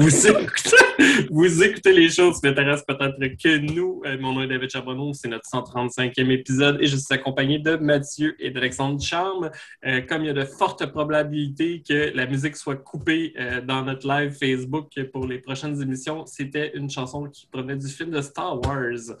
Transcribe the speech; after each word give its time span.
vous, 0.00 0.26
écoutez, 0.26 1.26
vous 1.30 1.62
écoutez 1.62 1.92
les 1.92 2.08
choses 2.08 2.40
qui 2.40 2.46
m'intéressent 2.46 2.86
peut-être 2.86 3.18
que 3.18 3.58
nous. 3.58 4.02
Euh, 4.04 4.18
mon 4.18 4.32
nom 4.32 4.42
est 4.42 4.48
David 4.48 4.70
Charbonneau, 4.70 5.12
c'est 5.12 5.28
notre 5.28 5.48
135e 5.48 6.30
épisode 6.30 6.78
et 6.80 6.86
je 6.86 6.96
suis 6.96 7.14
accompagné 7.14 7.58
de 7.58 7.76
Mathieu 7.76 8.34
et 8.38 8.50
d'Alexandre 8.50 9.00
Charme. 9.00 9.50
Euh, 9.86 10.00
comme 10.02 10.22
il 10.22 10.26
y 10.26 10.30
a 10.30 10.34
de 10.34 10.44
fortes 10.44 10.86
probabilités 10.86 11.82
que 11.86 12.12
la 12.14 12.26
musique 12.26 12.56
soit 12.56 12.76
coupée 12.76 13.34
euh, 13.38 13.60
dans 13.60 13.82
notre 13.84 14.06
live 14.06 14.32
Facebook 14.32 14.90
pour 15.12 15.26
les 15.26 15.38
prochaines 15.38 15.80
émissions, 15.80 16.26
c'était 16.26 16.72
une 16.74 16.90
chanson 16.90 17.24
qui 17.24 17.46
provenait 17.46 17.76
du 17.76 17.88
film 17.88 18.10
de 18.10 18.20
Star 18.20 18.60
Wars 18.60 19.16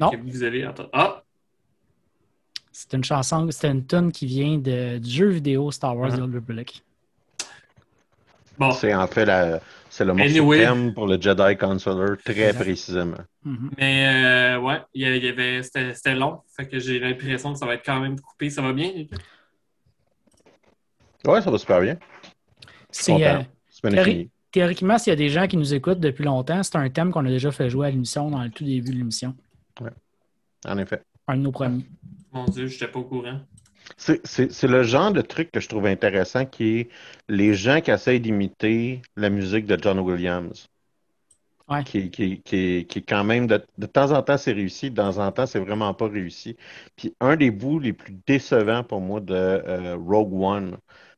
Non. 0.00 0.10
que 0.10 0.16
vous 0.16 0.42
avez 0.42 0.66
entendu. 0.66 0.90
Ah! 0.92 1.22
C'est 2.72 2.94
une 2.94 3.04
chanson, 3.04 3.48
c'est 3.50 3.68
une 3.68 3.86
tune 3.86 4.12
qui 4.12 4.26
vient 4.26 4.56
de, 4.56 4.98
du 4.98 5.10
jeu 5.10 5.28
vidéo 5.28 5.70
Star 5.70 5.96
Wars. 5.96 6.16
The 6.16 6.20
Old 6.20 6.34
Republic. 6.34 6.82
Bon, 8.58 8.72
C'est 8.72 8.94
en 8.94 9.06
fait 9.06 9.24
la, 9.24 9.60
c'est 9.90 10.04
le 10.04 10.14
morceau 10.14 10.30
Anyway. 10.30 10.58
thème 10.64 10.94
pour 10.94 11.06
le 11.06 11.20
Jedi 11.20 11.56
Counselor, 11.58 12.16
très 12.24 12.32
Exact. 12.48 12.60
précisément. 12.62 13.16
Mhm. 13.44 13.70
mais 13.76 14.54
euh, 14.56 14.60
ouais, 14.60 14.80
il 14.94 15.02
y 15.22 15.28
avait, 15.28 15.62
c'était 15.62 16.14
long. 16.14 16.40
Fait 16.56 16.66
que 16.66 16.78
j'ai 16.78 16.98
l'impression 17.00 17.52
que 17.52 17.58
ça 17.58 17.66
va 17.66 17.74
être 17.74 17.84
quand 17.84 18.00
même 18.00 18.18
coupé. 18.18 18.48
Ça 18.50 18.62
va 18.62 18.72
bien? 18.72 18.90
Ouais, 21.26 21.42
ça 21.42 21.50
va 21.50 21.58
super 21.58 21.80
bien. 21.80 21.98
C'est, 22.90 23.12
euh, 23.26 23.42
fini. 24.04 24.30
théoriquement, 24.50 24.96
s'il 24.98 25.10
y 25.10 25.14
a 25.14 25.16
des 25.16 25.28
gens 25.28 25.46
qui 25.46 25.56
nous 25.56 25.74
écoutent 25.74 26.00
depuis 26.00 26.24
longtemps, 26.24 26.62
c'est 26.62 26.76
un 26.76 26.88
thème 26.88 27.12
qu'on 27.12 27.24
a 27.26 27.28
déjà 27.28 27.50
fait 27.50 27.68
jouer 27.68 27.88
à 27.88 27.90
l'émission 27.90 28.30
dans 28.30 28.42
le 28.42 28.50
tout 28.50 28.64
début 28.64 28.90
de 28.92 28.96
l'émission. 28.96 29.34
En 30.66 30.78
effet. 30.78 31.02
Un 31.28 31.36
de 31.36 31.42
nos 31.42 31.52
premiers. 31.52 31.84
Mon 32.32 32.44
Dieu, 32.44 32.66
je 32.66 32.74
n'étais 32.74 32.88
pas 32.88 32.98
au 32.98 33.04
courant. 33.04 33.40
C'est- 33.96 34.62
le 34.64 34.82
genre 34.82 35.12
de 35.12 35.20
truc 35.20 35.50
que 35.52 35.60
je 35.60 35.68
trouve 35.68 35.86
intéressant 35.86 36.44
qui 36.46 36.78
est 36.80 36.88
les 37.28 37.54
gens 37.54 37.80
qui 37.80 37.90
essayent 37.92 38.20
d'imiter 38.20 39.02
la 39.16 39.30
musique 39.30 39.66
de 39.66 39.78
John 39.80 39.98
Williams. 40.00 40.68
Ouais. 41.68 41.86
Qui, 41.86 42.10
qui, 42.10 42.42
qui, 42.42 42.86
qui 42.86 42.98
est 42.98 43.02
quand 43.08 43.24
même, 43.24 43.46
de, 43.46 43.64
de 43.78 43.86
temps 43.86 44.12
en 44.12 44.22
temps, 44.22 44.36
c'est 44.36 44.52
réussi, 44.52 44.90
de 44.90 44.96
temps 44.96 45.16
en 45.18 45.32
temps, 45.32 45.46
c'est 45.46 45.58
vraiment 45.58 45.94
pas 45.94 46.08
réussi. 46.08 46.56
Puis 46.96 47.14
un 47.20 47.36
des 47.36 47.50
bouts 47.50 47.78
les 47.78 47.94
plus 47.94 48.12
décevants 48.26 48.84
pour 48.84 49.00
moi 49.00 49.20
de 49.20 49.34
euh, 49.34 49.96
Rogue 49.96 50.32
One, 50.34 50.76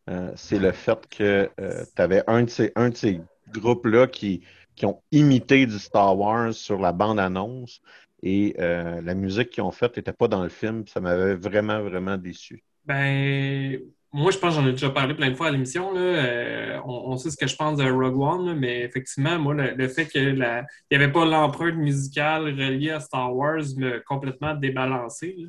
euh, 0.08 0.30
c'est 0.36 0.58
le 0.60 0.70
fait 0.72 1.04
que 1.08 1.50
tu 1.96 2.02
avais 2.02 2.22
un 2.28 2.44
de 2.44 2.50
ces, 2.50 2.72
un 2.76 2.90
de 2.90 2.96
ces 2.96 3.20
groupes-là 3.52 4.06
qui, 4.06 4.44
qui 4.76 4.86
ont 4.86 5.02
imité 5.10 5.66
du 5.66 5.78
Star 5.80 6.16
Wars 6.16 6.54
sur 6.54 6.78
la 6.78 6.92
bande-annonce 6.92 7.80
et 8.22 8.54
euh, 8.58 9.00
la 9.02 9.14
musique 9.14 9.50
qu'ils 9.50 9.62
ont 9.62 9.70
faite 9.70 9.96
n'était 9.96 10.12
pas 10.12 10.28
dans 10.28 10.42
le 10.42 10.48
film. 10.48 10.86
Ça 10.86 11.00
m'avait 11.00 11.34
vraiment, 11.34 11.80
vraiment 11.82 12.16
déçu. 12.16 12.62
Ben, 12.84 13.78
moi, 14.12 14.30
je 14.30 14.38
pense 14.38 14.54
que 14.56 14.60
j'en 14.60 14.68
ai 14.68 14.72
déjà 14.72 14.90
parlé 14.90 15.14
plein 15.14 15.30
de 15.30 15.34
fois 15.34 15.48
à 15.48 15.50
l'émission. 15.50 15.92
Euh, 15.96 16.78
on, 16.84 17.12
on 17.12 17.16
sait 17.16 17.30
ce 17.30 17.36
que 17.36 17.46
je 17.46 17.56
pense 17.56 17.78
de 17.78 17.90
Rogue 17.90 18.20
One, 18.20 18.46
là, 18.46 18.54
mais 18.54 18.80
effectivement, 18.82 19.38
moi, 19.38 19.54
le, 19.54 19.74
le 19.74 19.88
fait 19.88 20.06
qu'il 20.06 20.34
n'y 20.34 20.96
avait 20.96 21.12
pas 21.12 21.24
l'empreinte 21.24 21.76
musicale 21.76 22.44
reliée 22.44 22.90
à 22.90 23.00
Star 23.00 23.34
Wars 23.34 23.62
m'a 23.76 24.00
complètement 24.00 24.54
débalancé. 24.54 25.34
là. 25.38 25.48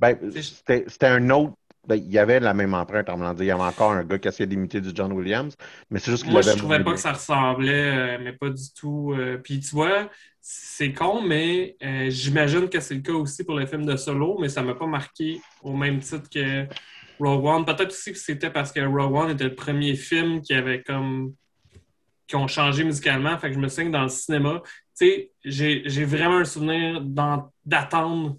Ben, 0.00 0.16
c'était 0.30 1.06
un 1.06 1.28
autre. 1.30 1.54
Ben, 1.86 1.96
il 1.96 2.10
y 2.10 2.18
avait 2.18 2.40
la 2.40 2.54
même 2.54 2.74
empreinte, 2.74 3.08
en 3.08 3.16
me 3.16 3.24
disant. 3.32 3.44
Il 3.44 3.46
y 3.46 3.50
avait 3.50 3.62
encore 3.62 3.92
un 3.92 4.04
gars 4.04 4.18
qui 4.18 4.28
essayait 4.28 4.46
d'imiter 4.46 4.80
du 4.80 4.90
John 4.94 5.12
Williams, 5.12 5.56
mais 5.90 5.98
c'est 5.98 6.10
juste 6.10 6.24
qu'il 6.24 6.32
Moi, 6.32 6.42
je 6.42 6.48
l'avait 6.48 6.58
trouvais 6.58 6.84
pas 6.84 6.92
que 6.92 7.00
ça 7.00 7.12
ressemblait, 7.12 8.16
euh, 8.16 8.18
mais 8.22 8.32
pas 8.32 8.50
du 8.50 8.72
tout. 8.74 9.12
euh, 9.16 9.38
Puis 9.38 9.60
tu 9.60 9.70
vois, 9.70 10.10
c'est 10.40 10.92
con, 10.92 11.22
mais 11.22 11.76
euh, 11.82 12.10
j'imagine 12.10 12.68
que 12.68 12.80
c'est 12.80 12.94
le 12.94 13.00
cas 13.00 13.12
aussi 13.12 13.44
pour 13.44 13.56
le 13.56 13.66
film 13.66 13.86
de 13.86 13.96
Solo, 13.96 14.38
mais 14.40 14.48
ça 14.48 14.62
m'a 14.62 14.74
pas 14.74 14.86
marqué 14.86 15.40
au 15.62 15.74
même 15.74 16.00
titre 16.00 16.28
que 16.28 16.66
Rogue 17.18 17.44
One. 17.44 17.64
Peut-être 17.64 17.90
aussi 17.90 18.12
que 18.12 18.18
c'était 18.18 18.50
parce 18.50 18.72
que 18.72 18.80
Rogue 18.80 19.14
One 19.14 19.30
était 19.30 19.44
le 19.44 19.54
premier 19.54 19.94
film 19.94 20.42
qui 20.42 20.54
avait 20.54 20.82
comme 20.82 21.34
qui 22.26 22.34
ont 22.36 22.48
changé 22.48 22.82
musicalement. 22.84 23.38
Fait 23.38 23.48
que 23.48 23.54
je 23.54 23.60
me 23.60 23.68
souviens 23.68 23.86
que 23.86 23.92
dans 23.92 24.02
le 24.02 24.08
cinéma, 24.08 24.60
tu 24.64 25.06
sais, 25.06 25.30
j'ai 25.44 25.82
j'ai 25.86 26.04
vraiment 26.04 26.38
un 26.38 26.44
souvenir 26.44 27.00
d'attendre 27.64 28.36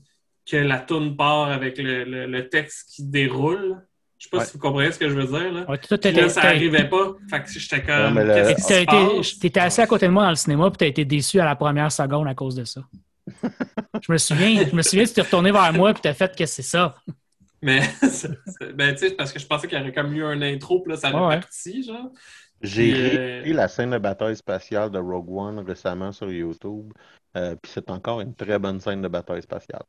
que 0.50 0.58
la 0.58 0.80
toune 0.80 1.16
part 1.18 1.50
avec 1.52 1.78
le, 1.78 2.04
le- 2.06 2.26
le 2.28 2.50
texte 2.50 2.90
qui 2.96 3.04
déroule. 3.04 3.82
Je 4.18 4.24
sais 4.24 4.30
pas 4.32 4.38
Ouais. 4.40 4.46
si 4.46 4.54
vous 4.54 4.60
comprenez 4.60 4.92
ce 4.92 4.98
que 4.98 5.08
je 5.10 5.14
veux 5.14 5.26
dire. 5.28 5.52
Là. 5.54 5.60
Ouais, 5.70 5.78
toi, 5.78 5.98
Puis 5.98 5.98
t'étais- 6.00 6.22
là, 6.22 6.30
ça 6.30 6.42
n'arrivait 6.44 6.90
pas. 6.90 7.14
Fait 7.30 7.44
que 7.44 7.50
j'étais 7.52 7.76
Ouais, 7.76 7.82
comme. 7.84 8.20
le- 8.20 8.54
qui 8.56 8.62
se 8.62 8.74
été- 8.74 8.86
passe? 8.86 9.40
T'étais 9.40 9.60
assis 9.60 9.82
à 9.82 9.88
côté 9.88 10.08
de 10.08 10.12
moi 10.12 10.24
dans 10.24 10.30
le 10.32 10.36
cinéma 10.36 10.70
puis 10.72 10.78
t'as 10.78 10.88
été 10.88 11.06
déçu 11.06 11.40
à 11.40 11.46
la 11.46 11.56
première 11.56 11.92
seconde 11.92 12.28
à 12.28 12.34
cause 12.34 12.56
de 12.56 12.64
ça. 12.64 12.82
Je 14.02 14.12
me 14.12 14.18
souviens, 14.18 14.66
je 14.70 14.76
me 14.76 14.82
souviens, 14.82 15.04
tu 15.06 15.14
t'es 15.14 15.22
retourné 15.22 15.52
vers 15.52 15.72
moi 15.74 15.94
puis 15.94 16.02
t'as 16.02 16.14
fait 16.14 16.34
que 16.36 16.46
c'est 16.46 16.62
ça? 16.62 16.96
Mais, 17.62 17.82
ben, 18.76 18.94
tu 18.94 19.00
sais, 19.00 19.12
parce 19.16 19.34
que 19.34 19.40
je 19.40 19.46
pensais 19.48 19.68
qu'il 19.68 19.78
y 19.78 19.82
aurait 19.82 19.92
comme 19.92 20.14
eu 20.14 20.24
un 20.24 20.42
intro, 20.44 20.80
puis 20.82 20.92
là, 20.94 20.98
ça 20.98 21.10
Ouais, 21.10 21.16
aurait 21.16 21.36
ouais. 21.36 21.42
parti, 21.42 21.84
genre. 21.84 22.12
J'ai 22.62 22.94
euh, 22.94 22.98
réécouté 23.42 23.54
la 23.54 23.68
scène 23.68 23.90
de 23.92 23.98
bataille 23.98 24.36
spatiale 24.36 24.90
de 24.92 25.00
Rogue 25.00 25.30
One 25.30 25.60
récemment 25.60 26.12
sur 26.12 26.32
YouTube, 26.32 26.92
euh, 27.36 27.56
puis 27.62 27.72
c'est 27.74 27.90
encore 27.92 28.22
une 28.22 28.34
très 28.36 28.58
bonne 28.60 28.80
scène 28.80 29.02
de 29.02 29.08
bataille 29.08 29.42
spatiale. 29.42 29.84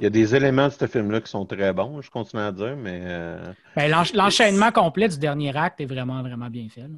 Il 0.00 0.04
y 0.04 0.06
a 0.06 0.10
des 0.10 0.34
éléments 0.34 0.68
de 0.68 0.72
ce 0.72 0.86
film-là 0.86 1.20
qui 1.20 1.30
sont 1.30 1.46
très 1.46 1.72
bons, 1.72 2.00
je 2.02 2.10
continue 2.10 2.42
à 2.42 2.52
dire, 2.52 2.76
mais 2.76 3.00
euh, 3.04 3.52
Ben, 3.76 3.88
l'ench- 3.90 4.12
L'enchaînement 4.12 4.72
complet 4.72 5.08
du 5.08 5.18
dernier 5.18 5.56
acte 5.56 5.80
est 5.80 5.86
vraiment, 5.86 6.20
vraiment 6.22 6.50
bien 6.50 6.68
fait. 6.68 6.88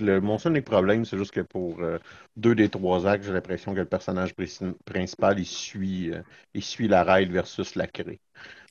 le, 0.00 0.20
mon 0.20 0.38
seul 0.38 0.62
problème, 0.62 1.04
c'est 1.04 1.18
juste 1.18 1.32
que 1.32 1.40
pour 1.40 1.80
euh, 1.80 1.98
deux 2.36 2.54
des 2.54 2.68
trois 2.68 3.06
actes, 3.06 3.24
j'ai 3.24 3.32
l'impression 3.32 3.72
que 3.74 3.80
le 3.80 3.86
personnage 3.88 4.34
pri- 4.34 4.74
principal, 4.84 5.38
il 5.38 5.46
suit, 5.46 6.12
euh, 6.12 6.22
il 6.54 6.62
suit 6.64 6.88
la 6.88 7.04
ride 7.04 7.30
versus 7.32 7.74
la 7.76 7.86
craie. 7.86 8.20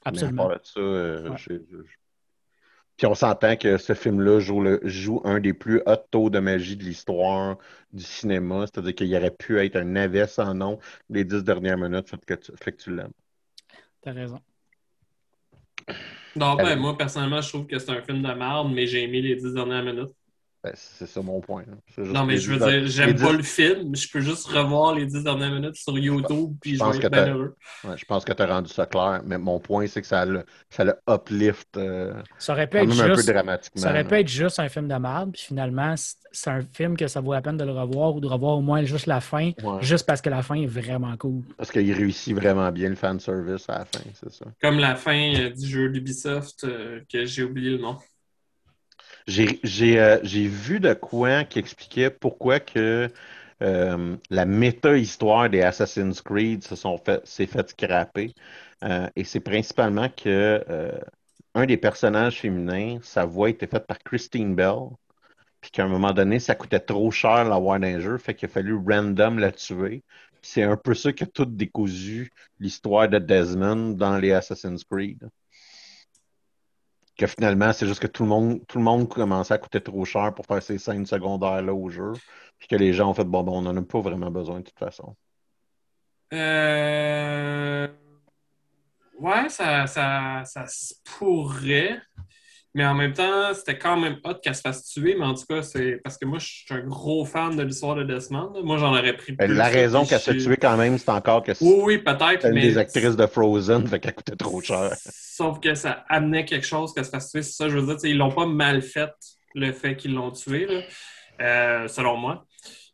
Mais 0.10 0.24
à 0.24 0.32
Absolument. 0.32 0.34
part 0.34 0.50
de 0.50 0.60
ça, 0.64 0.82
Ouais. 1.28 1.38
j'ai- 1.38 1.62
Puis 2.98 3.08
on 3.08 3.16
s'entend 3.16 3.56
que 3.58 3.78
ce 3.78 3.94
film-là 3.94 4.40
joue, 4.40 4.62
le- 4.62 4.80
joue 4.84 5.22
un 5.26 5.40
des 5.40 5.54
plus 5.54 5.82
hauts 5.86 5.96
taux 6.12 6.30
de 6.30 6.40
magie 6.40 6.78
de 6.78 6.84
l'histoire 6.84 7.58
du 7.92 8.04
cinéma, 8.04 8.62
c'est-à-dire 8.68 8.96
qu'il 8.96 9.16
aurait 9.16 9.32
pu 9.32 9.60
être 9.60 9.76
un 9.76 9.84
navet 9.86 10.28
sans 10.28 10.54
nom 10.54 10.80
les 11.10 11.26
dix 11.26 11.44
dernières 11.44 11.78
minutes, 11.78 12.10
fait 12.10 12.24
que 12.26 12.34
tu, 12.36 12.52
fait 12.62 12.72
que 12.74 12.82
tu 12.84 12.96
l'aimes. 12.96 13.12
T'as 14.02 14.12
raison. 14.14 14.44
Non, 16.36 16.58
ben, 16.60 16.76
moi, 16.80 16.98
personnellement, 16.98 17.42
je 17.42 17.50
trouve 17.50 17.68
que 17.68 17.78
c'est 17.80 17.92
un 17.92 18.02
film 18.04 18.22
de 18.24 18.34
merde, 18.34 18.72
mais 18.74 18.88
j'ai 18.88 19.04
aimé 19.04 19.22
les 19.22 19.36
dix 19.36 19.54
dernières 19.54 19.84
minutes. 19.84 20.12
Ben, 20.64 20.72
c'est 20.76 21.08
ça 21.08 21.22
mon 21.22 21.42
point. 21.42 21.66
juste 21.98 22.12
Non, 22.14 22.24
mais 22.26 22.38
je 22.38 22.54
veux 22.54 22.58
dire, 22.58 22.88
j'aime 22.88 23.16
pas 23.18 23.34
le 23.34 23.44
film. 23.44 23.94
Je 23.96 24.08
peux 24.10 24.22
juste 24.22 24.48
revoir 24.48 24.96
les 24.96 25.06
dix 25.06 25.22
dernières 25.22 25.52
minutes 25.52 25.76
sur 25.76 25.98
YouTube, 25.98 26.56
puis 26.62 26.78
je 26.78 26.84
vais 26.86 26.92
être 26.92 27.10
bien 27.10 27.10
t'as- 27.10 27.30
heureux. 27.32 27.56
Ouais, 27.84 27.98
je 27.98 28.06
pense 28.06 28.24
que 28.24 28.32
tu 28.32 28.42
as 28.42 28.46
rendu 28.48 28.72
ça 28.72 28.86
clair, 28.86 29.22
mais 29.26 29.38
mon 29.38 29.60
point, 29.60 29.88
c'est 29.88 30.00
que 30.00 30.08
ça 30.08 30.26
le, 30.26 30.46
ça 30.70 30.86
le 30.86 30.94
uplift 31.10 31.76
euh, 31.76 32.14
Ça 32.38 32.54
aurait 32.54 32.68
pu 32.70 32.78
être 32.78 32.88
même 32.88 33.00
un 33.02 33.10
peu 33.10 33.16
juste. 33.16 33.28
dramatiquement. 33.30 33.82
Ça 33.82 33.90
aurait 33.90 34.08
pu 34.08 34.16
être 34.16 34.28
juste 34.30 34.60
un 34.60 34.70
film 34.70 34.88
de 34.88 34.96
merde, 34.96 35.32
puis 35.34 35.42
finalement, 35.42 35.96
c'est 35.98 36.16
c'est 36.36 36.50
un 36.50 36.62
film 36.74 36.98
que 36.98 37.08
ça 37.08 37.22
vaut 37.22 37.32
la 37.34 37.44
peine 37.44 37.58
de 37.58 37.64
le 37.64 37.72
revoir 37.74 38.16
ou 38.16 38.20
de 38.20 38.26
revoir 38.26 38.58
au 38.58 38.62
moins 38.62 38.84
juste 38.86 39.06
la 39.06 39.22
fin, 39.22 39.52
Ouais. 39.62 39.84
juste 39.84 40.08
parce 40.08 40.20
que 40.20 40.32
la 40.32 40.42
fin 40.42 40.56
est 40.56 40.66
vraiment 40.66 41.16
cool. 41.18 41.44
Parce 41.58 41.72
qu'il 41.72 41.92
réussit 41.94 42.34
vraiment 42.36 42.72
bien 42.72 42.90
le 42.90 42.96
fanservice 42.96 43.70
à 43.70 43.80
la 43.80 43.86
fin, 43.86 44.00
c'est 44.16 44.32
ça. 44.32 44.46
Comme 44.60 44.80
la 44.80 44.96
fin 44.96 45.36
euh, 45.36 45.50
du 45.52 45.68
jeu 45.68 45.90
d'Ubisoft, 45.90 46.64
euh, 46.64 47.02
que 47.12 47.26
j'ai 47.26 47.44
oublié 47.44 47.70
le 47.72 47.78
nom. 47.78 47.98
Euh, 49.30 50.20
j'ai 50.24 50.48
vu 50.48 50.80
de 50.80 50.94
quoi 50.94 51.44
qui 51.44 51.60
expliquait 51.60 52.10
pourquoi 52.10 52.60
que 52.60 53.10
euh, 53.62 54.18
la 54.30 54.46
méta-histoire 54.46 55.50
des 55.50 55.62
Assassin's 55.62 56.22
Creed 56.22 56.64
se 56.64 56.76
sont 56.76 56.98
fait, 56.98 57.26
s'est 57.26 57.48
fait 57.48 57.70
scraper. 57.70 58.34
Euh, 58.84 59.08
et 59.16 59.24
c'est 59.24 59.40
principalement 59.40 60.10
que 60.10 60.64
un 61.56 61.66
des 61.66 61.78
personnages 61.78 62.42
féminins, 62.42 63.00
sa 63.04 63.26
voix 63.26 63.50
était 63.50 63.68
faite 63.68 63.88
par 63.88 64.00
Christine 64.00 64.56
Bell. 64.56 64.90
Puis 65.62 65.72
qu'à 65.72 65.86
un 65.86 65.88
moment 65.88 66.14
donné, 66.14 66.40
ça 66.40 66.56
coûtait 66.56 66.80
trop 66.80 67.12
cher 67.12 67.46
dans 67.50 67.72
un 67.72 68.00
jeu, 68.00 68.18
fait 68.18 68.36
qu'il 68.36 68.48
a 68.48 68.52
fallu 68.52 68.76
random 68.76 69.40
la 69.40 69.52
tuer. 69.52 70.04
C'est 70.42 70.64
un 70.64 70.78
peu 70.78 70.94
ça 70.94 71.14
qui 71.14 71.24
a 71.24 71.28
tout 71.28 71.46
décousu 71.46 72.32
l'histoire 72.60 73.10
de 73.10 73.20
Desmond 73.20 73.92
dans 73.94 74.18
les 74.18 74.34
Assassin's 74.34 74.84
Creed 74.84 75.30
que 77.18 77.28
finalement, 77.28 77.72
c'est 77.74 77.88
juste 77.88 78.02
que 78.02 78.08
tout 78.08 78.24
le 78.24 78.30
monde, 78.30 78.66
tout 78.68 78.78
le 78.78 78.84
monde 78.84 79.08
commençait 79.08 79.54
à 79.54 79.58
coûter 79.58 79.82
trop 79.82 80.06
cher 80.06 80.34
pour 80.34 80.46
faire 80.46 80.62
ces 80.64 80.78
scènes 80.78 81.06
secondaires-là 81.06 81.74
au 81.74 81.90
jeu. 81.90 82.14
Puis 82.58 82.68
que 82.68 82.76
les 82.76 82.94
gens 82.94 83.10
ont 83.10 83.14
fait, 83.14 83.24
bon, 83.24 83.44
ben, 83.44 83.52
on 83.52 83.62
n'en 83.62 83.76
a 83.76 83.82
pas 83.82 84.00
vraiment 84.02 84.32
besoin 84.32 84.60
de 84.60 84.64
toute 84.64 84.80
façon. 84.80 85.16
Euh... 86.34 87.88
Ouais, 89.20 89.50
ça, 89.50 89.86
ça, 89.86 90.44
ça 90.46 90.66
se 90.68 90.96
pourrait. 91.04 92.02
Mais 92.76 92.86
en 92.86 92.96
même 92.96 93.14
temps, 93.14 93.54
c'était 93.54 93.78
quand 93.78 93.98
même 93.98 94.18
hot 94.24 94.36
qu'elle 94.42 94.56
se 94.56 94.62
fasse 94.62 94.86
tuer. 94.86 95.16
Mais 95.18 95.26
en 95.26 95.36
tout 95.36 95.46
cas, 95.48 95.62
c'est 95.62 96.02
parce 96.04 96.18
que 96.18 96.26
moi, 96.26 96.40
je 96.40 96.46
suis 96.48 96.74
un 96.74 96.80
gros 96.82 97.24
fan 97.24 97.56
de 97.56 97.62
l'histoire 97.62 97.96
de 97.96 98.04
Desmond. 98.04 98.52
Moi, 98.64 98.78
j'en 98.78 98.90
aurais 98.90 99.16
pris 99.16 99.34
plus. 99.34 99.54
la 99.54 99.68
raison 99.68 100.06
qu'elle 100.06 100.20
se 100.20 100.32
tuée 100.32 100.58
quand 100.58 100.76
même, 100.76 100.98
c'est 100.98 101.10
encore 101.10 101.44
que 101.44 101.52
Oui, 101.62 101.82
oui, 101.84 101.98
peut-être. 102.00 102.48
une 102.48 102.54
mais... 102.54 102.62
des 102.62 102.78
actrices 102.80 103.16
de 103.16 103.28
Frozen, 103.28 103.88
fait 103.88 104.00
qu'elle 104.00 104.16
coûtait 104.16 104.36
trop 104.36 104.60
cher. 104.62 104.92
Sauf 104.98 105.60
que 105.60 105.76
ça 105.76 106.04
amenait 106.10 106.46
quelque 106.46 106.66
chose 106.66 106.94
qu'elle 106.94 107.06
se 107.06 107.12
fasse 107.12 107.32
tuer. 107.32 107.44
C'est 107.44 107.54
ça, 107.54 107.70
je 107.70 107.78
veux 107.78 107.96
dire. 107.96 108.10
Ils 108.10 108.18
l'ont 108.18 108.32
pas 108.32 108.48
mal 108.48 108.82
fait, 108.82 109.12
le 109.54 109.72
fait 109.72 109.96
qu'ils 109.96 110.16
l'ont 110.16 110.32
tué, 110.32 110.66
là, 110.66 110.82
euh, 111.42 111.88
selon 111.88 112.18
moi. 112.18 112.46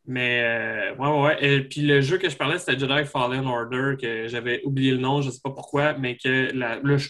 Mais, 0.06 0.42
euh, 0.44 0.96
ouais, 0.96 1.08
ouais, 1.08 1.22
ouais. 1.22 1.38
Et 1.46 1.62
puis 1.62 1.82
le 1.82 2.02
jeu 2.02 2.18
que 2.18 2.30
je 2.30 2.36
parlais, 2.36 2.58
c'était 2.58 2.78
Jedi 2.80 3.06
Fallen 3.06 3.46
Order, 3.46 3.96
que 4.02 4.28
j'avais 4.28 4.62
oublié 4.66 4.92
le 4.92 4.98
nom, 4.98 5.22
je 5.22 5.30
sais 5.30 5.40
pas 5.42 5.52
pourquoi, 5.52 5.94
mais 5.94 6.18
que 6.18 6.52
la, 6.54 6.80
là, 6.82 6.98
je, 6.98 7.10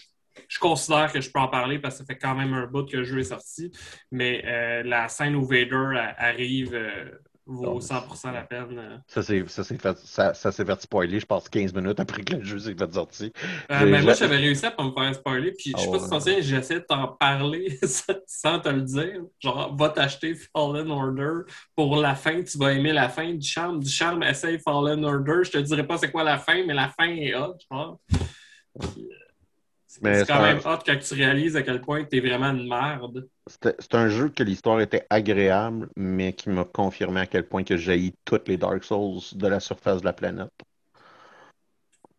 je 0.50 0.58
considère 0.58 1.12
que 1.12 1.20
je 1.20 1.30
peux 1.30 1.38
en 1.38 1.46
parler 1.48 1.78
parce 1.78 1.94
que 1.94 1.98
ça 2.00 2.04
fait 2.04 2.18
quand 2.18 2.34
même 2.34 2.52
un 2.54 2.66
bout 2.66 2.84
que 2.84 2.96
le 2.96 3.04
jeu 3.04 3.20
est 3.20 3.24
sorti. 3.24 3.70
Mais 4.10 4.42
euh, 4.44 4.82
la 4.82 5.08
scène 5.08 5.36
où 5.36 5.44
Vader 5.44 6.12
arrive 6.18 6.74
euh, 6.74 7.08
vaut 7.46 7.80
100% 7.80 8.32
la 8.32 8.42
peine. 8.42 9.00
Ça 9.06 9.22
s'est 9.22 9.44
fait, 9.44 9.96
ça, 9.98 10.34
ça 10.34 10.50
fait 10.52 10.82
spoiler, 10.82 11.20
je 11.20 11.26
pense, 11.26 11.48
15 11.48 11.72
minutes 11.72 12.00
après 12.00 12.22
que 12.22 12.34
le 12.34 12.42
jeu 12.42 12.58
s'est 12.58 12.74
fait 12.74 12.92
sortir. 12.92 13.30
Euh, 13.70 13.86
mais 13.86 14.02
moi, 14.02 14.12
j'avais 14.14 14.38
réussi 14.38 14.66
à 14.66 14.72
pas 14.72 14.82
me 14.82 14.90
faire 14.92 15.14
spoiler. 15.14 15.52
Puis, 15.52 15.72
je 15.76 15.80
sais 15.82 15.88
Ah 15.88 15.92
pas 15.92 15.98
si 15.98 16.04
tu 16.04 16.10
t'en 16.10 16.20
souviens, 16.20 16.40
j'essaie 16.40 16.80
de 16.80 16.84
t'en 16.88 17.08
parler 17.08 17.78
sans- 18.26 18.58
te 18.60 18.68
le 18.68 18.82
dire. 18.82 19.20
Genre, 19.38 19.76
va 19.76 19.88
t'acheter 19.90 20.34
Fallen 20.34 20.90
Order 20.90 21.48
pour 21.76 21.96
la 21.96 22.16
fin. 22.16 22.42
Tu 22.42 22.58
vas 22.58 22.72
aimer 22.72 22.92
la 22.92 23.08
fin 23.08 23.32
du 23.32 23.46
charme. 23.46 23.80
Du 23.80 23.88
charme, 23.90 24.24
essaye 24.24 24.58
Fallen 24.58 25.04
Order. 25.04 25.44
Je 25.44 25.50
te 25.52 25.58
dirai 25.58 25.86
pas 25.86 25.96
c'est 25.96 26.10
quoi 26.10 26.24
la 26.24 26.38
fin, 26.38 26.64
mais 26.66 26.74
la 26.74 26.88
fin 26.88 27.06
est 27.06 27.34
hot, 27.36 27.54
je 27.60 27.66
pense. 27.68 27.98
Puis, 28.80 29.08
C'est 29.92 30.24
quand 30.24 30.40
même 30.40 30.58
hot 30.58 30.78
quand 30.86 30.96
tu 31.00 31.14
réalises 31.14 31.56
à 31.56 31.62
quel 31.62 31.80
point 31.80 32.04
t'es 32.04 32.20
vraiment 32.20 32.50
une 32.50 32.68
merde. 32.68 33.28
C'est 33.48 33.94
un 33.96 34.08
jeu 34.08 34.28
que 34.28 34.44
l'histoire 34.44 34.80
était 34.80 35.04
agréable, 35.10 35.88
mais 35.96 36.32
qui 36.32 36.48
m'a 36.48 36.64
confirmé 36.64 37.22
à 37.22 37.26
quel 37.26 37.48
point 37.48 37.64
que 37.64 37.76
j'ai 37.76 38.14
toutes 38.24 38.46
les 38.46 38.56
Dark 38.56 38.84
Souls 38.84 39.20
de 39.32 39.48
la 39.48 39.58
surface 39.58 40.00
de 40.00 40.04
la 40.04 40.12
planète. 40.12 40.52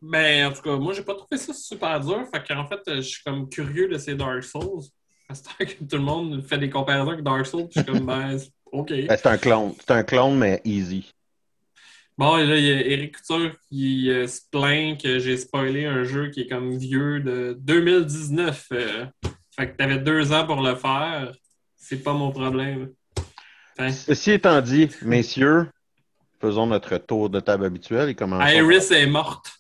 Ben, 0.02 0.48
en 0.48 0.52
tout 0.52 0.62
cas, 0.64 0.76
moi, 0.76 0.94
j'ai 0.94 1.04
pas 1.04 1.14
trouvé 1.14 1.38
ça 1.38 1.54
super 1.54 2.02
dur. 2.02 2.28
Fait 2.34 2.46
qu'en 2.46 2.66
fait, 2.66 2.82
je 2.88 3.02
suis 3.02 3.24
comme 3.24 3.48
curieux 3.48 3.88
de 3.88 3.98
ces 3.98 4.16
Dark 4.16 4.44
Souls. 4.44 4.84
Parce 5.30 5.42
que 5.42 5.84
tout 5.86 5.96
le 5.96 6.04
monde 6.04 6.44
fait 6.46 6.58
des 6.58 6.70
comparaisons 6.70 7.12
avec 7.12 7.24
Dark 7.24 7.46
Souls. 7.46 7.70
puis 7.70 7.80
Je 7.80 7.84
suis 7.84 7.92
comme, 7.94 8.06
ben, 8.06 8.38
OK. 8.74 8.90
Ben, 8.90 9.16
c'est 9.16 9.28
un 9.28 9.38
clone. 9.38 9.74
C'est 9.80 9.92
un 9.92 10.04
clone, 10.04 10.38
mais 10.38 10.62
easy. 10.66 11.14
Bon, 12.22 12.38
et 12.38 12.46
là, 12.46 12.56
il 12.56 12.64
y 12.64 12.72
a 12.72 12.86
Eric 12.86 13.18
Couture 13.18 13.56
qui 13.68 14.12
euh, 14.12 14.28
se 14.28 14.42
plaint 14.52 15.02
que 15.02 15.18
j'ai 15.18 15.38
spoilé 15.38 15.88
un 15.88 16.04
jeu 16.04 16.30
qui 16.30 16.42
est 16.42 16.48
comme 16.48 16.78
vieux 16.78 17.20
de 17.20 17.58
2019. 17.60 18.68
euh. 18.74 19.08
fait 19.56 19.72
que 19.72 19.76
t'avais 19.76 19.98
deux 19.98 20.32
ans 20.32 20.46
pour 20.46 20.62
le 20.62 20.76
faire. 20.76 21.32
C'est 21.76 22.04
pas 22.04 22.14
mon 22.14 22.30
problème. 22.30 22.94
Enfin, 23.72 23.92
Ceci 23.92 24.34
étant 24.34 24.62
dit, 24.62 24.88
messieurs, 25.02 25.72
faisons 26.40 26.68
notre 26.68 26.96
tour 26.98 27.32
de 27.32 27.40
table 27.40 27.66
habituel 27.66 28.10
et 28.10 28.14
commençons. 28.14 28.56
Iris 28.56 28.92
est 28.92 29.08
morte. 29.08 29.60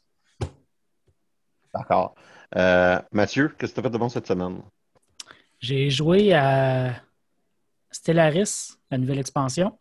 D'accord. 1.73 2.13
Euh, 2.55 3.01
Mathieu, 3.11 3.55
qu'est-ce 3.57 3.71
que 3.71 3.81
tu 3.81 3.87
as 3.87 3.89
fait 3.89 3.89
de 3.89 3.97
bon 3.97 4.09
cette 4.09 4.27
semaine? 4.27 4.61
J'ai 5.59 5.89
joué 5.89 6.31
à 6.35 6.93
Stellaris, 7.89 8.77
la 8.91 8.99
nouvelle 8.99 9.17
expansion, 9.17 9.79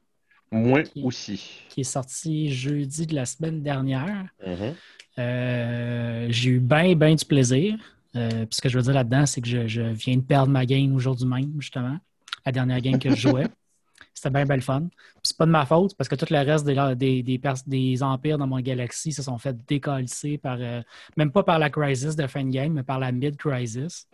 Moi 0.52 0.80
Ok. 0.80 1.04
aussi. 1.04 1.62
qui 1.68 1.82
est 1.82 1.84
sortie 1.84 2.52
jeudi 2.52 3.06
de 3.06 3.14
la 3.14 3.24
semaine 3.24 3.62
dernière. 3.62 4.26
Mhm. 4.44 4.74
Euh, 5.18 6.26
j'ai 6.30 6.50
eu 6.50 6.60
bien, 6.60 6.94
bien 6.94 7.14
du 7.14 7.24
plaisir. 7.24 7.76
Euh, 8.16 8.28
puis 8.46 8.56
ce 8.56 8.60
que 8.60 8.68
je 8.68 8.76
veux 8.76 8.82
dire 8.82 8.94
là-dedans, 8.94 9.26
c'est 9.26 9.40
que 9.40 9.48
je, 9.48 9.68
je 9.68 9.82
viens 9.82 10.16
de 10.16 10.22
perdre 10.22 10.50
ma 10.50 10.66
game 10.66 10.94
aujourd'hui 10.94 11.26
même, 11.28 11.52
justement. 11.60 11.98
La 12.44 12.52
dernière 12.52 12.80
game 12.80 12.98
que 12.98 13.10
je 13.10 13.28
jouais. 13.28 13.46
C'était 14.14 14.30
bien, 14.30 14.44
bien 14.44 14.56
le 14.56 14.62
fun. 14.62 14.80
Puis 14.88 15.20
c'est 15.22 15.36
pas 15.36 15.46
de 15.46 15.50
ma 15.50 15.64
faute, 15.64 15.96
parce 15.96 16.08
que 16.08 16.14
tout 16.16 16.26
le 16.30 16.38
reste 16.38 16.66
des, 16.66 17.22
des, 17.22 17.40
des, 17.66 18.02
empires 18.02 18.38
dans 18.38 18.46
mon 18.46 18.60
galaxie 18.60 19.12
se 19.12 19.22
sont 19.22 19.38
fait 19.38 19.56
décalisser 19.66 20.36
par, 20.36 20.58
euh, 20.60 20.82
même 21.16 21.30
pas 21.30 21.42
par 21.42 21.58
la 21.58 21.70
crisis 21.70 22.16
de 22.16 22.26
fin 22.26 22.44
de 22.44 22.50
game, 22.50 22.72
mais 22.72 22.82
par 22.82 22.98
la 22.98 23.12
mid-crisis. 23.12 24.06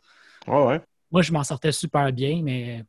Ouais, 0.47 0.65
ouais. 0.65 0.81
Moi, 1.11 1.23
je 1.23 1.33
m'en 1.33 1.43
sortais 1.45 1.73
super 1.73 2.13
bien, 2.13 2.43
mais 2.43 2.85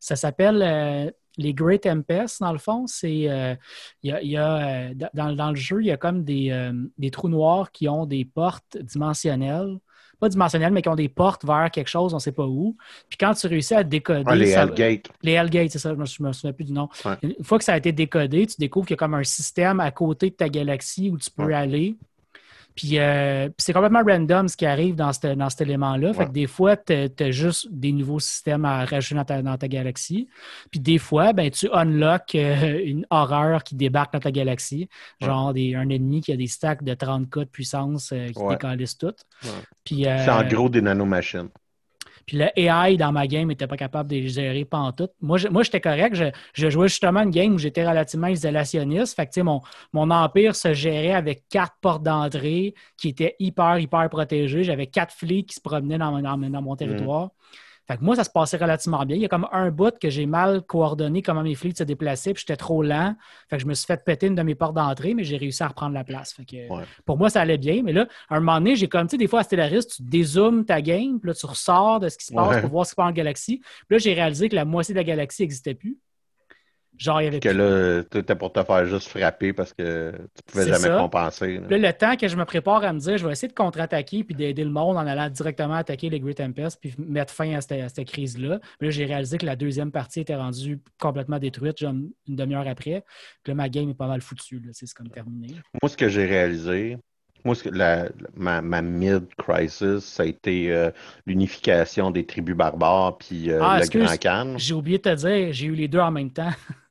ça 0.00 0.16
s'appelle 0.16 0.62
euh, 0.62 1.10
les 1.38 1.54
Great 1.54 1.82
Tempest, 1.84 2.40
dans 2.40 2.52
le 2.52 2.58
fond. 2.58 2.86
C'est 2.86 3.30
euh, 3.30 3.54
y 4.02 4.12
a, 4.12 4.20
il 4.20 4.30
y 4.30 4.36
a, 4.36 4.88
euh, 4.90 4.94
dans, 5.14 5.32
dans 5.34 5.50
le 5.50 5.56
jeu, 5.56 5.80
il 5.80 5.86
y 5.86 5.90
a 5.90 5.96
comme 5.96 6.24
des, 6.24 6.50
euh, 6.50 6.72
des 6.98 7.10
trous 7.10 7.28
noirs 7.30 7.72
qui 7.72 7.88
ont 7.88 8.04
des 8.04 8.24
portes 8.26 8.76
dimensionnelles. 8.76 9.78
Pas 10.20 10.28
dimensionnelles, 10.28 10.72
mais 10.72 10.82
qui 10.82 10.88
ont 10.88 10.96
des 10.96 11.08
portes 11.08 11.44
vers 11.44 11.70
quelque 11.70 11.86
chose, 11.86 12.12
on 12.12 12.16
ne 12.16 12.20
sait 12.20 12.32
pas 12.32 12.44
où. 12.44 12.76
Puis 13.08 13.16
quand 13.18 13.34
tu 13.34 13.46
réussis 13.46 13.74
à 13.76 13.84
décoder. 13.84 14.24
Ah, 14.26 14.34
les 14.34 14.50
Hellgate. 14.50 15.06
les 15.22 15.32
Hellgate, 15.32 15.70
c'est 15.70 15.78
ça, 15.78 15.90
je 15.90 15.94
me, 15.94 16.04
je 16.06 16.20
me 16.20 16.32
souviens 16.32 16.52
plus 16.52 16.64
du 16.64 16.72
nom. 16.72 16.88
Ouais. 17.04 17.14
Une 17.22 17.44
fois 17.44 17.56
que 17.56 17.62
ça 17.64 17.74
a 17.74 17.76
été 17.76 17.92
décodé, 17.92 18.44
tu 18.48 18.56
découvres 18.58 18.84
qu'il 18.84 18.94
y 18.94 18.98
a 18.98 18.98
comme 18.98 19.14
un 19.14 19.22
système 19.22 19.78
à 19.78 19.92
côté 19.92 20.30
de 20.30 20.34
ta 20.34 20.48
galaxie 20.48 21.08
où 21.08 21.18
tu 21.18 21.30
peux 21.30 21.44
Ouais. 21.44 21.54
aller. 21.54 21.96
Puis, 22.78 22.96
euh, 23.00 23.46
puis 23.48 23.54
c'est 23.58 23.72
complètement 23.72 24.04
random 24.06 24.46
ce 24.46 24.56
qui 24.56 24.64
arrive 24.64 24.94
dans, 24.94 25.12
cette- 25.12 25.36
dans 25.36 25.50
cet 25.50 25.62
élément-là. 25.62 26.12
Fait 26.12 26.26
que 26.26 26.30
des 26.30 26.46
fois, 26.46 26.76
tu 26.76 26.92
as 26.92 27.30
juste 27.32 27.66
des 27.72 27.90
nouveaux 27.90 28.20
systèmes 28.20 28.64
à 28.64 28.84
rajouter 28.84 29.16
dans 29.16 29.24
ta, 29.24 29.42
dans 29.42 29.58
ta 29.58 29.66
galaxie. 29.66 30.28
Puis 30.70 30.78
des 30.78 30.98
fois, 30.98 31.32
ben, 31.32 31.50
tu 31.50 31.68
unlocks 31.72 32.36
euh, 32.36 32.80
une 32.84 33.04
horreur 33.10 33.64
qui 33.64 33.74
débarque 33.74 34.12
dans 34.12 34.20
ta 34.20 34.30
galaxie. 34.30 34.88
Genre 35.20 35.52
des, 35.52 35.74
un 35.74 35.88
ennemi 35.88 36.20
qui 36.20 36.32
a 36.32 36.36
des 36.36 36.46
stacks 36.46 36.84
de 36.84 36.94
30K 36.94 37.40
de 37.40 37.44
puissance 37.46 38.12
euh, 38.12 38.28
qui 38.28 38.38
Ouais. 38.38 38.54
décalissent 38.54 38.96
tout. 38.96 39.06
Ouais. 39.42 39.50
Puis, 39.84 40.06
euh, 40.06 40.16
C'est 40.24 40.30
en 40.30 40.46
gros 40.46 40.68
des 40.68 40.80
nanomachines. 40.80 41.48
Puis 42.28 42.38
le 42.38 42.48
AI 42.56 42.96
dans 42.98 43.12
ma 43.12 43.26
game 43.26 43.48
n'était 43.48 43.66
pas 43.66 43.76
capable 43.78 44.10
de 44.10 44.16
les 44.16 44.28
gérer 44.28 44.64
pantoute. 44.66 45.12
Moi, 45.20 45.38
je- 45.38 45.48
moi 45.48 45.64
j'étais 45.64 45.80
correct. 45.80 46.14
Je, 46.14 46.26
je 46.54 46.70
jouais 46.70 46.88
justement 46.88 47.22
une 47.22 47.30
game 47.30 47.54
où 47.54 47.58
j'étais 47.58 47.88
relativement 47.88 48.28
isolationniste. 48.28 49.16
Fait 49.16 49.26
que, 49.26 49.32
tu 49.32 49.40
sais, 49.40 49.42
mon, 49.44 49.62
mon 49.94 50.10
empire 50.10 50.54
se 50.56 50.74
gérait 50.74 51.14
avec 51.14 51.48
quatre 51.48 51.74
portes 51.80 52.04
d'entrée 52.04 52.74
qui 52.98 53.08
étaient 53.10 53.36
hyper, 53.40 53.78
hyper 53.80 54.08
protégées. 54.10 54.64
J'avais 54.64 54.86
quatre 54.88 55.14
flics 55.14 55.48
qui 55.50 55.56
se 55.56 55.60
promenaient 55.62 55.98
dans, 55.98 56.20
dans, 56.22 56.38
mon- 56.38 56.50
dans 56.50 56.62
mon 56.62 56.76
territoire. 56.76 57.30
Fait 57.90 57.96
que 57.96 58.04
moi, 58.04 58.14
ça 58.16 58.22
se 58.24 58.28
passait 58.30 58.58
relativement 58.58 59.04
bien. 59.06 59.16
Il 59.16 59.22
y 59.22 59.24
a 59.24 59.28
comme 59.28 59.48
un 59.50 59.70
bout 59.70 59.98
que 59.98 60.10
j'ai 60.10 60.26
mal 60.26 60.60
coordonné 60.60 61.22
comment 61.22 61.42
mes 61.42 61.54
flics 61.54 61.78
se 61.78 61.84
déplaçaient, 61.84 62.34
puis 62.34 62.42
j'étais 62.46 62.56
trop 62.58 62.82
lent. 62.82 63.14
Fait 63.48 63.56
que 63.56 63.62
je 63.62 63.66
me 63.66 63.72
suis 63.72 63.86
fait 63.86 64.04
péter 64.04 64.26
une 64.26 64.34
de 64.34 64.42
mes 64.42 64.54
portes 64.54 64.74
d'entrée, 64.74 65.14
mais 65.14 65.24
j'ai 65.24 65.38
réussi 65.38 65.62
à 65.62 65.68
reprendre 65.68 65.94
la 65.94 66.04
place. 66.04 66.34
Fait 66.34 66.44
que, 66.44 66.68
Ouais. 66.70 66.84
Pour 67.06 67.16
moi, 67.16 67.30
ça 67.30 67.40
allait 67.40 67.56
bien. 67.56 67.82
Mais 67.82 67.94
là, 67.94 68.06
à 68.28 68.36
un 68.36 68.40
moment 68.40 68.58
donné, 68.58 68.76
j'ai 68.76 68.88
comme, 68.88 69.06
tu 69.06 69.12
sais, 69.12 69.16
des 69.16 69.26
fois 69.26 69.40
à 69.40 69.42
Stellaris, 69.42 69.86
tu 69.86 70.02
dézoomes 70.02 70.66
ta 70.66 70.82
game, 70.82 71.18
puis 71.18 71.28
là, 71.28 71.34
tu 71.34 71.46
ressors 71.46 71.98
de 72.00 72.10
ce 72.10 72.18
qui 72.18 72.26
se 72.26 72.34
passe 72.34 72.56
Ouais. 72.56 72.60
pour 72.60 72.70
voir 72.70 72.84
ce 72.84 72.90
qui 72.90 72.92
se 72.92 72.96
passe 72.96 73.08
en 73.08 73.12
galaxie. 73.12 73.58
Puis 73.60 73.96
là, 73.96 73.98
j'ai 73.98 74.12
réalisé 74.12 74.48
que 74.50 74.54
la 74.56 74.66
moitié 74.66 74.92
de 74.92 74.98
la 74.98 75.04
galaxie 75.04 75.42
n'existait 75.42 75.74
plus. 75.74 75.96
Genre, 76.98 77.20
il 77.22 77.24
y 77.24 77.28
avait 77.28 77.40
Que 77.40 77.48
là, 77.48 78.02
tu 78.10 78.18
étais 78.18 78.34
pour 78.34 78.52
te 78.52 78.62
faire 78.62 78.84
juste 78.86 79.08
frapper 79.08 79.52
parce 79.52 79.72
que 79.72 80.12
tu 80.12 80.42
pouvais 80.52 80.64
jamais 80.64 80.78
ça. 80.78 80.98
compenser. 80.98 81.58
là. 81.60 81.68
Là, 81.68 81.78
le 81.78 81.92
temps 81.92 82.16
que 82.16 82.26
je 82.26 82.36
me 82.36 82.44
prépare 82.44 82.82
à 82.84 82.92
me 82.92 82.98
dire, 82.98 83.16
je 83.18 83.24
vais 83.24 83.32
essayer 83.32 83.48
de 83.48 83.54
contre-attaquer 83.54 84.24
puis 84.24 84.34
d'aider 84.34 84.64
le 84.64 84.70
monde 84.70 84.96
en 84.96 85.06
allant 85.06 85.28
directement 85.30 85.74
attaquer 85.74 86.10
les 86.10 86.18
Great 86.18 86.36
Tempest 86.38 86.78
puis 86.80 86.94
mettre 86.98 87.32
fin 87.32 87.54
à 87.54 87.60
cette, 87.60 88.04
crise-là. 88.08 88.58
Mais 88.80 88.88
Là, 88.88 88.90
j'ai 88.90 89.04
réalisé 89.04 89.38
que 89.38 89.46
la 89.46 89.54
deuxième 89.56 89.92
partie 89.92 90.20
était 90.20 90.34
rendue 90.36 90.80
complètement 91.00 91.38
détruite, 91.38 91.78
genre 91.78 91.92
une 91.92 92.10
demi-heure 92.26 92.66
après. 92.66 93.04
Puis 93.44 93.52
là, 93.52 93.54
ma 93.54 93.68
game 93.68 93.88
est 93.90 93.94
pas 93.94 94.08
mal 94.08 94.20
foutue. 94.20 94.58
là. 94.60 94.70
C'est 94.72 94.92
comme 94.92 95.08
terminé. 95.10 95.48
Moi, 95.80 95.88
ce 95.88 95.96
que 95.96 96.08
j'ai 96.08 96.26
réalisé, 96.26 96.98
moi, 97.44 97.54
ce 97.54 97.62
que- 97.64 97.68
la- 97.68 98.08
ma, 98.34 98.60
ma 98.60 98.82
mid-crisis, 98.82 100.00
ça 100.00 100.24
a 100.24 100.26
été 100.26 100.72
euh, 100.72 100.90
l'unification 101.26 102.10
des 102.10 102.26
tribus 102.26 102.56
barbares 102.56 103.18
puis 103.18 103.50
euh, 103.50 103.60
Ah, 103.62 103.78
le. 103.80 103.86
Grand 104.04 104.16
Khan. 104.20 104.54
J'ai 104.56 104.74
oublié 104.74 104.98
de 104.98 105.02
te 105.04 105.14
dire, 105.14 105.52
j'ai 105.52 105.66
eu 105.66 105.74
les 105.74 105.86
deux 105.88 106.00
en 106.00 106.10
même 106.10 106.30
temps. 106.32 106.50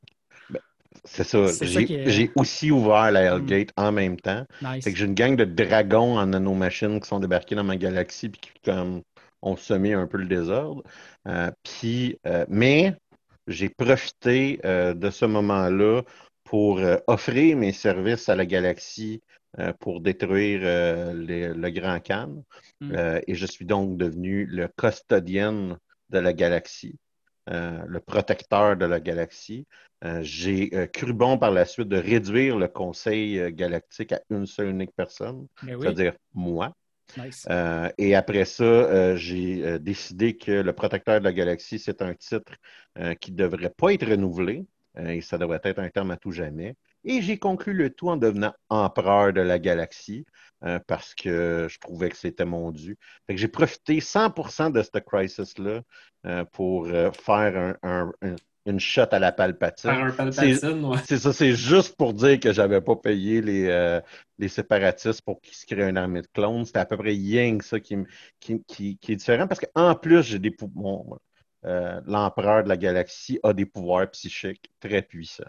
C'est 1.07 1.23
ça. 1.23 1.47
C'est 1.47 1.65
J'ai 1.65 2.23
est- 2.23 2.31
aussi 2.35 2.69
ouvert 2.71 3.11
la 3.11 3.21
Hellgate 3.23 3.69
en 3.77 3.91
même 3.91 4.17
temps. 4.19 4.45
Nice. 4.61 4.83
Fait 4.83 4.91
que 4.91 4.97
j'ai 4.97 5.05
une 5.05 5.13
gang 5.13 5.35
de 5.35 5.45
dragons 5.45 6.17
en 6.17 6.27
nanomachines 6.27 6.99
qui 6.99 7.07
sont 7.07 7.19
débarqués 7.19 7.55
dans 7.55 7.63
ma 7.63 7.77
galaxie 7.77 8.29
puis 8.29 8.41
qui 8.41 8.51
comme, 8.63 9.01
ont 9.41 9.55
semé 9.55 9.93
un 9.93 10.07
peu 10.07 10.17
le 10.17 10.25
désordre. 10.25 10.83
Euh, 11.27 11.49
puis, 11.63 12.17
euh, 12.27 12.45
mais 12.49 12.93
j'ai 13.47 13.69
profité 13.69 14.59
euh, 14.65 14.93
de 14.93 15.09
ce 15.09 15.25
moment-là 15.25 16.01
pour 16.43 16.79
offrir 17.07 17.57
mes 17.57 17.73
services 17.73 18.29
à 18.29 18.35
la 18.35 18.45
galaxie 18.45 19.21
pour 19.79 20.01
détruire 20.01 20.61
les- 21.13 21.53
le 21.53 21.69
Grand 21.71 21.99
Khan. 21.99 22.43
Mm. 22.79 22.95
Et 23.27 23.35
je 23.35 23.45
suis 23.45 23.65
donc 23.65 23.97
devenu 23.97 24.45
le 24.45 24.69
custodien 24.77 25.77
de 26.09 26.19
la 26.19 26.31
galaxie, 26.33 26.95
euh, 27.49 27.81
le 27.87 27.99
protecteur 27.99 28.75
de 28.75 28.85
la 28.85 28.99
galaxie. 28.99 29.65
Euh, 30.03 30.19
j'ai 30.21 30.69
euh, 30.73 30.85
cru 30.85 31.13
bon 31.13 31.37
par 31.37 31.51
la 31.51 31.65
suite 31.65 31.87
de 31.87 31.97
réduire 31.97 32.57
le 32.57 32.67
conseil 32.67 33.51
galactique 33.53 34.11
à 34.11 34.21
une 34.29 34.45
seule 34.45 34.69
unique 34.69 34.91
personne, 34.95 35.47
oui, 35.63 35.73
c'est-à-dire 35.81 36.13
moi. 36.33 36.73
nice. 37.17 37.47
Euh, 37.49 37.89
et 37.97 38.15
après 38.15 38.45
ça, 38.45 38.63
euh, 38.63 39.15
j'ai 39.15 39.65
euh, 39.65 39.79
décidé 39.79 40.37
que 40.37 40.51
le 40.51 40.73
protecteur 40.73 41.19
de 41.19 41.23
la 41.23 41.33
galaxie, 41.33 41.79
c'est 41.79 42.01
un 42.01 42.13
titre 42.13 42.53
qui 43.21 43.31
ne 43.31 43.37
devrait 43.37 43.69
pas 43.69 43.93
être 43.93 44.09
renouvelé 44.09 44.65
et 44.97 45.21
ça 45.21 45.37
devrait 45.37 45.59
être 45.63 45.79
un 45.79 45.89
terme 45.89 46.11
à 46.11 46.17
tout 46.17 46.31
jamais. 46.31 46.75
Et 47.03 47.21
j'ai 47.21 47.37
conclu 47.37 47.73
le 47.73 47.89
tout 47.89 48.09
en 48.09 48.17
devenant 48.17 48.53
empereur 48.69 49.31
de 49.33 49.41
la 49.41 49.59
galaxie 49.59 50.25
euh, 50.63 50.79
parce 50.87 51.13
que 51.15 51.67
je 51.69 51.77
trouvais 51.79 52.09
que 52.09 52.17
c'était 52.17 52.45
mon 52.45 52.71
dû. 52.71 52.97
J'ai 53.29 53.47
profité 53.47 53.99
100% 53.99 54.69
de 54.71 54.81
cette 54.81 55.05
crisis-là 55.05 55.81
euh, 56.25 56.43
pour 56.45 56.87
euh, 56.87 57.11
faire 57.11 57.55
un- 57.57 57.77
un- 57.83 58.11
un- 58.21 58.35
une 58.65 58.79
shot 58.79 59.03
à 59.11 59.19
la 59.19 59.31
palpatine. 59.31 59.91
Faire 59.91 60.03
un 60.03 60.11
palpatine, 60.11 60.83
ouais. 60.83 60.97
C'est 61.07 61.17
ça, 61.19 61.31
c'est 61.31 61.53
juste 61.55 61.95
pour 61.95 62.13
dire 62.13 62.39
que 62.39 62.51
j'avais 62.51 62.81
pas 62.81 62.95
payé 62.97 63.41
les, 63.41 63.67
euh, 63.67 64.01
les 64.39 64.49
séparatistes 64.49 65.21
pour 65.21 65.39
qu'ils 65.41 65.53
se 65.55 65.65
créent 65.65 65.87
une 65.89 65.97
armée 65.97 66.21
de 66.21 66.27
clones. 66.33 66.65
C'était 66.65 66.79
à 66.79 66.85
peu 66.85 66.97
près 66.97 67.15
Yang, 67.15 67.61
ça, 67.61 67.79
qui, 67.79 67.95
qui, 68.39 68.61
qui- 68.67 68.97
qui 68.97 69.11
est 69.13 69.15
différent 69.15 69.47
parce 69.47 69.61
qu'en 69.61 69.95
plus, 69.95 70.23
j'ai 70.23 70.39
des 70.39 70.51
pou- 70.51 70.67
bon, 70.67 71.17
euh, 71.65 71.99
l'empereur 72.05 72.63
de 72.63 72.69
la 72.69 72.77
galaxie 72.77 73.39
a 73.43 73.53
des 73.53 73.65
pouvoirs 73.65 74.09
psychiques 74.11 74.71
très 74.79 75.01
puissants. 75.01 75.43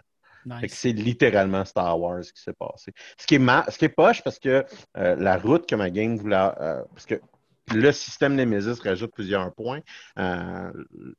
Nice. 0.45 0.73
c'est 0.73 0.93
littéralement 0.93 1.65
Star 1.65 1.99
Wars 1.99 2.21
qui 2.21 2.41
s'est 2.41 2.53
passé. 2.53 2.93
Ce 3.17 3.27
qui 3.27 3.35
est, 3.35 3.39
ma- 3.39 3.65
ce 3.69 3.77
qui 3.77 3.85
est 3.85 3.89
poche 3.89 4.23
parce 4.23 4.39
que 4.39 4.65
euh, 4.97 5.15
la 5.17 5.37
route 5.37 5.67
que 5.67 5.75
ma 5.75 5.89
game 5.89 6.15
voulait. 6.17 6.35
euh, 6.37 6.81
parce 6.93 7.05
que 7.05 7.15
le 7.73 7.91
système 7.91 8.35
Nemesis 8.35 8.79
rajoute 8.81 9.13
plusieurs 9.13 9.53
points. 9.53 9.81
Euh, 10.17 10.71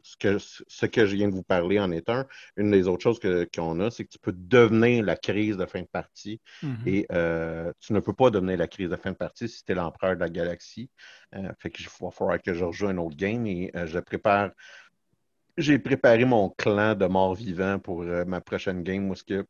ce, 0.02 0.16
que, 0.16 0.38
ce 0.38 0.86
que 0.86 1.06
je 1.06 1.16
viens 1.16 1.28
de 1.28 1.34
vous 1.34 1.42
parler 1.42 1.78
en 1.78 1.90
est 1.92 2.08
un. 2.08 2.26
Une 2.56 2.70
des 2.70 2.88
autres 2.88 3.02
choses 3.02 3.20
qu'on 3.54 3.80
a, 3.80 3.90
c'est 3.90 4.04
que 4.04 4.10
tu 4.10 4.18
peux 4.18 4.34
devenir 4.34 5.04
la 5.04 5.16
crise 5.16 5.56
de 5.56 5.66
fin 5.66 5.82
de 5.82 5.86
partie. 5.86 6.40
Mm-hmm. 6.62 6.86
Et 6.88 7.06
euh, 7.12 7.72
tu 7.80 7.92
ne 7.92 8.00
peux 8.00 8.12
pas 8.12 8.30
devenir 8.30 8.58
la 8.58 8.68
crise 8.68 8.90
de 8.90 8.96
fin 8.96 9.12
de 9.12 9.16
partie 9.16 9.48
si 9.48 9.64
tu 9.64 9.72
es 9.72 9.74
l'empereur 9.74 10.14
de 10.14 10.20
la 10.20 10.28
galaxie. 10.28 10.90
Euh, 11.34 11.52
fait 11.58 11.70
qu'il 11.70 11.86
va 12.00 12.10
falloir 12.10 12.40
que 12.40 12.54
je 12.54 12.64
rejoue 12.64 12.88
un 12.88 12.98
autre 12.98 13.16
game 13.16 13.46
et 13.46 13.70
je 13.74 13.98
prépare. 13.98 14.50
J'ai 15.56 15.78
préparé 15.78 16.24
mon 16.24 16.48
clan 16.50 16.94
de 16.94 17.06
morts 17.06 17.34
vivants 17.34 17.78
pour 17.78 18.02
ma 18.04 18.40
prochaine 18.40 18.82
game 18.82 19.10
où 19.10 19.14
ce 19.14 19.24
que 19.24 19.44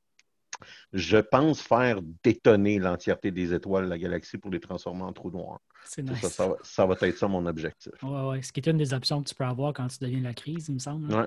je 0.93 1.19
pense 1.19 1.61
faire 1.61 2.00
détonner 2.23 2.79
l'entièreté 2.79 3.31
des 3.31 3.55
étoiles 3.55 3.85
de 3.85 3.90
la 3.90 3.99
galaxie 3.99 4.38
pour 4.38 4.50
les 4.50 4.61
transformer 4.61 5.02
en 5.02 5.12
trous 5.12 5.31
noirs. 5.31 5.61
C'est 5.85 6.02
nice. 6.02 6.21
ça, 6.62 6.87
va, 6.87 6.97
être 7.00 7.17
ça 7.17 7.29
mon 7.29 7.45
objectif. 7.47 7.93
Oui, 8.02 8.21
oui. 8.29 8.43
Ce 8.43 8.52
qui 8.52 8.61
est 8.61 8.67
une 8.69 8.76
des 8.76 8.93
options 8.93 9.23
que 9.23 9.29
tu 9.29 9.35
peux 9.35 9.45
avoir 9.45 9.73
quand 9.73 9.88
tu 9.88 9.99
deviens 10.00 10.21
la 10.21 10.35
crise, 10.35 10.69
il 10.69 10.75
me 10.75 10.79
semble. 10.79 11.12
Oui. 11.12 11.25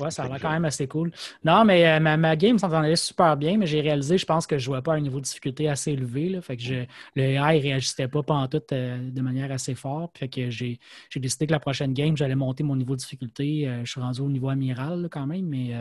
Ouais, 0.00 0.10
ça 0.10 0.24
a 0.24 0.28
l'air 0.28 0.38
quand 0.40 0.50
même 0.50 0.64
assez 0.64 0.86
cool. 0.86 1.10
Non, 1.44 1.64
mais 1.64 1.86
euh, 1.86 2.00
ma, 2.00 2.36
game 2.36 2.58
s'entendait 2.58 2.94
super 2.96 3.36
bien, 3.36 3.56
mais 3.56 3.66
j'ai 3.66 3.80
réalisé, 3.80 4.16
je 4.16 4.26
pense 4.26 4.46
que 4.46 4.56
je 4.56 4.62
ne 4.62 4.64
jouais 4.64 4.82
pas 4.82 4.92
à 4.92 4.96
un 4.96 5.00
niveau 5.00 5.18
de 5.18 5.24
difficulté 5.24 5.68
assez 5.68 5.92
élevé. 5.92 6.28
Là, 6.28 6.40
fait 6.40 6.56
que 6.56 6.86
le 7.16 7.22
AI 7.22 7.56
ne 7.56 7.62
réagissait 7.62 8.08
pas 8.08 8.22
pendant 8.22 8.46
tout 8.46 8.62
euh, 8.72 9.10
de 9.10 9.20
manière 9.20 9.50
assez 9.50 9.74
forte. 9.74 10.18
Fait 10.18 10.28
que 10.28 10.50
j'ai 10.50 10.78
décidé 11.16 11.46
que 11.46 11.52
la 11.52 11.60
prochaine 11.60 11.94
game, 11.94 12.16
j'allais 12.16 12.36
monter 12.36 12.62
mon 12.62 12.76
niveau 12.76 12.94
de 12.94 13.00
difficulté. 13.00 13.66
Euh, 13.66 13.84
je 13.84 13.90
suis 13.90 14.00
rendu 14.00 14.20
au 14.20 14.28
niveau 14.28 14.48
amiral 14.48 15.08
quand 15.10 15.26
même, 15.26 15.46
mais 15.46 15.74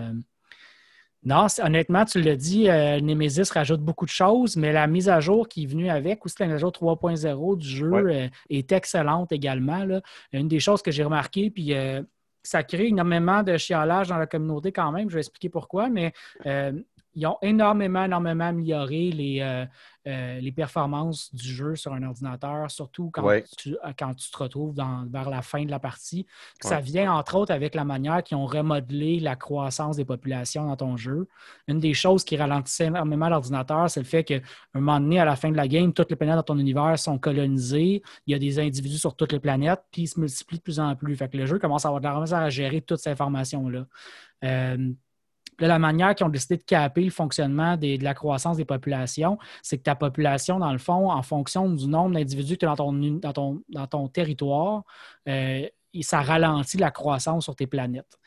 non, 1.23 1.47
honnêtement, 1.61 2.05
tu 2.05 2.21
l'as 2.21 2.35
dit, 2.35 2.69
euh, 2.69 3.01
Nemesis 3.01 3.51
rajoute 3.51 3.81
beaucoup 3.81 4.05
de 4.05 4.11
choses, 4.11 4.55
mais 4.55 4.71
la 4.71 4.87
mise 4.87 5.09
à 5.09 5.19
jour 5.19 5.47
qui 5.47 5.63
est 5.63 5.65
venue 5.65 5.89
avec, 5.89 6.23
ou 6.23 6.29
c'est 6.29 6.39
la 6.39 6.47
mise 6.47 6.55
à 6.55 6.59
jour 6.59 6.71
3.0 6.71 7.57
du 7.57 7.67
jeu, 7.67 7.91
euh, 7.93 8.27
est 8.49 8.71
excellente 8.71 9.31
également. 9.31 9.85
Une 10.31 10.47
des 10.47 10.59
choses 10.59 10.81
que 10.81 10.91
j'ai 10.91 11.03
remarqué, 11.03 11.49
puis 11.49 11.73
euh, 11.73 12.01
ça 12.43 12.63
crée 12.63 12.87
énormément 12.87 13.43
de 13.43 13.57
chialage 13.57 14.07
dans 14.07 14.17
la 14.17 14.27
communauté 14.27 14.71
quand 14.71 14.91
même, 14.91 15.09
je 15.09 15.15
vais 15.15 15.21
expliquer 15.21 15.49
pourquoi, 15.49 15.89
mais 15.89 16.13
ils 17.17 17.25
ont 17.25 17.37
énormément, 17.41 18.05
énormément 18.05 18.45
amélioré 18.45 19.09
les, 19.09 19.39
euh, 19.41 19.65
euh, 20.07 20.39
les 20.39 20.51
performances 20.51 21.33
du 21.33 21.49
jeu 21.49 21.75
sur 21.75 21.91
un 21.91 22.03
ordinateur, 22.03 22.69
surtout 22.69 23.09
quand, 23.11 23.27
tu, 23.57 23.73
euh, 23.73 23.91
quand 23.97 24.13
tu 24.13 24.29
te 24.29 24.37
retrouves 24.37 24.75
vers 24.75 25.27
la 25.27 25.41
fin 25.41 25.65
de 25.65 25.71
la 25.71 25.79
partie. 25.79 26.27
Ça 26.61 26.79
vient 26.79 27.11
entre 27.11 27.35
autres 27.35 27.51
avec 27.51 27.73
la 27.73 27.85
manière 27.85 28.21
qu'ils 28.21 28.37
ont 28.37 28.45
remodelé 28.45 29.19
la 29.19 29.35
croissance 29.35 29.97
des 29.97 30.05
populations 30.05 30.67
dans 30.67 30.75
ton 30.75 30.95
jeu. 30.95 31.27
Une 31.67 31.79
des 31.79 31.95
choses 31.95 32.23
qui 32.23 32.37
ralentissait 32.37 32.85
énormément 32.85 33.29
l'ordinateur, 33.29 33.89
c'est 33.89 33.99
le 33.99 34.05
fait 34.05 34.23
qu'à 34.23 34.35
un 34.35 34.79
moment 34.79 34.99
donné, 34.99 35.19
à 35.19 35.25
la 35.25 35.35
fin 35.35 35.49
de 35.49 35.57
la 35.57 35.67
game, 35.67 35.93
toutes 35.93 36.11
les 36.11 36.15
planètes 36.15 36.35
dans 36.35 36.43
ton 36.43 36.59
univers 36.59 36.99
sont 36.99 37.17
colonisées. 37.17 38.03
Il 38.27 38.31
y 38.31 38.35
a 38.35 38.39
des 38.39 38.59
individus 38.59 38.99
sur 38.99 39.15
toutes 39.15 39.31
les 39.31 39.39
planètes, 39.39 39.81
puis 39.91 40.03
ils 40.03 40.07
se 40.07 40.19
multiplient 40.19 40.59
de 40.59 40.63
plus 40.63 40.79
en 40.79 40.95
plus. 40.95 41.15
Fait 41.15 41.29
que 41.29 41.37
le 41.37 41.47
jeu 41.47 41.57
commence 41.57 41.83
à 41.83 41.87
avoir 41.87 41.99
de 41.99 42.31
la 42.31 42.37
à 42.37 42.49
gérer 42.51 42.81
toute 42.81 42.99
cette 42.99 43.13
information-là 43.13 43.87
la 45.65 45.79
manière 45.79 46.13
qu'ils 46.15 46.25
ont 46.25 46.29
décidé 46.29 46.57
de 46.57 46.63
caper 46.63 47.03
le 47.03 47.09
fonctionnement 47.09 47.77
de 47.77 48.03
la 48.03 48.13
croissance 48.13 48.57
des 48.57 48.65
populations, 48.65 49.37
c'est 49.61 49.77
que 49.77 49.83
ta 49.83 49.95
population, 49.95 50.59
dans 50.59 50.71
le 50.71 50.77
fond, 50.77 51.11
en 51.11 51.23
fonction 51.23 51.69
du 51.69 51.87
nombre 51.87 52.15
d'individus 52.15 52.57
que 52.57 52.65
tu 52.65 52.67
as 52.67 52.75
dans 52.75 53.87
ton, 53.87 54.07
territoire, 54.07 54.83
euh, 55.27 55.67
ça 56.01 56.21
ralentit 56.21 56.77
la 56.77 56.91
croissance 56.91 57.45
sur 57.45 57.55
tes 57.55 57.67
planètes. 57.67 58.17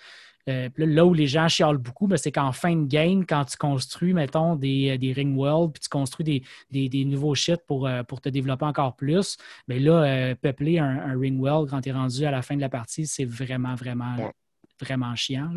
Euh, 0.49 0.71
là 0.77 1.05
où 1.05 1.13
les 1.13 1.27
gens 1.27 1.49
chialent 1.49 1.77
beaucoup, 1.77 2.07
ben, 2.07 2.17
c'est 2.17 2.33
qu'en 2.33 2.51
fin 2.51 2.75
de 2.75 2.87
game, 2.87 3.27
quand 3.27 3.45
tu 3.45 3.57
construis, 3.57 4.15
mettons, 4.15 4.57
des, 4.57 5.13
ring 5.15 5.37
world, 5.37 5.73
puis 5.73 5.81
tu 5.81 5.89
construis 5.89 6.43
des, 6.71 7.05
nouveaux 7.05 7.35
shit 7.35 7.61
pour, 7.67 7.87
euh, 7.87 8.03
pour 8.03 8.21
te 8.21 8.31
développer 8.31 8.65
encore 8.65 8.97
plus, 8.97 9.37
mais 9.69 9.79
ben 9.79 9.85
là, 9.85 10.35
peupler 10.37 10.79
un, 10.79 11.19
ring 11.19 11.39
world 11.39 11.69
quand 11.69 11.83
tu 11.83 11.91
es 11.91 11.93
rendu 11.93 12.25
à 12.25 12.31
la 12.31 12.43
fin 12.43 12.57
de 12.57 12.61
la 12.61 12.71
partie, 12.71 13.07
c'est 13.07 13.27
vraiment, 13.27 13.75
vraiment 13.75 14.17
vraiment 14.81 15.15
chiant. 15.15 15.51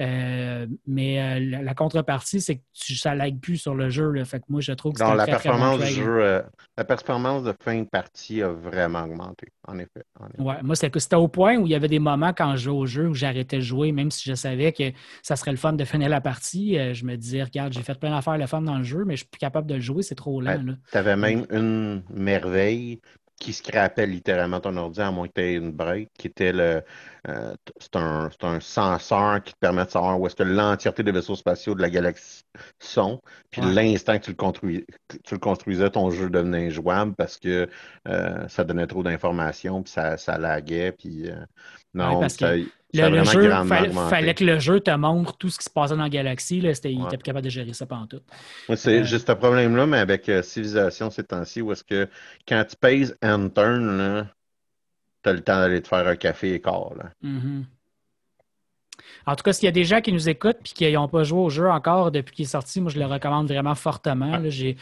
Euh, 0.00 0.66
mais 0.86 1.20
euh, 1.20 1.62
la, 1.62 1.74
contrepartie, 1.74 2.40
c'est 2.40 2.56
que 2.56 2.62
ça 2.74 3.12
ne 3.12 3.18
lag 3.18 3.38
plus 3.38 3.56
sur 3.56 3.74
le 3.74 3.88
jeu. 3.88 4.12
Fait 4.24 4.40
que 4.40 4.44
moi, 4.48 4.60
je 4.60 4.72
trouve 4.72 4.92
que 4.92 4.98
c'est 4.98 5.14
la 5.14 5.26
performance 5.26 5.78
du 5.78 5.86
jeu, 5.86 6.22
euh, 6.22 6.42
La 6.76 6.84
performance 6.84 7.42
de 7.44 7.54
fin 7.62 7.80
de 7.80 7.88
partie 7.88 8.42
a 8.42 8.50
vraiment 8.50 9.04
augmenté, 9.04 9.48
en 9.66 9.78
effet. 9.78 10.04
Ouais, 10.38 10.62
moi, 10.62 10.76
c'était 10.76 11.16
au 11.16 11.28
point 11.28 11.56
où 11.56 11.66
il 11.66 11.72
y 11.72 11.74
avait 11.74 11.88
des 11.88 11.98
moments 11.98 12.32
quand 12.32 12.56
je 12.56 12.64
jouais 12.64 12.78
au 12.78 12.86
jeu 12.86 13.08
où 13.08 13.14
j'arrêtais 13.14 13.58
de 13.58 13.62
jouer, 13.62 13.92
même 13.92 14.10
si 14.10 14.28
je 14.28 14.34
savais 14.34 14.72
que 14.72 14.92
ça 15.22 15.36
serait 15.36 15.52
le 15.52 15.56
fun 15.56 15.72
de 15.72 15.84
finir 15.84 16.08
la 16.08 16.20
partie. 16.20 16.74
je 16.94 17.04
me 17.04 17.16
disais, 17.16 17.42
regarde, 17.42 17.72
j'ai 17.72 17.82
fait 17.82 17.98
plein 17.98 18.10
d'affaires 18.10 18.38
le 18.38 18.46
fun 18.46 18.62
dans 18.62 18.78
le 18.78 18.84
jeu, 18.84 19.04
mais 19.04 19.14
je 19.14 19.22
suis 19.22 19.28
plus 19.28 19.38
capable 19.38 19.66
de 19.66 19.74
le 19.74 19.80
jouer, 19.80 20.02
c'est 20.02 20.14
trop 20.14 20.40
lent. 20.40 20.76
tu 20.90 20.98
avais 20.98 21.16
même 21.16 21.46
une 21.50 22.02
merveille 22.10 23.00
qui 23.38 23.52
scrapait 23.52 24.06
littéralement 24.06 24.60
ton 24.60 24.76
ordi 24.76 25.00
à 25.00 25.10
moins 25.10 25.28
que 25.28 25.32
tu 25.34 25.42
aies 25.42 25.54
une 25.54 25.72
break, 25.72 26.10
qui 26.18 26.26
était 26.26 26.52
le. 26.52 26.82
Euh, 27.26 27.54
c'est 27.78 27.96
un, 27.96 28.30
un, 28.42 28.60
senseur 28.60 29.42
qui 29.42 29.52
te 29.52 29.58
permet 29.58 29.84
de 29.84 29.90
savoir 29.90 30.20
où 30.20 30.26
est-ce 30.26 30.36
que 30.36 30.44
l'entièreté 30.44 31.02
des 31.02 31.10
vaisseaux 31.10 31.34
spatiaux 31.34 31.74
de 31.74 31.82
la 31.82 31.90
galaxie 31.90 32.44
sont. 32.78 33.20
Puis 33.50 33.60
l'instant 33.60 34.18
que 34.18 34.24
tu 34.24 34.30
le, 34.30 34.36
construis, 34.36 34.86
tu 35.24 35.34
le 35.34 35.40
construisais, 35.40 35.90
ton 35.90 36.10
jeu 36.10 36.30
devenait 36.30 36.66
injouable 36.66 37.14
parce 37.16 37.36
que 37.38 37.68
euh, 38.06 38.48
ça 38.48 38.64
donnait 38.64 38.86
trop 38.86 39.02
d'informations, 39.02 39.82
puis 39.82 39.92
ça, 39.92 40.16
ça 40.16 40.38
laguait. 40.38 40.92
Puis, 40.92 41.28
euh, 41.28 41.34
non, 41.94 42.20
parce 42.20 42.36
que 42.36 42.66
le, 42.94 43.24
jeu, 43.24 43.50
il 43.52 43.92
fallait 44.08 44.34
que 44.34 44.44
le 44.44 44.58
jeu 44.58 44.80
te 44.80 44.90
montre 44.92 45.36
tout 45.36 45.50
ce 45.50 45.58
qui 45.58 45.64
se 45.64 45.70
passait 45.70 45.96
dans 45.96 46.02
la 46.02 46.08
galaxie. 46.08 46.60
Là, 46.60 46.70
il 46.84 47.04
était 47.04 47.16
capable 47.18 47.44
de 47.44 47.50
gérer 47.50 47.72
ça 47.72 47.84
pendant 47.84 48.06
tout. 48.06 48.20
c'est 48.76 49.04
juste 49.04 49.28
un 49.28 49.36
problème-là, 49.36 49.86
mais 49.86 49.98
avec 49.98 50.30
Civilisation 50.42 51.10
ces 51.10 51.24
temps-ci, 51.24 51.62
où 51.62 51.72
est-ce 51.72 51.84
que 51.84 52.08
quand 52.46 52.64
tu 52.64 52.76
payes 52.76 53.12
Enter, 53.22 53.76
tu 53.78 54.37
as 55.24 55.32
le 55.32 55.42
temps 55.42 55.58
d'aller 55.60 55.82
te 55.82 55.88
faire 55.88 56.06
un 56.06 56.16
café 56.16 56.54
et 56.54 56.60
quart. 56.60 56.94
Là. 56.94 57.10
Mm-hmm. 57.22 57.64
En 59.26 59.36
tout 59.36 59.42
cas, 59.42 59.52
s'il 59.52 59.66
y 59.66 59.68
a 59.68 59.72
des 59.72 59.84
gens 59.84 60.00
qui 60.00 60.12
nous 60.12 60.28
écoutent 60.28 60.58
et 60.60 60.74
qui 60.74 60.92
n'ont 60.92 61.08
pas 61.08 61.24
joué 61.24 61.40
au 61.40 61.50
jeu 61.50 61.68
encore 61.68 62.10
depuis 62.10 62.34
qu'il 62.34 62.44
est 62.44 62.48
sorti, 62.48 62.80
moi, 62.80 62.90
je 62.90 62.98
le 62.98 63.06
recommande 63.06 63.48
vraiment 63.48 63.74
fortement. 63.74 64.40
J'ai 64.48 64.76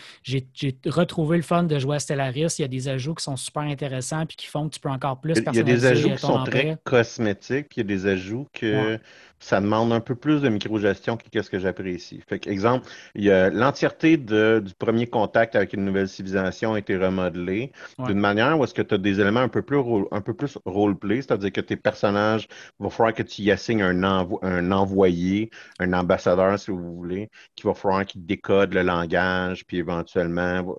retrouvé 0.86 1.36
le 1.36 1.42
fun 1.42 1.64
de 1.64 1.78
jouer 1.78 1.96
à 1.96 1.98
Stellaris. 1.98 2.56
Il 2.58 2.62
y 2.62 2.64
a 2.64 2.68
des 2.68 2.88
ajouts 2.88 3.14
qui 3.14 3.24
sont 3.24 3.36
super 3.36 3.62
intéressants 3.62 4.22
et 4.22 4.26
qui 4.26 4.46
font 4.46 4.68
que 4.68 4.74
tu 4.74 4.80
peux 4.80 4.88
encore 4.88 5.20
plus 5.20 5.34
Il 5.36 5.56
y 5.56 5.60
a 5.60 5.62
des 5.62 5.86
ajouts 5.86 6.10
qui 6.10 6.18
sont 6.18 6.44
très 6.44 6.78
cosmétiques, 6.84 7.68
puis 7.68 7.80
il 7.80 7.90
y 7.90 7.92
a 7.92 7.96
des 7.96 8.06
ajouts 8.06 8.46
que 8.52 8.98
ça 9.38 9.60
demande 9.60 9.92
un 9.92 10.00
peu 10.00 10.14
plus 10.14 10.40
de 10.40 10.48
micro-gestion 10.48 11.16
que 11.16 11.42
ce 11.42 11.50
que 11.50 11.58
j'apprécie. 11.58 12.20
Fait 12.26 12.38
que, 12.38 12.48
exemple, 12.48 12.88
il 13.14 13.24
y 13.24 13.30
a 13.30 13.50
l'entièreté 13.50 14.16
du 14.16 14.74
premier 14.78 15.06
contact 15.06 15.54
avec 15.56 15.74
une 15.74 15.84
nouvelle 15.84 16.08
civilisation 16.08 16.74
a 16.74 16.78
été 16.78 16.96
remodelée 16.96 17.72
d'une 18.06 18.18
manière 18.18 18.58
où 18.58 18.64
est-ce 18.64 18.74
que 18.74 18.82
tu 18.82 18.94
as 18.94 18.98
des 18.98 19.20
éléments 19.20 19.40
un 19.40 19.48
peu 19.48 19.62
plus 19.62 19.78
un 20.10 20.20
peu 20.20 20.34
plus 20.34 20.58
roleplay, 20.64 21.16
c'est-à-dire 21.16 21.52
que 21.52 21.60
tes 21.60 21.76
personnages, 21.76 22.48
il 22.80 22.84
va 22.84 22.90
falloir 22.90 23.14
que 23.14 23.22
tu 23.22 23.42
y 23.42 23.50
assignes 23.50 23.82
un, 23.82 24.15
un 24.42 24.72
envoyé, 24.72 25.50
un 25.78 25.92
ambassadeur, 25.92 26.58
si 26.58 26.70
vous 26.70 26.94
voulez, 26.96 27.30
qui 27.54 27.66
va 27.66 27.74
falloir 27.74 28.04
qu'il 28.04 28.24
décode 28.24 28.74
le 28.74 28.82
langage, 28.82 29.66
puis 29.66 29.78
éventuellement, 29.78 30.76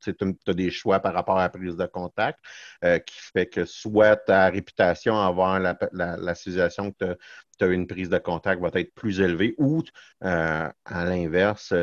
tu 0.00 0.14
as 0.46 0.54
des 0.54 0.70
choix 0.70 1.00
par 1.00 1.14
rapport 1.14 1.38
à 1.38 1.42
la 1.42 1.48
prise 1.48 1.76
de 1.76 1.86
contact, 1.86 2.38
euh, 2.84 2.98
qui 2.98 3.16
fait 3.18 3.46
que 3.46 3.64
soit 3.64 4.16
ta 4.16 4.48
réputation 4.48 5.14
envers 5.14 5.60
la, 5.60 6.16
la 6.16 6.34
civilisation 6.34 6.92
que 6.92 7.16
tu 7.51 7.51
as 7.64 7.68
une 7.68 7.86
prise 7.86 8.08
de 8.08 8.18
contact 8.18 8.60
va 8.60 8.70
être 8.74 8.94
plus 8.94 9.20
élevée 9.20 9.54
ou, 9.58 9.82
euh, 10.24 10.68
à 10.84 11.04
l'inverse, 11.04 11.74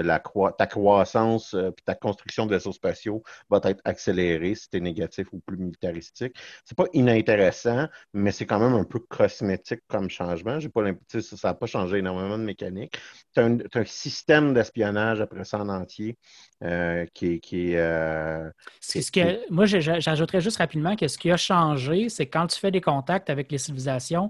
ta 0.57 0.67
croissance 0.67 1.53
et 1.53 1.57
euh, 1.57 1.71
ta 1.86 1.95
construction 1.95 2.45
de 2.45 2.51
vaisseaux 2.55 2.71
spatiaux 2.71 3.24
va 3.50 3.59
être 3.63 3.81
accélérée 3.86 4.55
si 4.55 4.69
tu 4.69 4.77
es 4.77 4.79
négatif 4.79 5.27
ou 5.31 5.39
plus 5.39 5.57
militaristique. 5.57 6.36
C'est 6.65 6.77
pas 6.77 6.88
inintéressant, 6.93 7.88
mais 8.13 8.31
c'est 8.31 8.45
quand 8.45 8.59
même 8.59 8.74
un 8.74 8.83
peu 8.83 9.00
cosmétique 9.00 9.81
comme 9.88 10.09
changement. 10.09 10.59
J'ai 10.59 10.69
pas 10.69 10.81
ça 11.07 11.50
n'a 11.50 11.53
pas 11.53 11.65
changé 11.65 11.98
énormément 11.98 12.38
de 12.38 12.43
mécanique. 12.43 12.98
Tu 13.33 13.41
as, 13.41 13.45
un 13.45 13.86
système 13.86 14.53
d'espionnage 14.53 15.21
après 15.21 15.43
ça 15.43 15.59
en 15.59 15.69
entier 15.69 16.17
euh, 16.63 17.05
qui, 17.13 17.39
qui 17.39 17.74
est. 17.74 18.51
ce 18.81 19.12
que, 19.12 19.51
Moi, 19.51 19.65
j'ajouterais 19.65 20.41
juste 20.41 20.57
rapidement 20.57 20.95
que 20.95 21.07
ce 21.07 21.17
qui 21.17 21.31
a 21.31 21.38
changé, 21.38 22.09
c'est 22.09 22.27
quand 22.27 22.48
tu 22.48 22.59
fais 22.59 22.71
des 22.71 22.81
contacts 22.81 23.29
avec 23.29 23.51
les 23.51 23.57
civilisations, 23.57 24.29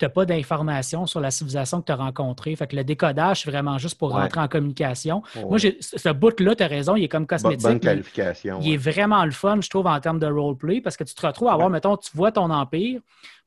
tu 0.00 0.06
n'as 0.06 0.08
pas 0.08 0.24
d'informations 0.24 1.06
sur 1.06 1.20
la 1.20 1.30
civilisation 1.30 1.80
que 1.80 1.86
tu 1.86 1.92
as 1.92 1.96
rencontrée. 1.96 2.56
Fait 2.56 2.66
que 2.66 2.74
le 2.74 2.84
décodage, 2.84 3.42
c'est 3.42 3.50
vraiment 3.50 3.76
juste 3.78 3.98
pour 3.98 4.12
rentrer 4.12 4.40
en 4.40 4.48
communication. 4.48 5.22
Moi, 5.48 5.58
ce 5.58 6.08
bout-là, 6.08 6.54
tu 6.56 6.62
as 6.62 6.66
raison, 6.66 6.96
il 6.96 7.04
est 7.04 7.08
comme 7.08 7.26
cosmétique. 7.26 7.62
Bonne 7.62 7.80
qualification. 7.80 8.58
Il, 8.62 8.72
est 8.72 8.76
vraiment 8.76 9.24
le 9.24 9.30
fun, 9.30 9.60
je 9.60 9.68
trouve, 9.68 9.86
en 9.86 10.00
termes 10.00 10.18
de 10.18 10.26
roleplay, 10.26 10.80
parce 10.80 10.96
que 10.96 11.04
tu 11.04 11.14
te 11.14 11.26
retrouves 11.26 11.48
à 11.48 11.56
voir, 11.56 11.68
mettons, 11.68 11.96
tu 11.96 12.10
vois 12.14 12.32
ton 12.32 12.50
empire, 12.50 13.00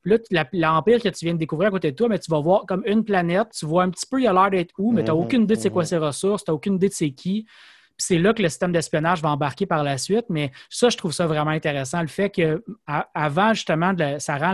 puis 0.03 0.19
là, 0.31 0.45
l'empire 0.51 1.01
que 1.01 1.09
tu 1.09 1.25
viens 1.25 1.33
de 1.33 1.39
découvrir 1.39 1.69
à 1.69 1.71
côté 1.71 1.91
de 1.91 1.95
toi, 1.95 2.09
mais 2.09 2.19
tu 2.19 2.29
vas 2.29 2.39
voir 2.39 2.65
comme 2.67 2.83
une 2.85 3.03
planète, 3.03 3.47
tu 3.57 3.65
vois 3.65 3.83
un 3.83 3.89
petit 3.89 4.05
peu, 4.05 4.21
il 4.21 4.27
a 4.27 4.33
l'air 4.33 4.51
d'être 4.51 4.73
où, 4.77 4.91
mais 4.91 5.01
tu 5.01 5.07
n'as 5.07 5.15
mhm, 5.15 5.21
aucune 5.21 5.43
idée 5.43 5.55
de 5.55 5.61
c'est 5.61 5.69
quoi 5.69 5.83
mhm. 5.83 5.87
ses 5.87 5.97
ressources, 5.97 6.43
tu 6.43 6.51
n'as 6.51 6.55
aucune 6.55 6.75
idée 6.75 6.89
de 6.89 6.93
c'est 6.93 7.11
qui 7.11 7.45
c'est 8.05 8.17
là 8.17 8.33
que 8.33 8.41
le 8.41 8.49
système 8.49 8.73
d'espionnage 8.73 9.21
va 9.21 9.29
embarquer 9.29 9.65
par 9.65 9.83
la 9.83 9.97
suite. 9.97 10.25
Mais 10.29 10.51
ça, 10.69 10.89
je 10.89 10.97
trouve 10.97 11.13
ça 11.13 11.25
vraiment 11.25 11.51
intéressant. 11.51 12.01
Le 12.01 12.07
fait 12.07 12.29
qu'à 12.29 12.57
avant, 12.85 13.53
justement, 13.53 13.93
ça 14.19 14.37
rend 14.37 14.51